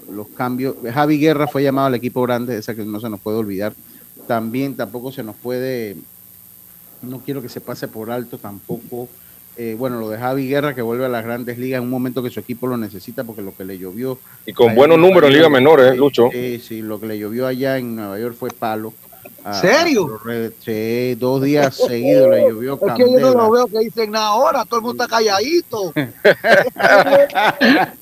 los 0.09 0.29
cambios. 0.29 0.75
Javi 0.93 1.17
Guerra 1.17 1.47
fue 1.47 1.63
llamado 1.63 1.87
al 1.87 1.95
equipo 1.95 2.21
grande, 2.21 2.57
esa 2.57 2.73
que 2.73 2.85
no 2.85 3.01
se 3.01 3.09
nos 3.09 3.19
puede 3.19 3.37
olvidar. 3.37 3.73
También 4.27 4.75
tampoco 4.75 5.11
se 5.11 5.23
nos 5.23 5.35
puede 5.35 5.97
no 7.01 7.19
quiero 7.19 7.41
que 7.41 7.49
se 7.49 7.61
pase 7.61 7.87
por 7.87 8.11
alto 8.11 8.37
tampoco. 8.37 9.09
Eh, 9.57 9.75
bueno, 9.77 9.99
lo 9.99 10.09
de 10.09 10.17
Javi 10.17 10.47
Guerra 10.47 10.73
que 10.75 10.81
vuelve 10.81 11.05
a 11.05 11.09
las 11.09 11.23
grandes 11.23 11.57
ligas 11.57 11.77
en 11.79 11.83
un 11.83 11.89
momento 11.89 12.23
que 12.23 12.29
su 12.29 12.39
equipo 12.39 12.67
lo 12.67 12.77
necesita 12.77 13.23
porque 13.23 13.41
lo 13.41 13.55
que 13.55 13.65
le 13.65 13.77
llovió. 13.77 14.17
Y 14.45 14.53
con 14.53 14.75
buenos 14.75 14.97
números 14.99 15.29
en 15.29 15.35
ligas 15.35 15.51
menores, 15.51 15.93
¿eh, 15.93 15.95
Lucho? 15.95 16.29
Sí, 16.31 16.59
sí, 16.59 16.81
lo 16.81 16.99
que 16.99 17.07
le 17.07 17.17
llovió 17.19 17.47
allá 17.47 17.77
en 17.77 17.95
Nueva 17.95 18.19
York 18.19 18.35
fue 18.37 18.49
palo. 18.51 18.93
A- 19.45 19.59
¿Serio? 19.59 20.05
a 20.05 20.09
los 20.09 20.23
Red- 20.23 20.53
sí, 20.63 21.15
dos 21.15 21.41
días 21.43 21.75
seguidos 21.75 22.29
le 22.31 22.49
llovió 22.49 22.79
Es 22.87 22.93
que 22.93 23.11
yo 23.11 23.19
no 23.19 23.33
lo 23.33 23.51
veo 23.51 23.67
que 23.67 23.79
dicen 23.79 24.11
nada 24.11 24.27
ahora, 24.27 24.63
todo 24.65 24.79
el 24.79 24.85
mundo 24.85 25.03
está 25.03 25.13
calladito. 25.15 25.93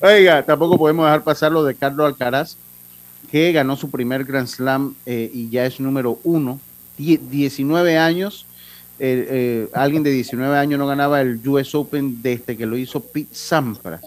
Oiga, 0.00 0.42
tampoco 0.44 0.78
podemos 0.78 1.04
dejar 1.06 1.22
pasar 1.22 1.52
lo 1.52 1.64
de 1.64 1.74
Carlos 1.74 2.06
Alcaraz, 2.06 2.56
que 3.30 3.52
ganó 3.52 3.76
su 3.76 3.90
primer 3.90 4.24
Grand 4.24 4.46
Slam 4.48 4.94
eh, 5.06 5.30
y 5.32 5.48
ya 5.50 5.66
es 5.66 5.80
número 5.80 6.18
uno. 6.24 6.60
Die- 6.96 7.18
19 7.18 7.98
años. 7.98 8.46
Eh, 9.00 9.68
alguien 9.72 10.02
de 10.02 10.10
19 10.10 10.56
años 10.56 10.78
no 10.78 10.86
ganaba 10.86 11.20
el 11.20 11.40
US 11.46 11.74
Open 11.74 12.22
desde 12.22 12.56
que 12.56 12.66
lo 12.66 12.76
hizo 12.76 13.00
Pete 13.00 13.34
Sampras. 13.34 14.00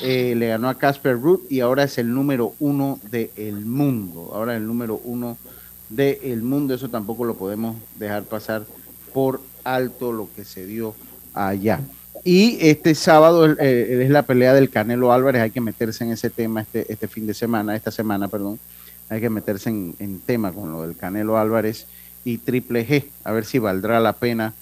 Eh, 0.00 0.34
le 0.36 0.48
ganó 0.48 0.68
a 0.68 0.78
Casper 0.78 1.20
Ruud 1.20 1.40
y 1.48 1.60
ahora 1.60 1.82
es 1.82 1.98
el 1.98 2.12
número 2.12 2.54
uno 2.60 3.00
del 3.10 3.64
mundo. 3.64 4.30
Ahora 4.32 4.54
es 4.54 4.60
el 4.60 4.66
número 4.66 5.00
uno 5.04 5.36
del 5.88 6.42
mundo. 6.42 6.74
Eso 6.74 6.88
tampoco 6.88 7.24
lo 7.24 7.34
podemos 7.34 7.76
dejar 7.96 8.24
pasar 8.24 8.64
por 9.12 9.40
alto 9.64 10.12
lo 10.12 10.28
que 10.34 10.44
se 10.44 10.66
dio 10.66 10.94
allá. 11.34 11.80
Y 12.24 12.58
este 12.60 12.94
sábado 12.94 13.46
eh, 13.58 14.02
es 14.04 14.10
la 14.10 14.22
pelea 14.22 14.54
del 14.54 14.70
Canelo 14.70 15.12
Álvarez. 15.12 15.42
Hay 15.42 15.50
que 15.50 15.60
meterse 15.60 16.04
en 16.04 16.12
ese 16.12 16.30
tema 16.30 16.62
este, 16.62 16.90
este 16.92 17.08
fin 17.08 17.26
de 17.26 17.34
semana, 17.34 17.74
esta 17.74 17.90
semana, 17.90 18.28
perdón. 18.28 18.58
Hay 19.08 19.20
que 19.20 19.30
meterse 19.30 19.70
en, 19.70 19.94
en 19.98 20.20
tema 20.20 20.52
con 20.52 20.70
lo 20.70 20.82
del 20.82 20.96
Canelo 20.96 21.38
Álvarez 21.38 21.86
y 22.24 22.38
Triple 22.38 22.86
G. 22.86 23.04
A 23.24 23.32
ver 23.32 23.44
si 23.44 23.58
valdrá 23.58 24.00
la 24.00 24.12
pena 24.12 24.54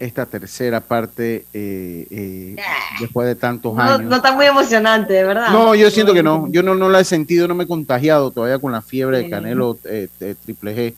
esta 0.00 0.24
tercera 0.24 0.80
parte 0.80 1.44
eh, 1.52 2.06
eh, 2.10 2.56
después 3.00 3.28
de 3.28 3.34
tantos 3.34 3.74
No, 3.74 3.82
años. 3.82 4.08
no 4.08 4.16
está 4.16 4.32
muy 4.32 4.46
emocionante, 4.46 5.12
de 5.12 5.24
verdad. 5.24 5.50
No, 5.52 5.74
yo 5.74 5.90
siento 5.90 6.14
que 6.14 6.22
no. 6.22 6.48
Yo 6.50 6.62
no, 6.62 6.74
no 6.74 6.88
la 6.88 7.00
he 7.00 7.04
sentido, 7.04 7.46
no 7.46 7.54
me 7.54 7.64
he 7.64 7.66
contagiado 7.66 8.30
todavía 8.30 8.58
con 8.58 8.72
la 8.72 8.80
fiebre 8.80 9.18
de 9.18 9.30
Canelo 9.30 9.78
eh, 9.84 10.08
eh, 10.20 10.34
Triple 10.42 10.74
G, 10.74 10.94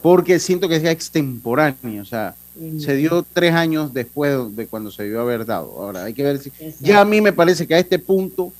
porque 0.00 0.38
siento 0.38 0.66
que 0.66 0.76
es 0.76 0.84
extemporáneo. 0.84 2.00
O 2.00 2.06
sea, 2.06 2.34
se 2.78 2.96
dio 2.96 3.22
tres 3.34 3.52
años 3.52 3.92
después 3.92 4.56
de 4.56 4.66
cuando 4.66 4.90
se 4.90 5.02
debió 5.02 5.20
haber 5.20 5.44
dado. 5.44 5.74
Ahora, 5.78 6.04
hay 6.04 6.14
que 6.14 6.22
ver 6.22 6.38
si. 6.38 6.50
Ya 6.80 7.02
a 7.02 7.04
mí 7.04 7.20
me 7.20 7.34
parece 7.34 7.66
que 7.66 7.74
a 7.74 7.78
este 7.78 7.98
punto 7.98 8.50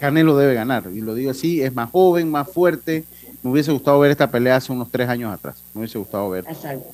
Canelo 0.00 0.36
debe 0.36 0.54
ganar. 0.54 0.84
Y 0.92 1.02
lo 1.02 1.14
digo 1.14 1.30
así: 1.30 1.62
es 1.62 1.72
más 1.72 1.88
joven, 1.90 2.28
más 2.32 2.50
fuerte. 2.50 3.04
Me 3.46 3.52
hubiese 3.52 3.70
gustado 3.70 4.00
ver 4.00 4.10
esta 4.10 4.28
pelea 4.28 4.56
hace 4.56 4.72
unos 4.72 4.90
tres 4.90 5.08
años 5.08 5.32
atrás. 5.32 5.62
Me 5.72 5.78
hubiese 5.78 5.98
gustado 5.98 6.28
ver 6.30 6.44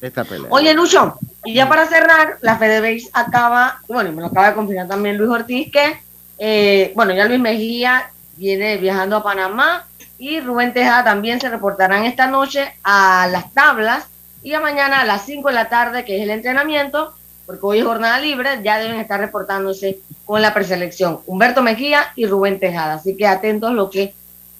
esta 0.03 0.23
pelea. 0.23 0.49
Oye, 0.51 0.75
Lucho, 0.75 1.17
y 1.47 1.55
ya 1.55 1.67
para 1.67 1.87
cerrar, 1.87 2.37
la 2.43 2.59
FedeBase 2.59 3.09
acaba, 3.15 3.81
bueno, 3.89 4.13
me 4.13 4.21
lo 4.21 4.27
acaba 4.27 4.51
de 4.51 4.55
confirmar 4.55 4.87
también 4.87 5.17
Luis 5.17 5.31
Ortiz, 5.31 5.73
que, 5.73 5.99
eh, 6.37 6.93
bueno, 6.95 7.15
ya 7.15 7.25
Luis 7.25 7.41
Mejía 7.41 8.11
viene 8.37 8.77
viajando 8.77 9.17
a 9.17 9.23
Panamá 9.23 9.87
y 10.19 10.41
Rubén 10.41 10.75
Tejada 10.75 11.05
también 11.05 11.41
se 11.41 11.49
reportarán 11.49 12.05
esta 12.05 12.27
noche 12.27 12.75
a 12.85 13.29
las 13.33 13.51
tablas 13.55 14.09
y 14.43 14.51
ya 14.51 14.61
mañana 14.61 15.01
a 15.01 15.07
las 15.07 15.25
5 15.25 15.49
de 15.49 15.55
la 15.55 15.71
tarde, 15.71 16.05
que 16.05 16.19
es 16.19 16.23
el 16.23 16.29
entrenamiento, 16.29 17.15
porque 17.47 17.65
hoy 17.65 17.79
es 17.79 17.87
jornada 17.87 18.19
libre, 18.19 18.61
ya 18.63 18.79
deben 18.79 19.01
estar 19.01 19.19
reportándose 19.19 20.01
con 20.27 20.43
la 20.43 20.53
preselección. 20.53 21.21
Humberto 21.25 21.63
Mejía 21.63 22.13
y 22.15 22.27
Rubén 22.27 22.61
Tejada. 22.61 22.95
Así 22.95 23.17
que 23.17 23.27
atentos 23.27 23.73
lo 23.73 23.89
que, 23.89 24.13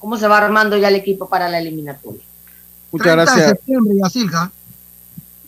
cómo 0.03 0.17
se 0.19 0.27
va 0.27 0.39
armando 0.39 0.77
ya 0.77 0.89
el 0.89 0.97
equipo 0.97 1.29
para 1.29 1.49
la 1.49 1.61
eliminatoria. 1.61 2.21
Muchas 2.91 3.05
30 3.15 3.21
de 3.21 3.25
gracias. 3.25 3.49
septiembre, 3.51 3.95
Yacilca. 4.03 4.51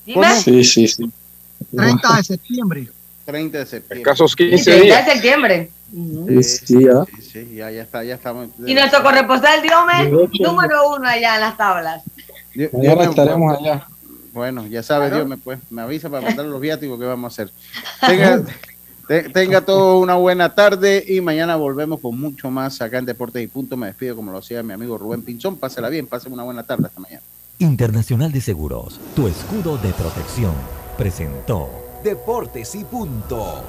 Dime. 0.06 0.40
Sí, 0.40 0.62
sí, 0.64 0.86
sí. 0.86 1.10
30 1.76 2.16
de 2.18 2.22
septiembre. 2.22 2.88
30 3.24 3.58
de 3.58 3.66
septiembre. 3.66 3.98
Escasos 3.98 4.36
15 4.36 4.58
Sí, 4.58 4.64
30 4.64 4.84
días. 4.84 5.06
de 5.06 5.12
septiembre. 5.12 5.70
Sí, 5.92 6.42
sí, 6.44 6.84
ya. 6.84 7.04
Sí, 7.04 7.22
sí, 7.32 7.54
ya, 7.56 7.70
ya 7.72 7.82
está, 7.82 8.04
ya 8.04 8.14
estamos. 8.14 8.48
Y 8.64 8.74
nuestro 8.74 9.02
corresponsal 9.02 9.60
Diome, 9.60 10.04
De 10.08 10.24
hecho, 10.24 10.42
número 10.52 10.88
uno 10.94 11.08
allá 11.08 11.34
en 11.34 11.40
las 11.40 11.56
tablas. 11.56 12.02
Dios- 12.54 12.72
Mañana 12.72 12.94
Dios 13.02 13.08
estaremos 13.08 13.58
allá. 13.58 13.88
Bueno, 14.32 14.66
ya 14.68 14.82
sabe, 14.84 15.08
Claro. 15.08 15.16
Dios 15.24 15.28
me, 15.30 15.36
pues, 15.36 15.58
me 15.70 15.82
avisa 15.82 16.08
para 16.08 16.22
mandar 16.28 16.46
los 16.46 16.60
viáticos 16.60 16.96
que 16.98 17.06
vamos 17.06 17.32
a 17.32 17.42
hacer. 17.42 17.52
Tenga, 18.06 18.40
te- 18.40 18.52
tenga 19.32 19.60
todo 19.62 19.98
una 19.98 20.14
buena 20.14 20.54
tarde 20.54 21.04
y 21.06 21.20
mañana 21.20 21.56
volvemos 21.56 22.00
con 22.00 22.18
mucho 22.18 22.50
más 22.50 22.80
acá 22.80 22.98
en 22.98 23.06
Deportes 23.06 23.42
y 23.42 23.46
Punto. 23.46 23.76
Me 23.76 23.88
despido 23.88 24.16
como 24.16 24.32
lo 24.32 24.38
hacía 24.38 24.62
mi 24.62 24.72
amigo 24.72 24.98
Rubén 24.98 25.22
Pinzón. 25.22 25.56
Pásela 25.56 25.88
bien, 25.88 26.06
pasen 26.06 26.32
una 26.32 26.42
buena 26.42 26.62
tarde 26.62 26.86
hasta 26.86 27.00
mañana. 27.00 27.22
Internacional 27.58 28.32
de 28.32 28.40
Seguros, 28.40 29.00
tu 29.14 29.28
escudo 29.28 29.78
de 29.78 29.92
protección, 29.92 30.54
presentó 30.98 31.70
Deportes 32.02 32.74
y 32.74 32.84
Punto. 32.84 33.62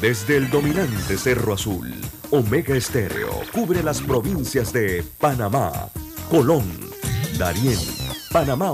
Desde 0.00 0.36
el 0.36 0.50
dominante 0.50 1.16
Cerro 1.16 1.54
Azul, 1.54 1.94
Omega 2.30 2.74
Estéreo 2.74 3.30
cubre 3.52 3.82
las 3.82 4.00
provincias 4.00 4.72
de 4.72 5.04
Panamá, 5.18 5.90
Colón, 6.30 6.64
Darién, 7.38 7.78
Panamá 8.32 8.68